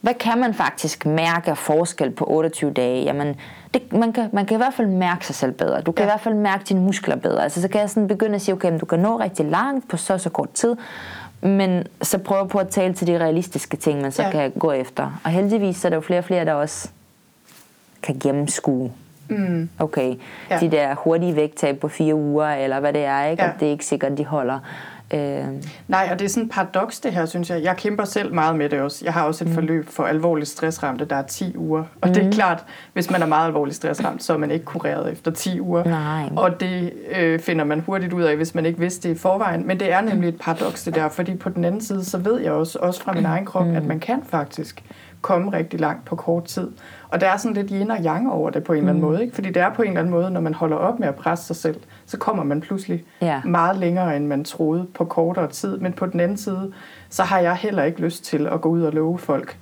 hvad 0.00 0.14
kan 0.14 0.38
man 0.38 0.54
faktisk 0.54 1.06
mærke 1.06 1.50
af 1.50 1.58
forskel 1.58 2.10
på 2.10 2.24
28 2.28 2.72
dage? 2.72 3.02
Jamen, 3.02 3.36
det, 3.74 3.92
man, 3.92 4.12
kan, 4.12 4.30
man 4.32 4.46
kan 4.46 4.54
i 4.54 4.58
hvert 4.58 4.74
fald 4.74 4.86
mærke 4.88 5.26
sig 5.26 5.34
selv 5.34 5.52
bedre. 5.52 5.80
Du 5.80 5.92
kan 5.92 6.02
ja. 6.02 6.10
i 6.10 6.10
hvert 6.10 6.20
fald 6.20 6.34
mærke 6.34 6.64
dine 6.64 6.80
muskler 6.80 7.16
bedre. 7.16 7.42
Altså, 7.42 7.62
så 7.62 7.68
kan 7.68 7.80
jeg 7.80 7.90
sådan 7.90 8.08
begynde 8.08 8.34
at 8.34 8.42
sige, 8.42 8.54
okay, 8.54 8.70
men 8.70 8.78
du 8.78 8.86
kan 8.86 8.98
nå 8.98 9.18
rigtig 9.18 9.46
langt 9.46 9.88
på 9.88 9.96
så 9.96 10.18
så 10.18 10.30
kort 10.30 10.50
tid, 10.50 10.76
men 11.42 11.86
så 12.02 12.18
prøv 12.18 12.48
på 12.48 12.58
at 12.58 12.68
tale 12.68 12.94
til 12.94 13.06
de 13.06 13.18
realistiske 13.18 13.76
ting, 13.76 14.00
man 14.00 14.12
så 14.12 14.22
ja. 14.22 14.30
kan 14.30 14.50
gå 14.50 14.72
efter. 14.72 15.20
Og 15.24 15.30
heldigvis 15.30 15.76
så 15.76 15.88
er 15.88 15.90
der 15.90 15.96
jo 15.96 16.00
flere 16.00 16.20
og 16.20 16.24
flere, 16.24 16.44
der 16.44 16.52
også 16.52 16.88
kan 18.02 18.18
gennemskue. 18.22 18.92
Mm. 19.28 19.68
Okay, 19.78 20.14
ja. 20.50 20.58
de 20.60 20.70
der 20.70 20.94
hurtige 20.94 21.36
vægttab 21.36 21.78
på 21.78 21.88
fire 21.88 22.14
uger, 22.14 22.46
eller 22.46 22.80
hvad 22.80 22.92
det 22.92 23.04
er, 23.04 23.24
ikke? 23.24 23.42
Ja. 23.42 23.48
At 23.48 23.60
det 23.60 23.68
er 23.68 23.72
ikke 23.72 23.86
sikkert, 23.86 24.18
de 24.18 24.24
holder. 24.24 24.58
Øh. 25.14 25.44
Nej, 25.88 26.08
og 26.12 26.18
det 26.18 26.24
er 26.24 26.28
sådan 26.28 26.44
et 26.44 26.50
paradoks 26.50 27.00
det 27.00 27.12
her, 27.12 27.26
synes 27.26 27.50
jeg. 27.50 27.62
Jeg 27.62 27.76
kæmper 27.76 28.04
selv 28.04 28.34
meget 28.34 28.56
med 28.56 28.68
det 28.68 28.80
også. 28.80 29.04
Jeg 29.04 29.12
har 29.12 29.24
også 29.24 29.44
et 29.44 29.48
mm. 29.48 29.54
forløb 29.54 29.88
for 29.88 30.04
alvorligt 30.04 30.48
stressramte, 30.48 31.04
der 31.04 31.16
er 31.16 31.22
10 31.22 31.56
uger. 31.56 31.84
Og 32.00 32.08
mm. 32.08 32.14
det 32.14 32.20
er 32.20 32.26
mm. 32.26 32.32
klart, 32.32 32.64
hvis 32.92 33.10
man 33.10 33.22
er 33.22 33.26
meget 33.26 33.46
alvorligt 33.46 33.76
stressramt, 33.76 34.22
så 34.22 34.32
er 34.32 34.36
man 34.36 34.50
ikke 34.50 34.64
kureret 34.64 35.12
efter 35.12 35.30
10 35.30 35.60
uger. 35.60 35.84
Nej. 35.84 36.28
Og 36.36 36.60
det 36.60 36.92
øh, 37.16 37.40
finder 37.40 37.64
man 37.64 37.80
hurtigt 37.80 38.12
ud 38.12 38.22
af, 38.22 38.36
hvis 38.36 38.54
man 38.54 38.66
ikke 38.66 38.80
vidste 38.80 39.08
det 39.08 39.14
i 39.14 39.18
forvejen. 39.18 39.66
Men 39.66 39.80
det 39.80 39.92
er 39.92 40.00
nemlig 40.00 40.28
et 40.28 40.38
paradoks 40.40 40.84
det 40.84 40.94
der, 40.94 41.08
fordi 41.08 41.36
på 41.36 41.48
den 41.48 41.64
anden 41.64 41.80
side, 41.80 42.04
så 42.04 42.18
ved 42.18 42.40
jeg 42.40 42.52
også, 42.52 42.78
også 42.82 43.02
fra 43.02 43.12
min 43.12 43.26
egen 43.26 43.46
krop, 43.46 43.66
mm. 43.66 43.76
at 43.76 43.84
man 43.84 44.00
kan 44.00 44.22
faktisk 44.28 44.82
komme 45.20 45.52
rigtig 45.52 45.80
langt 45.80 46.04
på 46.04 46.16
kort 46.16 46.44
tid. 46.44 46.70
Og 47.08 47.20
der 47.20 47.28
er 47.28 47.36
sådan 47.36 47.54
lidt 47.54 47.70
yin 47.70 47.90
og 47.90 47.98
yang 48.04 48.32
over 48.32 48.50
det 48.50 48.64
på 48.64 48.72
en 48.72 48.80
mm. 48.80 48.88
eller 48.88 48.90
anden 48.90 49.04
mm. 49.04 49.10
måde. 49.10 49.22
Ikke? 49.22 49.34
Fordi 49.34 49.48
det 49.48 49.62
er 49.62 49.74
på 49.74 49.82
en 49.82 49.88
eller 49.88 50.00
anden 50.00 50.10
måde, 50.10 50.30
når 50.30 50.40
man 50.40 50.54
holder 50.54 50.76
op 50.76 51.00
med 51.00 51.08
at 51.08 51.14
presse 51.14 51.46
sig 51.46 51.56
selv, 51.56 51.76
så 52.10 52.18
kommer 52.18 52.44
man 52.44 52.60
pludselig 52.60 53.04
ja. 53.22 53.40
meget 53.44 53.76
længere, 53.76 54.16
end 54.16 54.26
man 54.26 54.44
troede 54.44 54.86
på 54.94 55.04
kortere 55.04 55.48
tid. 55.48 55.78
Men 55.78 55.92
på 55.92 56.06
den 56.06 56.20
anden 56.20 56.36
side, 56.36 56.72
så 57.08 57.22
har 57.22 57.38
jeg 57.38 57.56
heller 57.56 57.82
ikke 57.82 58.00
lyst 58.00 58.24
til 58.24 58.46
at 58.46 58.60
gå 58.60 58.68
ud 58.68 58.82
og 58.82 58.92
love 58.92 59.18
folk, 59.18 59.58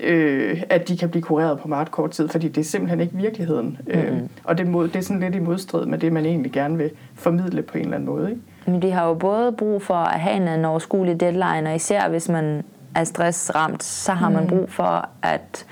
øh, 0.00 0.62
at 0.68 0.88
de 0.88 0.96
kan 0.96 1.08
blive 1.08 1.22
kureret 1.22 1.60
på 1.60 1.68
meget 1.68 1.90
kort 1.90 2.10
tid, 2.10 2.28
fordi 2.28 2.48
det 2.48 2.60
er 2.60 2.64
simpelthen 2.64 3.00
ikke 3.00 3.16
virkeligheden. 3.16 3.78
Mm. 3.86 3.92
Øh, 3.92 4.20
og 4.44 4.58
det, 4.58 4.66
mod, 4.66 4.88
det 4.88 4.96
er 4.96 5.00
sådan 5.00 5.20
lidt 5.20 5.34
i 5.34 5.38
modstrid 5.38 5.86
med 5.86 5.98
det, 5.98 6.12
man 6.12 6.26
egentlig 6.26 6.52
gerne 6.52 6.76
vil 6.76 6.90
formidle 7.14 7.62
på 7.62 7.78
en 7.78 7.84
eller 7.84 7.96
anden 7.96 8.08
måde. 8.08 8.30
Ikke? 8.30 8.42
Men 8.66 8.82
de 8.82 8.90
har 8.90 9.06
jo 9.06 9.14
både 9.14 9.52
brug 9.52 9.82
for 9.82 9.94
at 9.94 10.20
have 10.20 10.56
en 10.56 10.64
overskuelig 10.64 11.20
deadline, 11.20 11.68
og 11.68 11.74
især 11.74 12.08
hvis 12.08 12.28
man 12.28 12.64
er 12.94 13.04
stressramt, 13.04 13.82
så 13.82 14.12
har 14.12 14.28
man 14.28 14.42
mm. 14.42 14.48
brug 14.48 14.70
for 14.70 15.08
at 15.22 15.66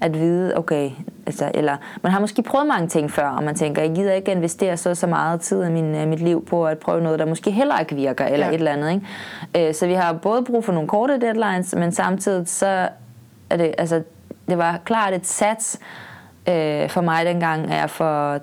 at 0.00 0.14
vide, 0.14 0.58
okay, 0.58 0.90
altså, 1.26 1.50
eller 1.54 1.76
man 2.02 2.12
har 2.12 2.20
måske 2.20 2.42
prøvet 2.42 2.66
mange 2.66 2.88
ting 2.88 3.10
før, 3.10 3.28
og 3.28 3.42
man 3.42 3.54
tænker, 3.54 3.82
jeg 3.82 3.94
gider 3.94 4.12
ikke 4.12 4.32
investere 4.32 4.76
så, 4.76 4.94
så 4.94 5.06
meget 5.06 5.40
tid 5.40 5.62
af 5.62 5.70
min, 5.70 5.94
øh, 5.94 6.08
mit 6.08 6.20
liv 6.20 6.46
på 6.46 6.66
at 6.66 6.78
prøve 6.78 7.00
noget, 7.00 7.18
der 7.18 7.26
måske 7.26 7.50
heller 7.50 7.78
ikke 7.78 7.94
virker, 7.94 8.24
eller 8.24 8.46
ja. 8.46 8.52
et 8.52 8.58
eller 8.58 8.72
andet. 8.72 8.90
Ikke? 8.90 9.68
Øh, 9.68 9.74
så 9.74 9.86
vi 9.86 9.92
har 9.92 10.12
både 10.12 10.44
brug 10.44 10.64
for 10.64 10.72
nogle 10.72 10.88
korte 10.88 11.20
deadlines, 11.20 11.74
men 11.74 11.92
samtidig 11.92 12.48
så 12.48 12.88
er 13.50 13.56
det, 13.56 13.74
altså, 13.78 14.02
det 14.48 14.58
var 14.58 14.80
klart 14.84 15.14
et 15.14 15.26
sats 15.26 15.78
øh, 16.48 16.90
for 16.90 17.00
mig 17.00 17.26
dengang, 17.26 17.72
at 17.72 17.80
jeg 17.80 17.90
for 17.90 18.38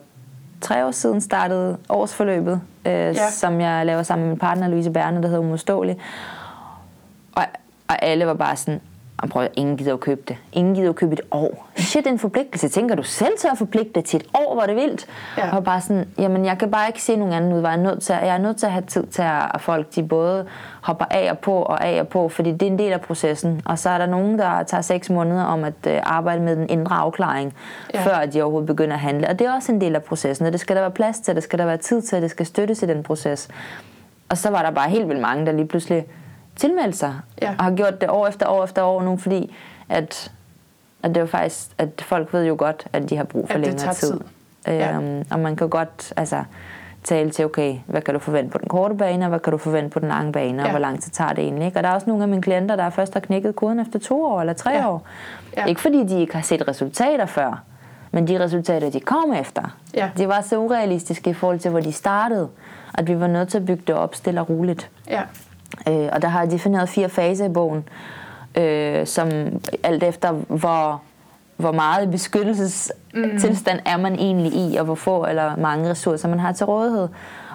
tre 0.62 0.86
år 0.86 0.92
siden 0.92 1.22
startede 1.22 1.78
årsforløbet, 1.90 2.62
øh, 2.86 2.92
ja. 2.92 3.30
som 3.30 3.62
jeg 3.62 3.86
laver 3.86 4.04
sammen 4.04 4.24
med 4.26 4.32
min 4.32 4.40
partner 4.40 4.68
Louise 4.68 4.92
Berne, 4.92 5.22
der 5.22 5.28
hedder 5.28 5.42
Umodståelig. 5.42 5.98
Og, 7.36 7.44
og 7.88 8.04
alle 8.06 8.26
var 8.26 8.34
bare 8.34 8.56
sådan, 8.56 8.82
og 9.18 9.30
prøv, 9.30 9.47
ingen 9.53 9.78
gider 9.78 9.93
at 9.93 9.99
købe 9.99 10.22
det. 10.28 10.38
Ingen 10.53 10.76
gider 10.76 10.89
at 10.89 10.95
købe 10.95 11.14
et 11.14 11.22
år. 11.32 11.70
Shit, 11.76 12.07
en 12.07 12.20
forpligtelse. 12.20 12.70
Tænker 12.70 12.95
du 12.95 13.03
selv 13.03 13.38
til 13.39 13.47
at 13.51 13.57
forpligte 13.57 14.01
til 14.01 14.20
et 14.20 14.28
år, 14.34 14.53
hvor 14.53 14.64
det 14.64 14.76
vildt? 14.76 15.05
Ja. 15.38 15.55
Og 15.55 15.64
bare 15.64 15.82
sådan, 15.82 16.07
jamen 16.18 16.45
jeg 16.45 16.57
kan 16.57 16.72
bare 16.72 16.88
ikke 16.88 17.01
se 17.01 17.16
nogen 17.16 17.34
anden 17.34 17.53
udvej. 17.53 17.72
Jeg 17.72 17.80
er 17.80 17.84
nødt 17.84 18.01
til, 18.01 18.14
jeg 18.14 18.36
er 18.36 18.38
nødt 18.38 18.57
til 18.57 18.66
at 18.66 18.72
have 18.72 18.86
tid 18.86 19.03
til, 19.07 19.22
at 19.22 19.61
folk 19.61 19.95
de 19.95 20.03
både 20.03 20.45
hopper 20.82 21.05
af 21.11 21.32
og 21.32 21.39
på 21.39 21.53
og 21.53 21.86
af 21.86 21.99
og 21.99 22.07
på, 22.07 22.30
fordi 22.30 22.51
det 22.51 22.61
er 22.61 22.72
en 22.72 22.80
del 22.80 22.93
af 22.93 23.01
processen. 23.01 23.61
Og 23.66 23.80
så 23.80 23.89
er 23.89 23.97
der 23.97 24.05
nogen, 24.05 24.39
der 24.39 24.64
tager 24.64 24.82
seks 24.82 25.09
måneder 25.09 25.43
om 25.43 25.64
at 25.64 25.88
øh, 25.88 25.99
arbejde 26.03 26.41
med 26.41 26.55
den 26.55 26.70
indre 26.70 26.95
afklaring, 26.95 27.53
ja. 27.93 28.05
før 28.05 28.26
de 28.26 28.41
overhovedet 28.41 28.68
begynder 28.68 28.93
at 28.93 28.99
handle. 28.99 29.30
Og 29.30 29.39
det 29.39 29.47
er 29.47 29.53
også 29.53 29.72
en 29.72 29.82
del 29.82 29.95
af 29.95 30.03
processen, 30.03 30.45
og 30.45 30.51
det 30.51 30.59
skal 30.59 30.76
der 30.76 30.82
være 30.82 30.91
plads 30.91 31.20
til, 31.20 31.36
det 31.36 31.43
skal 31.43 31.59
der 31.59 31.66
være 31.66 31.78
tid 31.78 32.01
til, 32.01 32.22
det 32.22 32.32
skal 32.32 32.45
støttes 32.45 32.84
i 32.84 32.86
den 32.86 33.03
proces. 33.03 33.49
Og 34.30 34.38
så 34.38 34.49
var 34.49 34.61
der 34.61 34.72
bare 34.72 34.89
helt 34.89 35.07
vildt 35.07 35.22
mange, 35.22 35.45
der 35.45 35.51
lige 35.51 35.68
pludselig 35.68 36.05
tilmeldt 36.56 36.95
sig, 36.95 37.14
ja. 37.41 37.56
og 37.58 37.64
har 37.64 37.72
gjort 37.72 38.01
det 38.01 38.10
år 38.10 38.28
efter 38.28 38.47
år 38.47 38.64
efter 38.64 38.84
år 38.84 39.04
nu, 39.04 39.18
fordi 39.18 39.56
at, 39.89 40.32
at 41.04 41.16
det 41.16 41.22
er 41.22 41.26
faktisk, 41.26 41.70
at 41.78 42.01
folk 42.01 42.34
ved 42.34 42.45
jo 42.45 42.56
godt, 42.58 42.88
at 42.93 43.10
de 43.10 43.18
har 43.18 43.24
brug 43.24 43.47
for 43.47 43.56
at 43.56 43.62
længere 43.62 43.93
tid. 43.93 44.12
tid. 44.12 44.20
Ja. 44.68 44.95
Øhm, 44.95 45.26
og 45.32 45.39
man 45.39 45.56
kan 45.56 45.70
godt 45.70 46.14
altså, 46.16 46.43
tale 47.04 47.30
til, 47.30 47.45
okay, 47.45 47.78
hvad 47.86 48.01
kan 48.01 48.14
du 48.14 48.20
forvente 48.20 48.51
på 48.51 48.58
den 48.58 48.68
korte 48.68 48.95
bane, 48.95 49.26
og 49.26 49.30
hvad 49.30 49.39
kan 49.39 49.51
du 49.51 49.58
forvente 49.58 49.89
på 49.89 49.99
den 49.99 50.08
lange 50.08 50.32
bane, 50.32 50.58
ja. 50.58 50.64
og 50.64 50.70
hvor 50.70 50.80
lang 50.80 51.01
tid 51.01 51.12
tager 51.12 51.34
det 51.34 51.43
egentlig. 51.43 51.66
Ikke? 51.66 51.80
Og 51.80 51.84
der 51.84 51.89
er 51.89 51.93
også 51.93 52.10
nogle 52.10 52.24
af 52.24 52.30
mine 52.30 52.41
klienter, 52.41 52.76
der 52.76 52.89
først 52.89 53.14
har 53.14 53.20
knækket 53.20 53.56
koden 53.56 53.80
efter 53.80 53.99
to 53.99 54.24
år 54.24 54.39
eller 54.39 54.54
tre 54.54 54.72
ja. 54.72 54.89
år. 54.89 55.06
Ja. 55.58 55.66
Ikke 55.66 55.82
fordi 55.82 56.04
de 56.04 56.22
ikke 56.22 56.36
har 56.36 56.41
set 56.41 56.68
resultater 56.68 57.26
før, 57.26 57.64
men 58.12 58.28
de 58.28 58.39
resultater, 58.39 58.89
de 58.89 58.99
kom 58.99 59.34
efter, 59.34 59.78
ja. 59.93 60.10
de 60.18 60.28
var 60.28 60.41
så 60.41 60.58
urealistiske 60.58 61.30
i 61.30 61.34
forhold 61.34 61.60
til, 61.60 61.72
hvor 61.72 61.80
de 61.80 61.91
startede, 61.91 62.49
at 62.93 63.08
vi 63.08 63.20
var 63.20 63.28
nødt 63.28 63.49
til 63.49 63.58
at 63.58 63.66
bygge 63.66 63.84
det 63.88 63.95
op 63.95 64.16
stille 64.16 64.41
og 64.41 64.49
roligt. 64.49 64.89
Ja. 65.10 65.22
Øh, 65.90 66.10
og 66.12 66.22
der 66.22 66.28
har 66.28 66.40
jeg 66.42 66.52
defineret 66.52 66.90
fire 66.90 67.10
faser 67.10 67.46
i 67.46 67.50
bogen, 67.50 67.84
øh, 68.58 69.08
som 69.08 69.30
alt 69.84 70.04
efter, 70.04 70.32
hvor, 70.32 71.02
hvor 71.58 71.72
meget 71.72 72.12
beskyttelsestilstand 72.12 73.80
mm. 73.80 73.92
er 73.92 73.98
man 73.98 74.14
egentlig 74.14 74.54
i, 74.54 74.76
og 74.76 74.86
hvor 74.86 74.96
få 74.96 75.26
eller 75.26 75.56
mange 75.56 75.90
ressourcer 75.90 76.28
man 76.28 76.40
har 76.40 76.52
til 76.52 76.66
rådighed. 76.66 77.08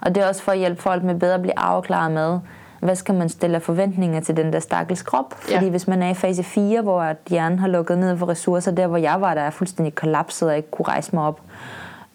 Og 0.03 0.15
det 0.15 0.23
er 0.23 0.29
også 0.29 0.43
for 0.43 0.53
at 0.53 0.59
hjælpe 0.59 0.83
folk 0.83 1.03
med 1.03 1.15
bedre 1.15 1.35
at 1.35 1.43
blive 1.43 1.59
afklaret 1.59 2.13
med, 2.13 2.39
hvad 2.81 2.97
skal 2.97 3.15
man 3.15 3.29
stille 3.29 3.57
af 3.57 3.63
forventninger 3.63 4.21
til 4.21 4.37
den 4.37 4.53
der 4.53 4.61
stakkels 4.61 5.03
krop? 5.03 5.35
Fordi 5.39 5.65
ja. 5.65 5.71
hvis 5.71 5.89
man 5.89 6.03
er 6.03 6.11
i 6.11 6.15
fase 6.15 6.43
4, 6.43 6.81
hvor 6.81 7.15
hjernen 7.31 7.59
har 7.59 7.69
lukket 7.69 7.99
ned 7.99 8.19
for 8.19 8.29
ressourcer, 8.29 8.71
der 8.71 8.87
hvor 8.87 8.97
jeg 8.97 9.21
var, 9.21 9.35
der 9.35 9.41
er 9.41 9.51
fuldstændig 9.51 9.95
kollapset 9.95 10.49
og 10.49 10.57
ikke 10.57 10.71
kunne 10.71 10.87
rejse 10.89 11.11
mig 11.15 11.25
op, 11.25 11.41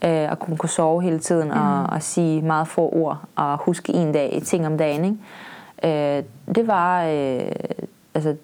øh, 0.05 0.27
og 0.31 0.39
kunne, 0.39 0.57
kunne 0.57 0.69
sove 0.69 1.01
hele 1.01 1.19
tiden 1.19 1.47
mm. 1.47 1.59
og, 1.59 1.83
og 1.83 2.01
sige 2.03 2.41
meget 2.41 2.67
få 2.67 2.89
ord 2.93 3.17
og 3.35 3.57
huske 3.57 3.93
en 3.93 4.11
dag, 4.11 4.41
ting 4.45 4.67
om 4.67 4.77
dagen, 4.77 5.05
ikke? 5.05 5.17
Øh, 5.83 6.23
det 6.55 6.67
var, 6.67 7.03
øh, 7.03 7.51
altså, 8.13 8.35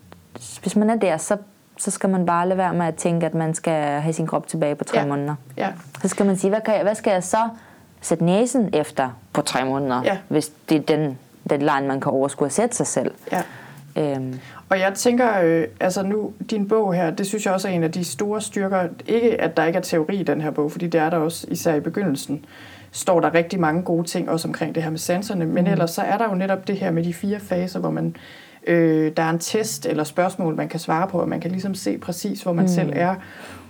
hvis 0.61 0.75
man 0.75 0.89
er 0.89 0.95
der, 0.95 1.17
så, 1.17 1.37
så 1.77 1.91
skal 1.91 2.09
man 2.09 2.25
bare 2.25 2.47
lade 2.47 2.57
være 2.57 2.73
med 2.73 2.85
at 2.85 2.95
tænke, 2.95 3.25
at 3.25 3.33
man 3.33 3.53
skal 3.53 4.01
have 4.01 4.13
sin 4.13 4.27
krop 4.27 4.47
tilbage 4.47 4.75
på 4.75 4.83
tre 4.83 4.99
ja. 4.99 5.05
måneder. 5.05 5.35
Ja. 5.57 5.69
Så 6.01 6.07
skal 6.07 6.25
man 6.25 6.37
sige, 6.37 6.49
hvad, 6.49 6.61
kan 6.65 6.73
jeg, 6.73 6.83
hvad 6.83 6.95
skal 6.95 7.11
jeg 7.11 7.23
så 7.23 7.49
sætte 8.01 8.25
næsen 8.25 8.69
efter 8.73 9.09
på 9.33 9.41
tre 9.41 9.65
måneder, 9.65 10.01
ja. 10.03 10.17
hvis 10.27 10.51
det 10.69 10.77
er 10.77 10.97
den 10.97 11.17
deadline, 11.49 11.87
man 11.87 12.01
kan 12.01 12.11
overskue 12.11 12.45
at 12.45 12.53
sætte 12.53 12.75
sig 12.75 12.87
selv. 12.87 13.11
Ja. 13.31 13.43
Øhm. 13.95 14.39
Og 14.69 14.79
jeg 14.79 14.93
tænker, 14.93 15.41
øh, 15.41 15.67
altså 15.79 16.03
nu, 16.03 16.33
din 16.49 16.67
bog 16.67 16.93
her, 16.93 17.11
det 17.11 17.27
synes 17.27 17.45
jeg 17.45 17.53
også 17.53 17.67
er 17.67 17.71
en 17.71 17.83
af 17.83 17.91
de 17.91 18.03
store 18.03 18.41
styrker. 18.41 18.87
Ikke, 19.07 19.41
at 19.41 19.57
der 19.57 19.65
ikke 19.65 19.77
er 19.77 19.81
teori 19.81 20.15
i 20.15 20.23
den 20.23 20.41
her 20.41 20.51
bog, 20.51 20.71
fordi 20.71 20.87
det 20.87 21.01
er 21.01 21.09
der 21.09 21.17
også, 21.17 21.47
især 21.49 21.75
i 21.75 21.79
begyndelsen 21.79 22.45
står 22.91 23.19
der 23.19 23.33
rigtig 23.33 23.59
mange 23.59 23.81
gode 23.81 24.07
ting 24.07 24.29
også 24.29 24.47
omkring 24.47 24.75
det 24.75 24.83
her 24.83 24.89
med 24.89 24.99
sanserne. 24.99 25.45
Men 25.45 25.65
mm. 25.65 25.71
ellers 25.71 25.91
så 25.91 26.01
er 26.01 26.17
der 26.17 26.29
jo 26.29 26.35
netop 26.35 26.67
det 26.67 26.77
her 26.77 26.91
med 26.91 27.03
de 27.03 27.13
fire 27.13 27.39
faser, 27.39 27.79
hvor 27.79 27.91
man 27.91 28.15
øh, 28.67 29.11
der 29.17 29.23
er 29.23 29.29
en 29.29 29.39
test 29.39 29.85
eller 29.85 30.03
spørgsmål, 30.03 30.55
man 30.55 30.69
kan 30.69 30.79
svare 30.79 31.07
på, 31.07 31.19
og 31.21 31.29
man 31.29 31.41
kan 31.41 31.51
ligesom 31.51 31.75
se 31.75 31.97
præcis, 31.97 32.41
hvor 32.41 32.53
man 32.53 32.65
mm. 32.65 32.69
selv 32.69 32.93
er. 32.95 33.15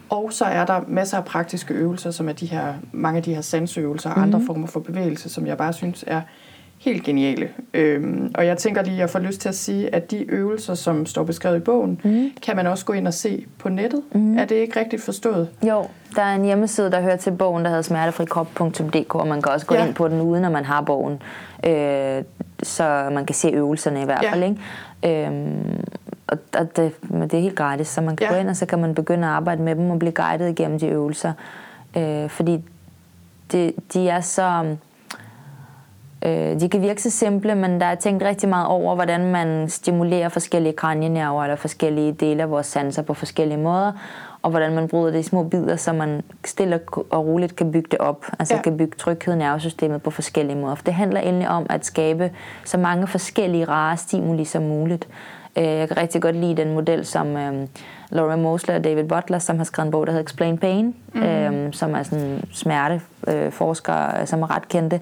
Og 0.09 0.33
så 0.33 0.45
er 0.45 0.65
der 0.65 0.81
masser 0.87 1.17
af 1.17 1.25
praktiske 1.25 1.73
øvelser, 1.73 2.11
som 2.11 2.29
er 2.29 2.33
de 2.33 2.45
her, 2.45 2.73
mange 2.91 3.17
af 3.17 3.23
de 3.23 3.33
her 3.33 3.41
sansøvelser 3.41 4.09
og 4.09 4.17
mm. 4.17 4.23
andre 4.23 4.41
former 4.45 4.67
for 4.67 4.79
bevægelse, 4.79 5.29
som 5.29 5.47
jeg 5.47 5.57
bare 5.57 5.73
synes 5.73 6.03
er 6.07 6.21
helt 6.79 7.03
geniale. 7.03 7.49
Øhm, 7.73 8.31
og 8.35 8.45
jeg 8.45 8.57
tænker 8.57 8.83
lige, 8.83 8.93
at 8.93 8.99
jeg 8.99 9.09
får 9.09 9.19
lyst 9.19 9.41
til 9.41 9.49
at 9.49 9.55
sige, 9.55 9.95
at 9.95 10.11
de 10.11 10.31
øvelser, 10.31 10.73
som 10.73 11.05
står 11.05 11.23
beskrevet 11.23 11.57
i 11.57 11.59
bogen, 11.59 12.01
mm. 12.03 12.31
kan 12.41 12.55
man 12.55 12.67
også 12.67 12.85
gå 12.85 12.93
ind 12.93 13.07
og 13.07 13.13
se 13.13 13.45
på 13.57 13.69
nettet. 13.69 14.01
Mm. 14.11 14.37
Er 14.37 14.45
det 14.45 14.55
ikke 14.55 14.79
rigtigt 14.79 15.01
forstået? 15.01 15.49
Jo, 15.67 15.85
der 16.15 16.21
er 16.21 16.35
en 16.35 16.45
hjemmeside, 16.45 16.91
der 16.91 17.01
hører 17.01 17.15
til 17.15 17.31
bogen, 17.31 17.63
der 17.63 17.69
hedder 17.69 17.81
smertefrikrop.dk, 17.81 19.15
og 19.15 19.27
man 19.27 19.41
kan 19.41 19.51
også 19.51 19.65
gå 19.65 19.75
ja. 19.75 19.85
ind 19.85 19.95
på 19.95 20.07
den, 20.07 20.21
uden 20.21 20.45
at 20.45 20.51
man 20.51 20.65
har 20.65 20.81
bogen. 20.81 21.21
Øh, 21.65 22.23
så 22.63 23.09
man 23.11 23.25
kan 23.25 23.35
se 23.35 23.49
øvelserne 23.49 24.01
i 24.01 24.05
hvert 24.05 24.25
fald. 24.29 24.43
Ja. 24.43 24.49
Ikke? 24.49 25.27
Øhm, 25.27 25.83
og 26.27 26.75
det, 26.75 26.91
men 27.01 27.21
det 27.21 27.33
er 27.33 27.41
helt 27.41 27.55
gratis, 27.55 27.87
så 27.87 28.01
man 28.01 28.15
kan 28.15 28.27
ja. 28.27 28.33
gå 28.33 28.39
ind, 28.39 28.49
og 28.49 28.55
så 28.55 28.65
kan 28.65 28.79
man 28.79 28.95
begynde 28.95 29.27
at 29.27 29.33
arbejde 29.33 29.61
med 29.61 29.75
dem 29.75 29.89
og 29.89 29.99
blive 29.99 30.11
guidet 30.11 30.49
igennem 30.49 30.79
de 30.79 30.87
øvelser. 30.87 31.33
Øh, 31.97 32.29
fordi 32.29 32.63
det, 33.51 33.73
de 33.93 34.09
er 34.09 34.21
så 34.21 34.75
Øh, 36.29 36.59
de 36.59 36.69
kan 36.69 36.81
virke 36.81 37.01
så 37.01 37.09
simple, 37.09 37.55
men 37.55 37.81
der 37.81 37.85
er 37.85 37.95
tænkt 37.95 38.23
rigtig 38.23 38.49
meget 38.49 38.67
over, 38.67 38.95
hvordan 38.95 39.31
man 39.31 39.69
stimulerer 39.69 40.29
forskellige 40.29 40.73
kranjenerver 40.73 41.43
eller 41.43 41.55
forskellige 41.55 42.11
dele 42.11 42.43
af 42.43 42.49
vores 42.49 42.67
sanser 42.67 43.01
på 43.01 43.13
forskellige 43.13 43.57
måder, 43.57 43.91
og 44.41 44.49
hvordan 44.49 44.75
man 44.75 44.87
bryder 44.87 45.11
det 45.11 45.19
i 45.19 45.23
små 45.23 45.43
bidder, 45.43 45.75
så 45.75 45.93
man 45.93 46.21
stille 46.45 46.79
og 47.09 47.25
roligt 47.25 47.55
kan 47.55 47.71
bygge 47.71 47.87
det 47.91 47.99
op, 47.99 48.25
altså 48.39 48.55
ja. 48.55 48.61
kan 48.61 48.77
bygge 48.77 48.97
tryghed 48.97 49.33
i 49.33 49.37
nervesystemet 49.37 50.01
på 50.01 50.11
forskellige 50.11 50.57
måder. 50.57 50.75
For 50.75 50.83
det 50.83 50.93
handler 50.93 51.21
egentlig 51.21 51.49
om 51.49 51.65
at 51.69 51.85
skabe 51.85 52.31
så 52.65 52.77
mange 52.77 53.07
forskellige 53.07 53.65
rare 53.65 53.97
stimuli 53.97 54.45
som 54.45 54.63
muligt. 54.63 55.07
Øh, 55.57 55.63
jeg 55.63 55.87
kan 55.87 55.97
rigtig 55.97 56.21
godt 56.21 56.35
lide 56.35 56.57
den 56.57 56.73
model, 56.73 57.05
som 57.05 57.37
øh, 57.37 57.67
Laura 58.09 58.35
Mosley 58.35 58.75
og 58.75 58.83
David 58.83 59.03
Butler, 59.03 59.39
som 59.39 59.57
har 59.57 59.63
skrevet 59.63 59.87
en 59.87 59.91
bog, 59.91 60.07
der 60.07 60.11
hedder 60.11 60.23
Explain 60.23 60.57
Pain, 60.57 60.95
mm. 61.13 61.23
øh, 61.23 61.73
som 61.73 61.95
er 61.95 62.03
sådan 62.03 62.43
smerteforskere, 62.53 64.25
som 64.25 64.41
er 64.41 64.55
ret 64.55 64.67
kendte, 64.67 64.99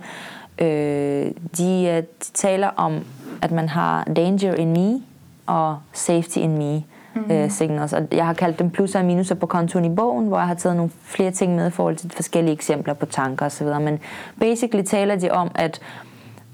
Øh, 0.60 1.32
de, 1.58 1.86
øh, 1.86 2.04
de 2.04 2.32
taler 2.34 2.68
om, 2.68 3.06
at 3.42 3.52
man 3.52 3.70
har 3.70 4.04
danger 4.04 4.54
in 4.54 4.74
me 4.74 5.02
og 5.46 5.78
safety 5.94 6.38
in 6.38 6.58
me 6.58 6.84
mm. 7.16 7.32
øh, 7.32 7.52
signals. 7.52 7.94
Og 7.94 8.08
jeg 8.12 8.26
har 8.26 8.34
kaldt 8.34 8.60
dem 8.60 8.70
plusser 8.70 9.00
og 9.00 9.06
minuser 9.06 9.36
på 9.36 9.46
kontoen 9.46 9.86
i 9.86 9.96
bogen, 9.96 10.28
hvor 10.28 10.38
jeg 10.38 10.48
har 10.48 10.56
taget 10.56 10.76
nogle 10.76 10.92
flere 11.04 11.32
ting 11.32 11.56
med 11.56 11.68
i 11.68 11.72
forhold 11.72 11.96
til 11.96 12.12
forskellige 12.12 12.54
eksempler 12.54 12.94
på 12.94 13.06
tanker 13.06 13.46
osv. 13.46 13.68
Men 13.68 14.00
basically 14.40 14.86
taler 14.86 15.16
de 15.16 15.32
om, 15.32 15.52
at, 15.56 15.80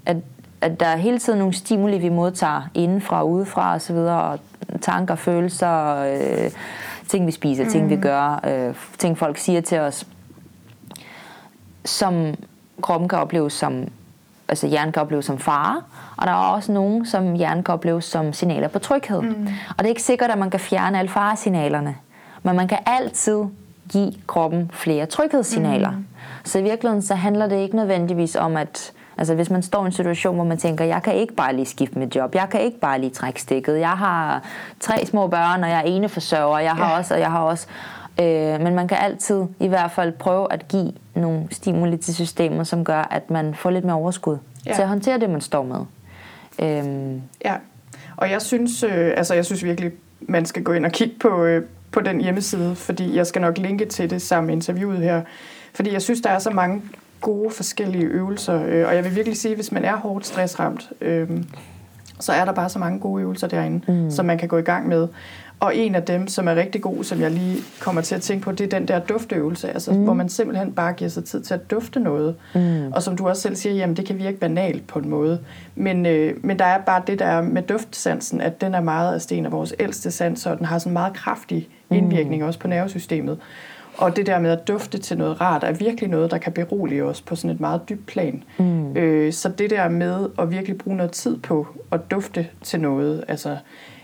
at, 0.06 0.16
at 0.60 0.80
der 0.80 0.86
er 0.86 0.96
hele 0.96 1.18
tiden 1.18 1.38
nogle 1.38 1.54
stimuli, 1.54 1.98
vi 1.98 2.08
modtager 2.08 2.62
indenfra 2.74 3.22
og 3.22 3.30
udefra 3.30 3.74
osv., 3.74 3.96
og 3.96 4.38
tanker, 4.80 5.14
følelser, 5.14 5.96
øh, 5.96 6.50
ting 7.08 7.26
vi 7.26 7.32
spiser, 7.32 7.64
mm. 7.64 7.70
ting 7.70 7.90
vi 7.90 7.96
gør, 7.96 8.40
øh, 8.48 8.74
ting 8.98 9.18
folk 9.18 9.38
siger 9.38 9.60
til 9.60 9.78
os, 9.78 10.06
som 11.84 12.34
kroppen 12.82 13.08
kan 13.08 13.18
opleves 13.18 13.52
som, 13.52 13.88
altså 14.48 14.66
hjernen 14.66 14.92
kan 14.92 15.02
opleves 15.02 15.24
som 15.24 15.38
fare, 15.38 15.82
og 16.16 16.26
der 16.26 16.32
er 16.32 16.36
også 16.36 16.72
nogen, 16.72 17.06
som 17.06 17.34
hjernen 17.34 17.64
kan 17.64 17.74
opleves 17.74 18.04
som 18.04 18.32
signaler 18.32 18.68
på 18.68 18.78
tryghed. 18.78 19.20
Mm. 19.22 19.48
Og 19.70 19.78
det 19.78 19.84
er 19.84 19.88
ikke 19.88 20.02
sikkert, 20.02 20.30
at 20.30 20.38
man 20.38 20.50
kan 20.50 20.60
fjerne 20.60 20.98
alle 20.98 21.08
faresignalerne, 21.08 21.96
men 22.42 22.56
man 22.56 22.68
kan 22.68 22.78
altid 22.86 23.44
give 23.88 24.12
kroppen 24.26 24.70
flere 24.74 25.06
tryghedssignaler. 25.06 25.90
Mm. 25.90 26.06
Så 26.44 26.58
i 26.58 26.62
virkeligheden 26.62 27.02
så 27.02 27.14
handler 27.14 27.46
det 27.46 27.56
ikke 27.56 27.76
nødvendigvis 27.76 28.36
om, 28.36 28.56
at 28.56 28.92
Altså 29.18 29.34
hvis 29.34 29.50
man 29.50 29.62
står 29.62 29.82
i 29.82 29.86
en 29.86 29.92
situation, 29.92 30.34
hvor 30.34 30.44
man 30.44 30.58
tænker, 30.58 30.84
jeg 30.84 31.02
kan 31.02 31.14
ikke 31.14 31.34
bare 31.34 31.56
lige 31.56 31.66
skifte 31.66 31.98
mit 31.98 32.16
job, 32.16 32.34
jeg 32.34 32.48
kan 32.50 32.60
ikke 32.60 32.80
bare 32.80 33.00
lige 33.00 33.10
trække 33.10 33.42
stikket, 33.42 33.80
jeg 33.80 33.90
har 33.90 34.42
tre 34.80 35.06
små 35.06 35.26
børn, 35.26 35.64
og 35.64 35.70
jeg 35.70 35.78
er 35.78 35.82
ene 35.82 36.08
forsørger, 36.08 36.58
jeg 36.58 36.72
har 36.72 36.90
ja. 36.90 36.98
også, 36.98 37.14
og 37.14 37.20
jeg 37.20 37.30
har 37.30 37.40
også, 37.40 37.66
Øh, 38.20 38.60
men 38.60 38.74
man 38.74 38.88
kan 38.88 38.98
altid 39.00 39.42
i 39.60 39.68
hvert 39.68 39.90
fald 39.90 40.12
prøve 40.12 40.52
at 40.52 40.68
give 40.68 40.92
nogle 41.14 41.46
stimuli 41.50 41.96
til 41.96 42.14
systemet, 42.14 42.66
som 42.66 42.84
gør, 42.84 43.08
at 43.10 43.30
man 43.30 43.54
får 43.54 43.70
lidt 43.70 43.84
mere 43.84 43.96
overskud 43.96 44.38
ja. 44.66 44.74
til 44.74 44.82
at 44.82 44.88
håndtere 44.88 45.20
det, 45.20 45.30
man 45.30 45.40
står 45.40 45.62
med. 45.62 45.80
Øh. 46.58 47.20
Ja, 47.44 47.54
og 48.16 48.30
jeg 48.30 48.42
synes, 48.42 48.82
øh, 48.82 49.12
altså 49.16 49.34
jeg 49.34 49.44
synes 49.44 49.64
virkelig, 49.64 49.92
man 50.20 50.46
skal 50.46 50.62
gå 50.62 50.72
ind 50.72 50.86
og 50.86 50.92
kigge 50.92 51.14
på, 51.20 51.44
øh, 51.44 51.64
på 51.92 52.00
den 52.00 52.20
hjemmeside, 52.20 52.74
fordi 52.74 53.16
jeg 53.16 53.26
skal 53.26 53.42
nok 53.42 53.58
linke 53.58 53.84
til 53.84 54.10
det 54.10 54.22
sammen 54.22 54.46
med 54.46 54.54
interviewet 54.54 54.98
her. 54.98 55.22
Fordi 55.74 55.92
jeg 55.92 56.02
synes, 56.02 56.20
der 56.20 56.30
er 56.30 56.38
så 56.38 56.50
mange 56.50 56.82
gode 57.20 57.50
forskellige 57.50 58.04
øvelser, 58.04 58.64
øh, 58.66 58.86
og 58.86 58.94
jeg 58.94 59.04
vil 59.04 59.16
virkelig 59.16 59.38
sige, 59.38 59.54
hvis 59.54 59.72
man 59.72 59.84
er 59.84 59.96
hårdt 59.96 60.26
stressramt, 60.26 60.92
øh, 61.00 61.30
så 62.20 62.32
er 62.32 62.44
der 62.44 62.52
bare 62.52 62.68
så 62.68 62.78
mange 62.78 62.98
gode 63.00 63.22
øvelser 63.22 63.46
derinde, 63.46 63.92
mm. 63.92 64.10
som 64.10 64.26
man 64.26 64.38
kan 64.38 64.48
gå 64.48 64.58
i 64.58 64.62
gang 64.62 64.88
med. 64.88 65.08
Og 65.60 65.76
en 65.76 65.94
af 65.94 66.02
dem, 66.02 66.28
som 66.28 66.48
er 66.48 66.54
rigtig 66.54 66.82
god, 66.82 67.04
som 67.04 67.20
jeg 67.20 67.30
lige 67.30 67.56
kommer 67.80 68.02
til 68.02 68.14
at 68.14 68.22
tænke 68.22 68.44
på, 68.44 68.52
det 68.52 68.60
er 68.60 68.78
den 68.78 68.88
der 68.88 68.98
dufteøvelse, 68.98 69.70
altså, 69.70 69.92
mm. 69.92 70.04
hvor 70.04 70.14
man 70.14 70.28
simpelthen 70.28 70.72
bare 70.72 70.92
giver 70.92 71.10
sig 71.10 71.24
tid 71.24 71.42
til 71.42 71.54
at 71.54 71.70
dufte 71.70 72.00
noget. 72.00 72.36
Mm. 72.54 72.92
Og 72.92 73.02
som 73.02 73.16
du 73.16 73.28
også 73.28 73.42
selv 73.42 73.56
siger, 73.56 73.74
jamen 73.74 73.96
det 73.96 74.06
kan 74.06 74.18
virke 74.18 74.36
banalt 74.36 74.86
på 74.86 74.98
en 74.98 75.08
måde. 75.08 75.40
Men, 75.74 76.06
øh, 76.06 76.34
men 76.42 76.58
der 76.58 76.64
er 76.64 76.78
bare 76.78 77.02
det 77.06 77.18
der 77.18 77.42
med 77.42 77.62
duftsansen, 77.62 78.40
at 78.40 78.60
den 78.60 78.74
er 78.74 78.80
meget 78.80 79.14
af 79.14 79.20
sten 79.20 79.46
af 79.46 79.52
vores 79.52 79.74
ældste 79.78 80.10
sanser, 80.10 80.50
og 80.50 80.58
den 80.58 80.66
har 80.66 80.78
sådan 80.78 80.90
en 80.90 80.94
meget 80.94 81.14
kraftig 81.14 81.68
mm. 81.88 81.96
indvirkning 81.96 82.42
mm. 82.42 82.48
også 82.48 82.58
på 82.58 82.68
nervesystemet. 82.68 83.38
Og 83.98 84.16
det 84.16 84.26
der 84.26 84.38
med 84.38 84.50
at 84.50 84.68
dufte 84.68 84.98
til 84.98 85.18
noget 85.18 85.40
rart, 85.40 85.64
er 85.64 85.72
virkelig 85.72 86.10
noget, 86.10 86.30
der 86.30 86.38
kan 86.38 86.52
berolige 86.52 87.04
os 87.04 87.20
på 87.22 87.36
sådan 87.36 87.50
et 87.50 87.60
meget 87.60 87.88
dybt 87.88 88.06
plan. 88.06 88.42
Mm. 88.58 88.96
Øh, 88.96 89.32
så 89.32 89.48
det 89.48 89.70
der 89.70 89.88
med 89.88 90.28
at 90.38 90.50
virkelig 90.50 90.78
bruge 90.78 90.96
noget 90.96 91.12
tid 91.12 91.36
på 91.36 91.66
at 91.92 92.10
dufte 92.10 92.46
til 92.62 92.80
noget, 92.80 93.24
altså 93.28 93.56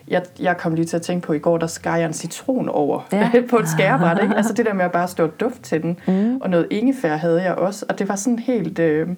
jeg, 0.09 0.22
jeg 0.41 0.57
kom 0.57 0.74
lige 0.74 0.86
til 0.86 0.97
at 0.97 1.03
tænke 1.03 1.26
på, 1.26 1.32
i 1.32 1.38
går, 1.38 1.59
der 1.59 1.66
skar 1.66 1.97
jeg 1.97 2.07
en 2.07 2.12
citron 2.12 2.68
over 2.68 3.09
ja. 3.12 3.30
på 3.51 3.57
et 3.57 3.68
skærebræt. 3.68 4.18
Ikke? 4.22 4.34
Altså 4.34 4.53
det 4.53 4.66
der 4.66 4.72
med 4.72 4.84
at 4.84 4.93
bare 4.93 5.09
stå 5.09 5.24
og 5.24 5.41
duft 5.41 5.62
til 5.62 5.82
den. 5.82 5.99
Mm. 6.07 6.36
Og 6.36 6.51
noget 6.51 6.66
ingefær 6.70 7.16
havde 7.16 7.43
jeg 7.43 7.55
også. 7.55 7.86
Og 7.88 7.99
det 7.99 8.09
var 8.09 8.16
sådan 8.16 8.38
helt 8.38 8.78
øh, 8.78 9.09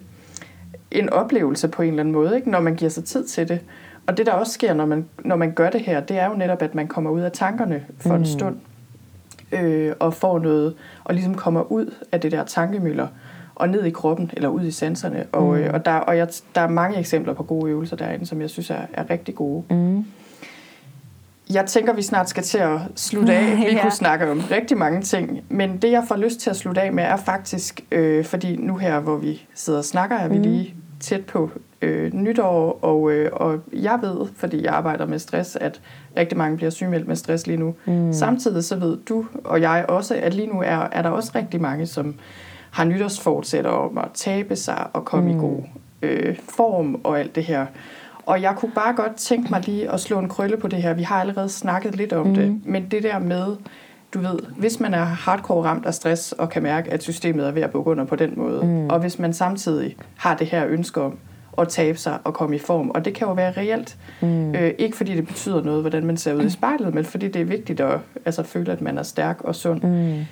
en 0.91 1.09
oplevelse 1.09 1.67
på 1.67 1.81
en 1.81 1.89
eller 1.89 1.99
anden 1.99 2.13
måde, 2.13 2.35
ikke? 2.35 2.49
når 2.49 2.59
man 2.59 2.75
giver 2.75 2.91
sig 2.91 3.03
tid 3.03 3.25
til 3.25 3.49
det. 3.49 3.59
Og 4.07 4.17
det 4.17 4.25
der 4.25 4.31
også 4.31 4.53
sker, 4.53 4.73
når 4.73 4.85
man, 4.85 5.05
når 5.25 5.35
man 5.35 5.51
gør 5.51 5.69
det 5.69 5.81
her, 5.81 5.99
det 5.99 6.19
er 6.19 6.29
jo 6.29 6.33
netop, 6.33 6.61
at 6.61 6.75
man 6.75 6.87
kommer 6.87 7.11
ud 7.11 7.21
af 7.21 7.31
tankerne 7.31 7.83
for 7.99 8.09
mm. 8.09 8.15
en 8.15 8.25
stund. 8.25 8.55
Øh, 9.53 9.93
og 9.99 10.13
får 10.13 10.39
noget, 10.39 10.73
og 11.03 11.13
ligesom 11.13 11.35
kommer 11.35 11.71
ud 11.71 11.93
af 12.11 12.21
det 12.21 12.31
der 12.31 12.43
tankemøller 12.43 13.07
og 13.55 13.69
ned 13.69 13.83
i 13.83 13.89
kroppen, 13.89 14.31
eller 14.33 14.49
ud 14.49 14.63
i 14.63 14.71
sanserne. 14.71 15.25
Og, 15.31 15.53
mm. 15.53 15.55
øh, 15.55 15.73
og, 15.73 15.85
der, 15.85 15.93
og 15.93 16.17
jeg, 16.17 16.27
der 16.55 16.61
er 16.61 16.69
mange 16.69 16.97
eksempler 16.97 17.33
på 17.33 17.43
gode 17.43 17.71
øvelser 17.71 17.95
derinde, 17.95 18.25
som 18.25 18.41
jeg 18.41 18.49
synes 18.49 18.69
er, 18.69 18.81
er 18.93 19.09
rigtig 19.09 19.35
gode. 19.35 19.63
Mm. 19.69 20.05
Jeg 21.53 21.65
tænker, 21.65 21.93
vi 21.93 22.01
snart 22.01 22.29
skal 22.29 22.43
til 22.43 22.57
at 22.57 22.79
slutte 22.95 23.33
af. 23.33 23.57
Vi 23.69 23.75
ja. 23.75 23.81
kunne 23.81 23.91
snakke 23.91 24.31
om 24.31 24.39
rigtig 24.51 24.77
mange 24.77 25.01
ting, 25.01 25.41
men 25.49 25.77
det 25.77 25.91
jeg 25.91 26.03
får 26.07 26.15
lyst 26.15 26.39
til 26.39 26.49
at 26.49 26.55
slutte 26.55 26.81
af 26.81 26.93
med 26.93 27.03
er 27.03 27.15
faktisk, 27.15 27.81
øh, 27.91 28.25
fordi 28.25 28.55
nu 28.55 28.77
her, 28.77 28.99
hvor 28.99 29.17
vi 29.17 29.45
sidder 29.55 29.79
og 29.79 29.85
snakker, 29.85 30.17
er 30.17 30.27
vi 30.27 30.37
mm. 30.37 30.43
lige 30.43 30.75
tæt 30.99 31.25
på 31.25 31.51
øh, 31.83 32.13
nytår, 32.13 32.79
og, 32.81 33.11
øh, 33.11 33.29
og 33.33 33.59
jeg 33.73 33.99
ved, 34.01 34.27
fordi 34.35 34.63
jeg 34.63 34.73
arbejder 34.73 35.05
med 35.05 35.19
stress, 35.19 35.55
at 35.55 35.81
rigtig 36.17 36.37
mange 36.37 36.57
bliver 36.57 36.69
sygemeldt 36.69 37.07
med 37.07 37.15
stress 37.15 37.47
lige 37.47 37.57
nu. 37.57 37.75
Mm. 37.85 38.13
Samtidig 38.13 38.63
så 38.63 38.75
ved 38.75 38.97
du 38.97 39.25
og 39.43 39.61
jeg 39.61 39.85
også, 39.87 40.15
at 40.15 40.33
lige 40.33 40.47
nu 40.47 40.61
er, 40.61 40.87
er 40.91 41.01
der 41.01 41.09
også 41.09 41.31
rigtig 41.35 41.61
mange, 41.61 41.85
som 41.85 42.15
har 42.71 42.83
nytårsfortsætter 42.83 43.69
om 43.71 43.97
at 43.97 44.07
tabe 44.13 44.55
sig 44.55 44.87
og 44.93 45.05
komme 45.05 45.31
mm. 45.31 45.37
i 45.37 45.41
god 45.41 45.61
øh, 46.01 46.35
form 46.49 47.01
og 47.03 47.19
alt 47.19 47.35
det 47.35 47.43
her. 47.43 47.65
Og 48.25 48.41
jeg 48.41 48.53
kunne 48.57 48.71
bare 48.71 48.93
godt 48.95 49.15
tænke 49.15 49.49
mig 49.49 49.61
lige 49.65 49.91
at 49.91 49.99
slå 49.99 50.19
en 50.19 50.29
krølle 50.29 50.57
på 50.57 50.67
det 50.67 50.81
her. 50.81 50.93
Vi 50.93 51.03
har 51.03 51.21
allerede 51.21 51.49
snakket 51.49 51.95
lidt 51.95 52.13
om 52.13 52.27
mm. 52.27 52.33
det, 52.33 52.61
men 52.65 52.87
det 52.91 53.03
der 53.03 53.19
med, 53.19 53.55
du 54.13 54.19
ved, 54.19 54.39
hvis 54.57 54.79
man 54.79 54.93
er 54.93 55.03
hardcore 55.03 55.65
ramt 55.65 55.85
af 55.85 55.93
stress 55.93 56.31
og 56.31 56.49
kan 56.49 56.63
mærke, 56.63 56.93
at 56.93 57.03
systemet 57.03 57.47
er 57.47 57.51
ved 57.51 57.61
at 57.61 57.71
bukke 57.71 57.91
under 57.91 58.05
på 58.05 58.15
den 58.15 58.33
måde, 58.37 58.65
mm. 58.65 58.87
og 58.87 58.99
hvis 58.99 59.19
man 59.19 59.33
samtidig 59.33 59.95
har 60.15 60.35
det 60.35 60.47
her 60.47 60.67
ønske 60.67 61.01
om 61.01 61.17
at 61.57 61.67
tabe 61.67 61.97
sig 61.97 62.19
og 62.23 62.33
komme 62.33 62.55
i 62.55 62.59
form, 62.59 62.89
og 62.89 63.05
det 63.05 63.13
kan 63.13 63.27
jo 63.27 63.33
være 63.33 63.51
reelt. 63.51 63.97
Mm. 64.21 64.55
Øh, 64.55 64.73
ikke 64.77 64.97
fordi 64.97 65.15
det 65.15 65.27
betyder 65.27 65.63
noget, 65.63 65.81
hvordan 65.81 66.05
man 66.05 66.17
ser 66.17 66.33
ud 66.33 66.43
i 66.43 66.49
spejlet, 66.49 66.93
men 66.93 67.05
fordi 67.05 67.27
det 67.27 67.41
er 67.41 67.45
vigtigt 67.45 67.79
at 67.79 67.99
altså, 68.25 68.43
føle, 68.43 68.71
at 68.71 68.81
man 68.81 68.97
er 68.97 69.03
stærk 69.03 69.41
og 69.41 69.55
sund. 69.55 69.81
Mm. 69.81 70.25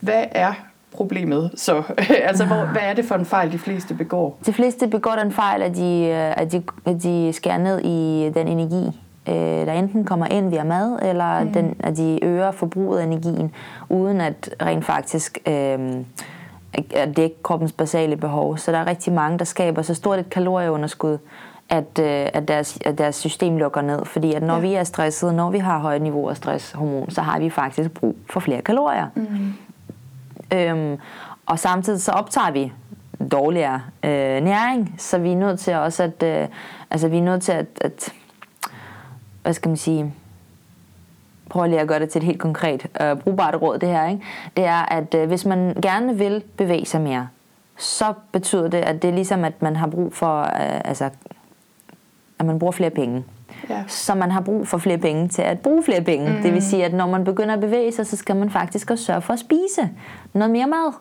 Hvad 0.00 0.24
er 0.30 0.52
problemet 0.92 1.50
så? 1.54 1.82
altså, 2.28 2.44
hvor, 2.44 2.72
hvad 2.72 2.82
er 2.82 2.94
det 2.94 3.04
for 3.04 3.14
en 3.14 3.24
fejl, 3.24 3.52
de 3.52 3.58
fleste 3.58 3.94
begår? 3.94 4.38
De 4.46 4.52
fleste 4.52 4.88
begår 4.88 5.16
den 5.22 5.32
fejl, 5.32 5.62
at 5.62 5.76
de, 5.76 6.06
at 6.12 6.52
de, 6.52 6.62
at 6.86 7.02
de 7.02 7.32
skærer 7.32 7.58
ned 7.58 7.80
i 7.84 8.30
den 8.34 8.48
energi, 8.48 9.00
øh, 9.28 9.34
der 9.66 9.72
enten 9.72 10.04
kommer 10.04 10.26
ind 10.26 10.50
via 10.50 10.64
mad, 10.64 10.98
eller 11.02 11.44
mm. 11.44 11.52
den, 11.52 11.76
at 11.80 11.96
de 11.96 12.24
øger 12.24 12.50
forbruget 12.50 13.00
af 13.00 13.04
energien, 13.04 13.50
uden 13.88 14.20
at 14.20 14.54
rent 14.62 14.84
faktisk 14.84 15.38
øh, 15.46 15.78
at 16.72 17.16
dække 17.16 17.42
kroppens 17.42 17.72
basale 17.72 18.16
behov. 18.16 18.58
Så 18.58 18.72
der 18.72 18.78
er 18.78 18.86
rigtig 18.86 19.12
mange, 19.12 19.38
der 19.38 19.44
skaber 19.44 19.82
så 19.82 19.94
stort 19.94 20.18
et 20.18 20.30
kalorieunderskud, 20.30 21.18
at, 21.68 21.98
øh, 22.00 22.26
at, 22.32 22.48
deres, 22.48 22.78
at 22.84 22.98
deres 22.98 23.16
system 23.16 23.56
lukker 23.56 23.80
ned. 23.80 24.04
Fordi 24.04 24.32
at 24.34 24.42
når 24.42 24.54
ja. 24.54 24.60
vi 24.60 24.74
er 24.74 24.84
stresset, 24.84 25.34
når 25.34 25.50
vi 25.50 25.58
har 25.58 25.78
højt 25.78 26.02
niveau 26.02 26.28
af 26.28 26.36
stresshormon, 26.36 27.10
så 27.10 27.22
har 27.22 27.38
vi 27.38 27.50
faktisk 27.50 27.90
brug 27.90 28.16
for 28.30 28.40
flere 28.40 28.62
kalorier. 28.62 29.06
Mm. 29.14 29.52
Øhm, 30.58 30.98
og 31.46 31.58
samtidig 31.58 32.02
så 32.02 32.12
optager 32.12 32.50
vi 32.50 32.72
dårligere 33.32 33.82
øh, 34.04 34.42
næring, 34.44 34.94
så 34.98 35.18
vi 35.18 35.32
er 35.32 35.36
nødt 35.36 35.60
til 35.60 35.74
også 35.74 36.02
at, 36.02 36.22
øh, 36.22 36.48
altså 36.90 37.08
vi 37.08 37.18
er 37.18 37.22
nødt 37.22 37.42
til 37.42 37.52
at, 37.52 37.66
at, 37.80 38.12
hvad 39.42 39.52
skal 39.52 39.68
man 39.68 39.76
sige, 39.76 40.14
prøve 41.48 41.68
lige 41.68 41.80
at 41.80 41.88
gøre 41.88 41.98
det 41.98 42.10
til 42.10 42.18
et 42.18 42.24
helt 42.24 42.40
konkret 42.40 42.86
øh, 43.00 43.16
brugbart 43.16 43.62
råd 43.62 43.78
det 43.78 43.88
her, 43.88 44.08
ikke? 44.08 44.22
det 44.56 44.64
er, 44.64 44.92
at 44.92 45.14
øh, 45.14 45.28
hvis 45.28 45.44
man 45.44 45.74
gerne 45.82 46.18
vil 46.18 46.42
bevæge 46.56 46.86
sig 46.86 47.00
mere, 47.00 47.28
så 47.76 48.14
betyder 48.32 48.68
det, 48.68 48.78
at 48.78 49.02
det 49.02 49.10
er 49.10 49.14
ligesom, 49.14 49.44
at 49.44 49.62
man 49.62 49.76
har 49.76 49.86
brug 49.86 50.12
for, 50.12 50.40
øh, 50.40 50.80
altså, 50.84 51.10
at 52.38 52.46
man 52.46 52.58
bruger 52.58 52.72
flere 52.72 52.90
penge. 52.90 53.24
Ja. 53.70 53.82
Så 53.86 54.14
man 54.14 54.30
har 54.30 54.40
brug 54.40 54.68
for 54.68 54.78
flere 54.78 54.98
penge 54.98 55.28
til 55.28 55.42
at 55.42 55.60
bruge 55.60 55.82
flere 55.82 56.00
penge. 56.00 56.30
Mm. 56.30 56.42
Det 56.42 56.52
vil 56.52 56.62
sige, 56.62 56.84
at 56.84 56.92
når 56.92 57.06
man 57.06 57.24
begynder 57.24 57.54
at 57.54 57.60
bevæge 57.60 57.92
sig, 57.92 58.06
så 58.06 58.16
skal 58.16 58.36
man 58.36 58.50
faktisk 58.50 58.90
også 58.90 59.04
sørge 59.04 59.20
for 59.20 59.32
at 59.32 59.38
spise 59.38 59.90
noget 60.32 60.50
mere 60.50 60.66
mad. 60.66 60.92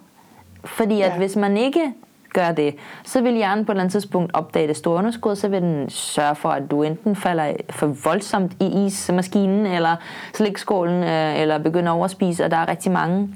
Fordi 0.66 1.02
at 1.02 1.12
ja. 1.12 1.18
hvis 1.18 1.36
man 1.36 1.58
ikke 1.58 1.94
gør 2.38 2.52
det, 2.52 2.76
så 3.06 3.22
vil 3.22 3.34
hjernen 3.34 3.66
på 3.66 3.72
et 3.72 3.74
eller 3.74 3.84
andet 3.84 3.92
tidspunkt 3.92 4.32
opdage 4.34 4.68
det 4.68 4.78
store 4.78 4.98
underskud, 4.98 5.36
så 5.36 5.48
vil 5.48 5.62
den 5.62 5.90
sørge 5.90 6.36
for, 6.36 6.50
at 6.50 6.72
du 6.72 6.84
enten 6.84 7.16
falder 7.16 7.54
for 7.70 7.88
voldsomt 7.88 8.52
i 8.60 8.86
ismaskinen, 8.86 9.66
eller 9.66 9.96
slikskålen, 10.34 11.04
øh, 11.04 11.40
eller 11.42 11.58
begynder 11.58 11.92
at 11.92 11.96
overspise, 11.96 12.46
og 12.46 12.52
der 12.52 12.58
er 12.58 12.70
rigtig 12.70 12.92
mange 12.92 13.30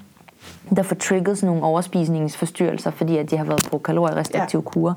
der 0.76 0.84
får 0.84 0.96
trigget 0.96 1.38
sådan 1.38 1.48
nogle 1.48 1.64
overspisningsforstyrrelser, 1.64 2.92
fordi 2.92 3.18
at 3.18 3.32
de 3.32 3.38
har 3.38 3.46
været 3.46 3.68
på 3.72 3.78
kalorierestriktive 3.78 4.64
ja. 4.66 4.70
kurer. 4.70 4.94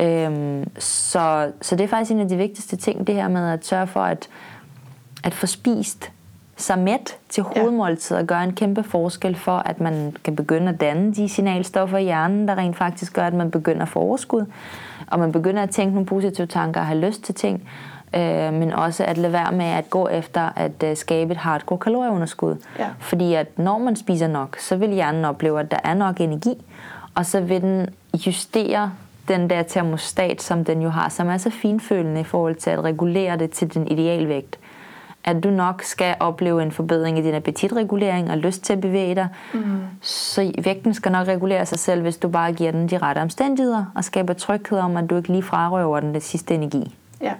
Øhm, 0.00 0.70
så, 0.78 1.52
så 1.60 1.76
det 1.76 1.84
er 1.84 1.88
faktisk 1.88 2.10
en 2.10 2.20
af 2.20 2.28
de 2.28 2.36
vigtigste 2.36 2.76
ting, 2.76 3.06
det 3.06 3.14
her 3.14 3.28
med 3.28 3.50
at 3.50 3.66
sørge 3.66 3.86
for 3.86 4.00
at, 4.00 4.28
at 5.24 5.34
få 5.34 5.46
spist 5.46 6.12
sig 6.58 6.78
mæt 6.78 7.16
til 7.28 7.42
hovedmåltid 7.42 8.16
og 8.16 8.26
gøre 8.26 8.44
en 8.44 8.52
kæmpe 8.52 8.82
forskel 8.82 9.36
for, 9.36 9.58
at 9.58 9.80
man 9.80 10.16
kan 10.24 10.36
begynde 10.36 10.68
at 10.68 10.80
danne 10.80 11.14
de 11.14 11.28
signalstoffer 11.28 11.98
i 11.98 12.04
hjernen, 12.04 12.48
der 12.48 12.54
rent 12.54 12.76
faktisk 12.76 13.14
gør, 13.14 13.26
at 13.26 13.34
man 13.34 13.50
begynder 13.50 13.82
at 13.82 13.88
få 13.88 13.98
overskud, 14.00 14.46
og 15.06 15.18
man 15.18 15.32
begynder 15.32 15.62
at 15.62 15.70
tænke 15.70 15.94
nogle 15.94 16.06
positive 16.06 16.46
tanker 16.46 16.80
og 16.80 16.86
have 16.86 17.00
lyst 17.00 17.22
til 17.22 17.34
ting, 17.34 17.68
øh, 18.14 18.52
men 18.52 18.72
også 18.72 19.04
at 19.04 19.18
lade 19.18 19.32
være 19.32 19.52
med 19.52 19.66
at 19.66 19.90
gå 19.90 20.08
efter 20.08 20.50
at 20.56 20.82
øh, 20.84 20.96
skabe 20.96 21.32
et 21.32 21.38
hardcore 21.38 21.78
kalorieunderskud. 21.78 22.56
Ja. 22.78 22.88
Fordi 22.98 23.34
at 23.34 23.58
når 23.58 23.78
man 23.78 23.96
spiser 23.96 24.28
nok, 24.28 24.56
så 24.58 24.76
vil 24.76 24.90
hjernen 24.90 25.24
opleve, 25.24 25.60
at 25.60 25.70
der 25.70 25.78
er 25.84 25.94
nok 25.94 26.20
energi, 26.20 26.64
og 27.14 27.26
så 27.26 27.40
vil 27.40 27.60
den 27.60 27.88
justere 28.26 28.92
den 29.28 29.50
der 29.50 29.62
termostat, 29.62 30.42
som 30.42 30.64
den 30.64 30.82
jo 30.82 30.88
har, 30.88 31.08
som 31.08 31.28
er 31.28 31.36
så 31.36 31.50
finfølende 31.50 32.20
i 32.20 32.24
forhold 32.24 32.54
til 32.54 32.70
at 32.70 32.84
regulere 32.84 33.36
det 33.36 33.50
til 33.50 33.74
den 33.74 33.88
idealvægt. 33.88 34.58
At 35.28 35.44
du 35.44 35.50
nok 35.50 35.82
skal 35.82 36.14
opleve 36.20 36.62
en 36.62 36.72
forbedring 36.72 37.18
i 37.18 37.22
din 37.22 37.34
appetitregulering 37.34 38.30
og 38.30 38.38
lyst 38.38 38.62
til 38.62 38.72
at 38.72 38.80
bevæge 38.80 39.14
dig. 39.14 39.28
Mm. 39.54 39.80
Så 40.00 40.52
vægten 40.64 40.94
skal 40.94 41.12
nok 41.12 41.28
regulere 41.28 41.66
sig 41.66 41.78
selv, 41.78 42.02
hvis 42.02 42.16
du 42.16 42.28
bare 42.28 42.52
giver 42.52 42.70
den 42.70 42.88
de 42.88 42.98
rette 42.98 43.18
omstændigheder 43.18 43.84
og 43.94 44.04
skaber 44.04 44.32
tryghed 44.32 44.78
om, 44.78 44.96
at 44.96 45.10
du 45.10 45.16
ikke 45.16 45.28
lige 45.28 45.42
frarøver 45.42 46.00
den 46.00 46.14
det 46.14 46.22
sidste 46.22 46.54
energi. 46.54 46.94
Ja. 47.20 47.32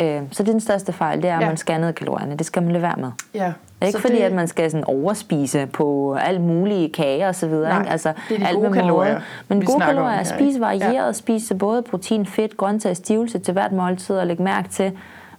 Øh, 0.00 0.22
så 0.30 0.42
det 0.42 0.48
er 0.48 0.52
den 0.52 0.60
største 0.60 0.92
fejl, 0.92 1.22
det 1.22 1.30
er, 1.30 1.36
at 1.36 1.42
ja. 1.42 1.46
man 1.46 1.56
skal 1.56 1.80
ned 1.80 1.92
kalorierne. 1.92 2.36
Det 2.36 2.46
skal 2.46 2.62
man 2.62 2.72
lade 2.72 2.82
være 2.82 2.96
med. 2.96 3.10
Ja. 3.34 3.52
Ikke 3.82 3.92
så 3.92 4.00
fordi, 4.00 4.14
det... 4.14 4.22
at 4.22 4.32
man 4.32 4.48
skal 4.48 4.70
sådan 4.70 4.84
overspise 4.84 5.66
på 5.66 6.14
alt 6.14 6.40
mulige 6.40 6.92
kager 6.92 7.28
og 7.28 7.34
så 7.34 7.48
videre. 7.48 7.68
Nej, 7.68 7.80
ikke? 7.80 7.90
Altså, 7.90 8.12
det 8.28 8.34
er 8.34 8.38
de 8.38 8.46
alt 8.46 8.58
gode 8.58 8.72
kalorier, 8.72 9.20
Men 9.48 9.64
gode 9.64 9.80
kalorier 9.80 10.18
er 10.18 10.24
spise 10.24 10.60
varieret, 10.60 11.06
ja. 11.06 11.12
spise 11.12 11.54
både 11.54 11.82
protein, 11.82 12.26
fedt, 12.26 12.56
grøntsager, 12.56 12.94
stivelse 12.94 13.38
til 13.38 13.52
hvert 13.52 13.72
måltid 13.72 14.16
og 14.16 14.26
lægge 14.26 14.42
mærke 14.42 14.68
til, 14.68 14.92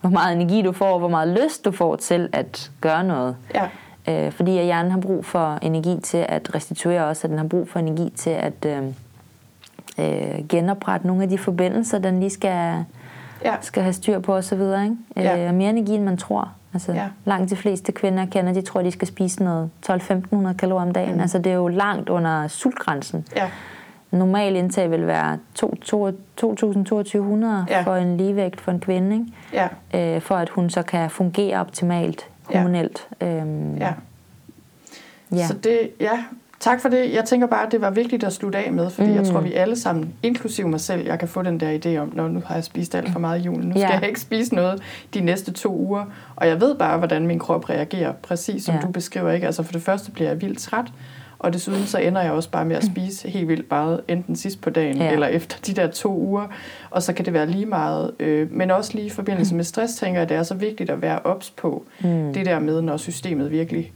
hvor 0.07 0.13
meget 0.13 0.35
energi 0.35 0.61
du 0.61 0.71
får, 0.71 0.93
og 0.93 0.99
hvor 0.99 1.07
meget 1.07 1.27
lyst 1.27 1.65
du 1.65 1.71
får 1.71 1.95
til 1.95 2.29
at 2.33 2.71
gøre 2.81 3.03
noget. 3.03 3.35
Ja. 3.55 3.67
Øh, 4.07 4.31
fordi 4.31 4.57
at 4.57 4.65
hjernen 4.65 4.91
har 4.91 4.99
brug 4.99 5.25
for 5.25 5.59
energi 5.61 5.99
til 6.03 6.25
at 6.29 6.55
restituere 6.55 7.05
også, 7.05 7.27
at 7.27 7.29
den 7.29 7.37
har 7.37 7.47
brug 7.47 7.69
for 7.69 7.79
energi 7.79 8.09
til 8.15 8.29
at 8.29 8.65
øh, 8.65 8.83
øh, 9.99 10.47
genoprette 10.49 11.07
nogle 11.07 11.23
af 11.23 11.29
de 11.29 11.37
forbindelser, 11.37 11.99
den 11.99 12.19
lige 12.19 12.29
skal 12.29 12.85
ja. 13.45 13.55
skal 13.61 13.83
have 13.83 13.93
styr 13.93 14.19
på 14.19 14.35
osv. 14.35 14.59
Ikke? 14.61 14.95
Ja. 15.15 15.47
Øh, 15.47 15.53
mere 15.53 15.69
energi, 15.69 15.93
end 15.95 16.03
man 16.03 16.17
tror. 16.17 16.51
Altså, 16.73 16.93
ja. 16.93 17.07
Langt 17.25 17.49
de 17.49 17.55
fleste 17.55 17.91
kvinder 17.91 18.25
kender, 18.25 18.53
de 18.53 18.61
tror, 18.61 18.81
de 18.81 18.91
skal 18.91 19.07
spise 19.07 19.43
noget 19.43 19.69
12-1500 19.89 20.53
kalorier 20.53 20.85
om 20.85 20.91
dagen. 20.93 21.13
Mm. 21.13 21.19
Altså, 21.19 21.37
det 21.37 21.51
er 21.51 21.55
jo 21.55 21.67
langt 21.67 22.09
under 22.09 22.47
sultgrænsen. 22.47 23.25
Ja. 23.35 23.49
Normal 24.15 24.55
indtag 24.55 24.91
vil 24.91 25.07
være 25.07 25.37
2.200 25.59 25.71
ja. 27.69 27.81
for 27.81 27.95
en 27.95 28.17
ligevægt 28.17 28.61
for 28.61 28.71
en 28.71 28.79
kvinde, 28.79 29.15
ikke? 29.15 29.69
Ja. 29.93 30.15
Øh, 30.15 30.21
for 30.21 30.35
at 30.35 30.49
hun 30.49 30.69
så 30.69 30.81
kan 30.81 31.09
fungere 31.09 31.59
optimalt 31.59 32.29
hormonelt. 32.43 33.07
Ja. 33.21 33.35
Øhm, 33.35 33.77
ja. 33.77 33.93
ja. 35.31 35.47
Så 35.47 35.53
det, 35.53 35.89
ja, 35.99 36.23
Tak 36.65 36.81
for 36.81 36.89
det. 36.89 37.13
Jeg 37.13 37.25
tænker 37.25 37.47
bare, 37.47 37.65
at 37.65 37.71
det 37.71 37.81
var 37.81 37.89
vigtigt 37.89 38.23
at 38.23 38.33
slutte 38.33 38.57
af 38.57 38.71
med, 38.71 38.89
fordi 38.89 39.09
mm. 39.09 39.15
jeg 39.15 39.25
tror, 39.25 39.39
vi 39.39 39.53
alle 39.53 39.75
sammen, 39.75 40.13
inklusive 40.23 40.67
mig 40.67 40.79
selv, 40.79 41.05
jeg 41.05 41.19
kan 41.19 41.27
få 41.27 41.41
den 41.41 41.59
der 41.59 41.79
idé 41.79 41.97
om, 41.97 42.11
når 42.13 42.27
nu 42.27 42.41
har 42.45 42.55
jeg 42.55 42.63
spist 42.63 42.95
alt 42.95 43.11
for 43.11 43.19
meget 43.19 43.39
i 43.39 43.43
julen. 43.43 43.67
Nu 43.67 43.71
skal 43.71 43.81
ja. 43.81 43.99
jeg 43.99 44.07
ikke 44.07 44.19
spise 44.19 44.55
noget 44.55 44.81
de 45.13 45.21
næste 45.21 45.51
to 45.51 45.75
uger. 45.75 46.05
Og 46.35 46.47
jeg 46.47 46.61
ved 46.61 46.75
bare, 46.75 46.97
hvordan 46.97 47.27
min 47.27 47.39
krop 47.39 47.69
reagerer, 47.69 48.13
præcis 48.13 48.63
som 48.63 48.75
ja. 48.75 48.81
du 48.81 48.87
beskriver. 48.87 49.31
ikke. 49.31 49.45
Altså 49.45 49.63
for 49.63 49.71
det 49.71 49.81
første 49.81 50.11
bliver 50.11 50.29
jeg 50.29 50.41
vildt 50.41 50.59
træt, 50.59 50.85
og 51.45 51.53
desuden 51.53 51.85
så 51.85 51.97
ender 51.97 52.21
jeg 52.21 52.31
også 52.31 52.49
bare 52.49 52.65
med 52.65 52.75
at 52.75 52.83
spise 52.83 53.29
helt 53.29 53.47
vildt 53.47 53.71
meget, 53.71 54.01
enten 54.07 54.35
sidst 54.35 54.61
på 54.61 54.69
dagen 54.69 54.97
ja. 54.97 55.11
eller 55.11 55.27
efter 55.27 55.57
de 55.67 55.73
der 55.73 55.87
to 55.87 56.17
uger. 56.17 56.47
Og 56.89 57.03
så 57.03 57.13
kan 57.13 57.25
det 57.25 57.33
være 57.33 57.47
lige 57.47 57.65
meget. 57.65 58.11
Øh, 58.19 58.51
men 58.51 58.71
også 58.71 58.91
lige 58.93 59.05
i 59.05 59.09
forbindelse 59.09 59.55
med 59.55 59.63
stress, 59.63 59.95
tænker 59.95 60.19
jeg, 60.19 60.29
det 60.29 60.37
er 60.37 60.43
så 60.43 60.55
vigtigt 60.55 60.89
at 60.89 61.01
være 61.01 61.19
ops 61.19 61.49
på 61.49 61.83
mm. 61.99 62.33
det 62.33 62.45
der 62.45 62.59
med, 62.59 62.81
når 62.81 62.97
systemet 62.97 63.51
virkelig 63.51 63.91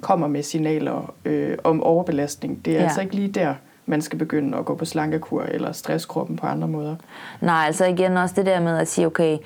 kommer 0.00 0.28
med 0.28 0.42
signaler 0.42 1.14
øh, 1.24 1.58
om 1.64 1.82
overbelastning. 1.82 2.64
Det 2.64 2.72
er 2.72 2.78
ja. 2.78 2.82
altså 2.82 3.00
ikke 3.00 3.14
lige 3.14 3.32
der, 3.32 3.54
man 3.86 4.02
skal 4.02 4.18
begynde 4.18 4.58
at 4.58 4.64
gå 4.64 4.74
på 4.74 4.84
slankekur 4.84 5.42
eller 5.42 5.72
stresskroppen 5.72 6.36
på 6.36 6.46
andre 6.46 6.68
måder. 6.68 6.96
Nej, 7.40 7.64
altså 7.66 7.84
igen 7.84 8.16
også 8.16 8.34
det 8.38 8.46
der 8.46 8.60
med 8.60 8.78
at 8.78 8.88
sige, 8.88 9.06
okay, 9.06 9.38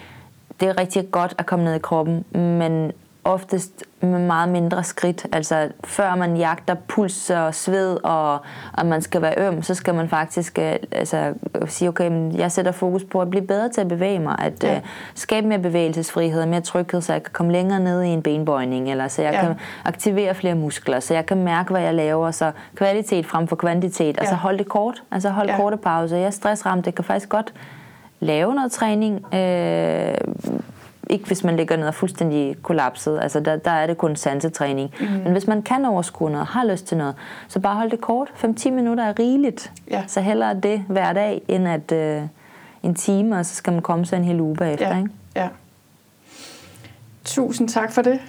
det 0.61 0.69
er 0.69 0.81
rigtig 0.81 1.11
godt 1.11 1.35
at 1.39 1.47
komme 1.47 1.65
ned 1.65 1.75
i 1.75 1.79
kroppen, 1.79 2.25
men 2.33 2.93
oftest 3.25 3.85
med 4.01 4.19
meget 4.19 4.49
mindre 4.49 4.85
skridt. 4.85 5.27
Altså 5.33 5.69
før 5.85 6.15
man 6.15 6.37
jagter 6.37 6.75
puls 6.89 7.31
og 7.31 7.55
sved, 7.55 7.99
og, 8.05 8.39
og 8.73 8.87
man 8.87 9.03
skal 9.03 9.23
være 9.23 9.35
øm, 9.39 9.63
så 9.63 9.75
skal 9.75 9.95
man 9.95 10.09
faktisk 10.09 10.59
øh, 10.59 10.77
altså, 10.93 11.35
sige, 11.67 11.89
okay, 11.89 12.33
jeg 12.35 12.53
sætter 12.53 12.73
fokus 12.73 13.05
på 13.05 13.21
at 13.21 13.31
blive 13.31 13.47
bedre 13.47 13.69
til 13.69 13.81
at 13.81 13.89
bevæge 13.89 14.19
mig, 14.19 14.37
at 14.39 14.65
ja. 14.65 14.77
uh, 14.77 14.83
skabe 15.15 15.47
mere 15.47 15.59
bevægelsesfrihed 15.59 16.43
og 16.43 16.49
mere 16.49 16.61
tryghed, 16.61 17.01
så 17.01 17.13
jeg 17.13 17.23
kan 17.23 17.33
komme 17.33 17.53
længere 17.53 17.81
ned 17.81 18.03
i 18.03 18.09
en 18.09 18.23
benbøjning, 18.23 18.91
eller 18.91 19.09
så 19.09 19.23
jeg 19.23 19.33
ja. 19.33 19.41
kan 19.41 19.55
aktivere 19.85 20.35
flere 20.35 20.55
muskler, 20.55 21.01
så 21.01 21.15
jeg 21.15 21.27
kan 21.27 21.45
mærke, 21.45 21.71
hvad 21.71 21.83
jeg 21.83 21.95
laver, 21.95 22.31
så 22.31 22.53
kvalitet 22.75 23.27
frem 23.27 23.49
for 23.49 23.57
kvantitet, 23.57 24.17
ja. 24.17 24.21
altså 24.21 24.35
hold 24.35 24.59
det 24.59 24.69
kort, 24.69 25.03
altså 25.11 25.29
hold 25.31 25.49
ja. 25.49 25.57
korte 25.57 25.77
pauser. 25.77 26.17
Jeg 26.17 26.27
er 26.27 26.31
stressramt, 26.31 26.85
det 26.85 26.95
kan 26.95 27.05
faktisk 27.05 27.29
godt 27.29 27.55
lave 28.21 28.55
noget 28.55 28.73
træning, 28.73 29.35
øh, 29.35 30.15
ikke 31.11 31.27
hvis 31.27 31.45
man 31.45 31.57
ligger 31.57 31.77
ned 31.77 31.87
og 31.87 31.95
fuldstændig 31.95 32.57
kollapset. 32.63 33.21
Altså 33.23 33.41
der, 33.41 33.57
der 33.57 33.71
er 33.71 33.87
det 33.87 33.99
kun 33.99 34.17
sansetræning. 34.17 34.95
Mm. 35.01 35.07
Men 35.07 35.33
hvis 35.33 35.47
man 35.47 35.63
kan 35.63 35.85
overskue 35.85 36.31
noget, 36.31 36.47
har 36.47 36.65
lyst 36.65 36.87
til 36.87 36.97
noget, 36.97 37.15
så 37.49 37.61
bare 37.61 37.77
hold 37.77 37.91
det 37.91 38.01
kort. 38.01 38.29
5-10 38.29 38.71
minutter 38.71 39.05
er 39.05 39.19
rigeligt. 39.19 39.73
Ja. 39.91 40.05
Så 40.07 40.21
hellere 40.21 40.55
det 40.61 40.85
hver 40.89 41.13
dag, 41.13 41.43
end 41.49 41.69
at 41.69 41.93
øh, 41.93 42.23
en 42.83 42.95
time, 42.95 43.39
og 43.39 43.47
så 43.47 43.55
skal 43.55 43.73
man 43.73 43.83
komme 43.83 44.07
sig 44.07 44.17
en 44.17 44.25
hel 44.25 44.41
uge 44.41 44.57
bagefter. 44.57 44.89
Ja. 44.89 44.99
Ikke? 44.99 45.11
ja. 45.37 45.49
Tusind 47.25 47.69
tak 47.69 47.93
for 47.93 48.03
det. 48.03 48.21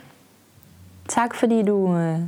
Tak 1.07 1.35
fordi 1.35 1.63
du... 1.63 1.95
Øh, 1.95 2.19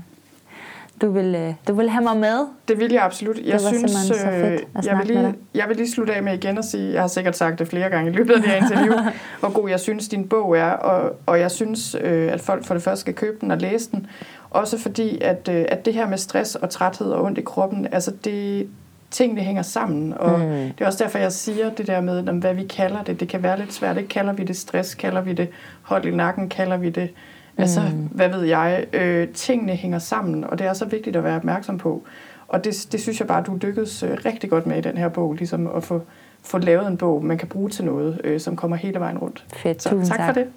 du 1.02 1.12
vil, 1.12 1.36
øh, 1.36 1.54
du 1.68 1.74
vil 1.74 1.90
have 1.90 2.04
mig 2.04 2.18
med. 2.18 2.48
Det 2.68 2.80
vil 2.80 2.92
jeg 2.92 3.04
absolut. 3.04 3.38
Jeg 3.46 3.62
synes, 3.62 3.92
så 3.92 4.30
øh, 4.30 4.60
jeg, 4.86 4.98
vil 4.98 5.08
lige, 5.08 5.36
jeg 5.54 5.66
vil 5.68 5.78
lige 5.78 5.92
slutte 5.92 6.14
af 6.16 6.24
med 6.24 6.34
igen 6.34 6.58
at 6.58 6.66
sige, 6.66 6.94
jeg 6.94 7.02
har 7.02 7.08
sikkert 7.08 7.38
sagt 7.38 7.60
det 7.60 7.68
flere 7.68 7.90
gange 7.90 8.12
i 8.12 8.14
løbet 8.14 8.34
af 8.34 8.42
det 8.42 8.50
her 8.50 8.58
interview, 8.58 8.94
hvor 9.40 9.50
god 9.50 9.70
jeg 9.70 9.80
synes, 9.80 10.08
din 10.08 10.28
bog 10.28 10.58
er, 10.58 10.72
og, 10.72 11.16
og 11.26 11.40
jeg 11.40 11.52
synes, 11.52 11.96
øh, 12.02 12.34
at 12.34 12.42
folk 12.42 12.66
for 12.66 12.74
det 12.74 12.84
første 12.84 13.02
skal 13.02 13.14
købe 13.14 13.38
den 13.42 13.52
og 13.52 13.58
læse 13.58 13.92
den. 13.92 14.08
Også 14.50 14.78
fordi, 14.78 15.22
at, 15.22 15.50
at 15.50 15.86
det 15.86 15.94
her 15.94 16.08
med 16.08 16.18
stress 16.18 16.56
og 16.56 16.70
træthed 16.70 17.12
og 17.12 17.24
ondt 17.24 17.38
i 17.38 17.42
kroppen, 17.42 17.88
altså 17.92 18.12
det, 18.24 18.68
tingene 19.12 19.42
hænger 19.42 19.62
sammen, 19.62 20.14
og 20.14 20.40
mm. 20.40 20.46
det 20.48 20.82
er 20.82 20.86
også 20.86 21.04
derfor, 21.04 21.18
jeg 21.18 21.32
siger 21.32 21.70
det 21.70 21.88
der 21.88 22.02
med, 22.02 22.24
hvad 22.24 22.54
vi 22.54 22.64
kalder 22.64 23.04
det. 23.04 23.20
Det 23.20 23.28
kan 23.28 23.44
være 23.44 23.60
lidt 23.60 23.74
svært. 23.74 23.98
Ikke 23.98 24.10
kalder 24.10 24.34
vi 24.34 24.44
det 24.44 24.58
stress, 24.58 24.96
kalder 24.96 25.22
vi 25.22 25.34
det 25.34 25.50
hold 25.82 26.06
i 26.06 26.12
nakken, 26.12 26.50
kalder 26.50 26.78
vi 26.78 26.90
det 26.90 27.10
Altså, 27.58 27.82
mm. 27.82 28.10
hvad 28.12 28.30
ved 28.30 28.42
jeg? 28.42 28.86
Øh, 28.94 29.28
tingene 29.28 29.76
hænger 29.76 30.00
sammen, 30.00 30.44
og 30.44 30.60
det 30.60 30.68
er 30.68 30.74
så 30.74 30.86
vigtigt 30.86 31.16
at 31.16 31.24
være 31.24 31.36
opmærksom 31.36 31.78
på. 31.78 32.04
Og 32.48 32.64
det, 32.64 32.88
det 32.92 33.02
synes 33.02 33.20
jeg 33.20 33.28
bare, 33.28 33.44
du 33.44 33.56
lykkedes 33.56 34.04
øh, 34.04 34.18
rigtig 34.26 34.50
godt 34.50 34.68
med 34.68 34.78
i 34.78 34.82
den 34.82 34.98
her 34.98 35.10
bog, 35.10 35.34
ligesom 35.34 35.68
at 35.76 35.84
få, 35.84 36.02
få 36.42 36.58
lavet 36.58 36.88
en 36.88 36.98
bog, 36.98 37.26
man 37.26 37.38
kan 37.38 37.48
bruge 37.48 37.70
til 37.70 37.86
noget, 37.86 38.22
øh, 38.24 38.40
som 38.40 38.56
kommer 38.56 38.78
hele 38.78 39.00
vejen 39.00 39.18
rundt. 39.18 39.46
Fedt, 39.56 39.82
så, 39.82 39.90
tak, 39.90 40.18
tak 40.18 40.36
for 40.36 40.42
det. 40.42 40.48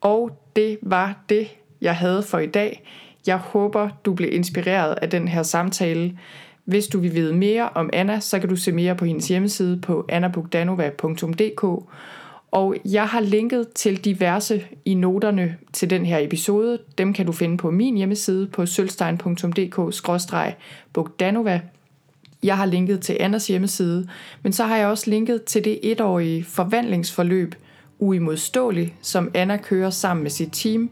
Og 0.00 0.30
det 0.56 0.78
var 0.82 1.16
det, 1.28 1.56
jeg 1.80 1.96
havde 1.96 2.22
for 2.22 2.38
i 2.38 2.46
dag. 2.46 2.84
Jeg 3.26 3.36
håber, 3.36 3.88
du 4.04 4.14
blev 4.14 4.32
inspireret 4.32 4.94
af 5.02 5.10
den 5.10 5.28
her 5.28 5.42
samtale. 5.42 6.18
Hvis 6.64 6.86
du 6.86 7.00
vil 7.00 7.14
vide 7.14 7.36
mere 7.36 7.68
om 7.74 7.90
Anna, 7.92 8.20
så 8.20 8.38
kan 8.38 8.48
du 8.48 8.56
se 8.56 8.72
mere 8.72 8.94
på 8.94 9.04
hendes 9.04 9.28
hjemmeside 9.28 9.80
på 9.80 10.04
annabugdanova.dk 10.08 11.84
og 12.54 12.76
jeg 12.84 13.06
har 13.06 13.20
linket 13.20 13.68
til 13.74 14.04
diverse 14.04 14.64
i 14.84 14.94
noterne 14.94 15.56
til 15.72 15.90
den 15.90 16.06
her 16.06 16.18
episode. 16.18 16.78
Dem 16.98 17.12
kan 17.12 17.26
du 17.26 17.32
finde 17.32 17.56
på 17.56 17.70
min 17.70 17.96
hjemmeside 17.96 18.46
på 18.46 18.66
sølvstein.dk-bogdanova. 18.66 21.60
Jeg 22.42 22.56
har 22.56 22.66
linket 22.66 23.00
til 23.00 23.16
Anders 23.20 23.46
hjemmeside, 23.46 24.08
men 24.42 24.52
så 24.52 24.64
har 24.64 24.76
jeg 24.76 24.86
også 24.86 25.10
linket 25.10 25.44
til 25.44 25.64
det 25.64 25.78
etårige 25.82 26.44
forvandlingsforløb 26.44 27.54
Uimodståelig, 27.98 28.94
som 29.02 29.30
Anna 29.34 29.56
kører 29.56 29.90
sammen 29.90 30.22
med 30.22 30.30
sit 30.30 30.52
team. 30.52 30.90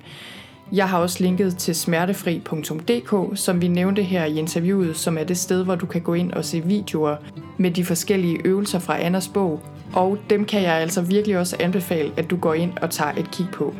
Jeg 0.72 0.88
har 0.88 0.98
også 0.98 1.22
linket 1.22 1.56
til 1.56 1.74
smertefri.dk, 1.74 3.38
som 3.38 3.60
vi 3.60 3.68
nævnte 3.68 4.02
her 4.02 4.24
i 4.24 4.38
interviewet, 4.38 4.96
som 4.96 5.18
er 5.18 5.24
det 5.24 5.38
sted, 5.38 5.64
hvor 5.64 5.74
du 5.74 5.86
kan 5.86 6.00
gå 6.00 6.14
ind 6.14 6.32
og 6.32 6.44
se 6.44 6.60
videoer 6.60 7.16
med 7.58 7.70
de 7.70 7.84
forskellige 7.84 8.40
øvelser 8.44 8.78
fra 8.78 9.00
Anders 9.00 9.28
bog. 9.28 9.60
Og 9.95 10.18
dem 10.30 10.45
kan 10.45 10.62
jeg 10.62 10.74
altså 10.74 11.03
virkelig 11.03 11.38
også 11.38 11.57
anbefale, 11.61 12.12
at 12.16 12.30
du 12.30 12.36
går 12.36 12.55
ind 12.55 12.72
og 12.82 12.90
tager 12.90 13.12
et 13.12 13.30
kig 13.30 13.47
på. 13.53 13.74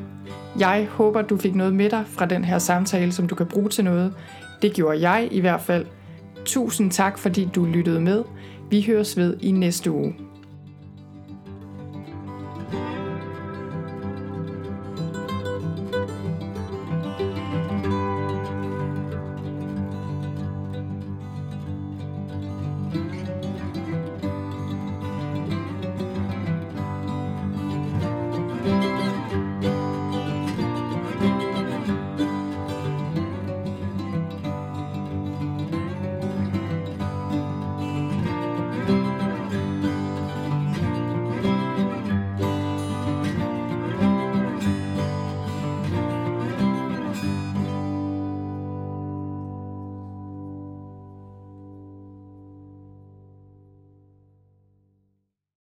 Jeg 0.59 0.87
håber, 0.91 1.23
du 1.23 1.37
fik 1.37 1.55
noget 1.55 1.75
med 1.75 1.91
dig 1.91 2.05
fra 2.07 2.27
den 2.27 2.45
her 2.45 2.59
samtale, 2.59 3.13
som 3.13 3.29
du 3.29 3.35
kan 3.35 3.47
bruge 3.47 3.69
til 3.69 3.85
noget. 3.85 4.15
Det 4.63 4.73
gjorde 4.73 5.09
jeg 5.11 5.29
i 5.31 5.41
hvert 5.41 5.61
fald. 5.61 5.87
Tusind 6.45 6.91
tak, 6.91 7.19
fordi 7.19 7.49
du 7.55 7.65
lyttede 7.65 8.01
med. 8.01 8.25
Vi 8.71 8.83
høres 8.83 9.17
ved 9.17 9.37
i 9.41 9.51
næste 9.51 9.91
uge. 9.91 10.15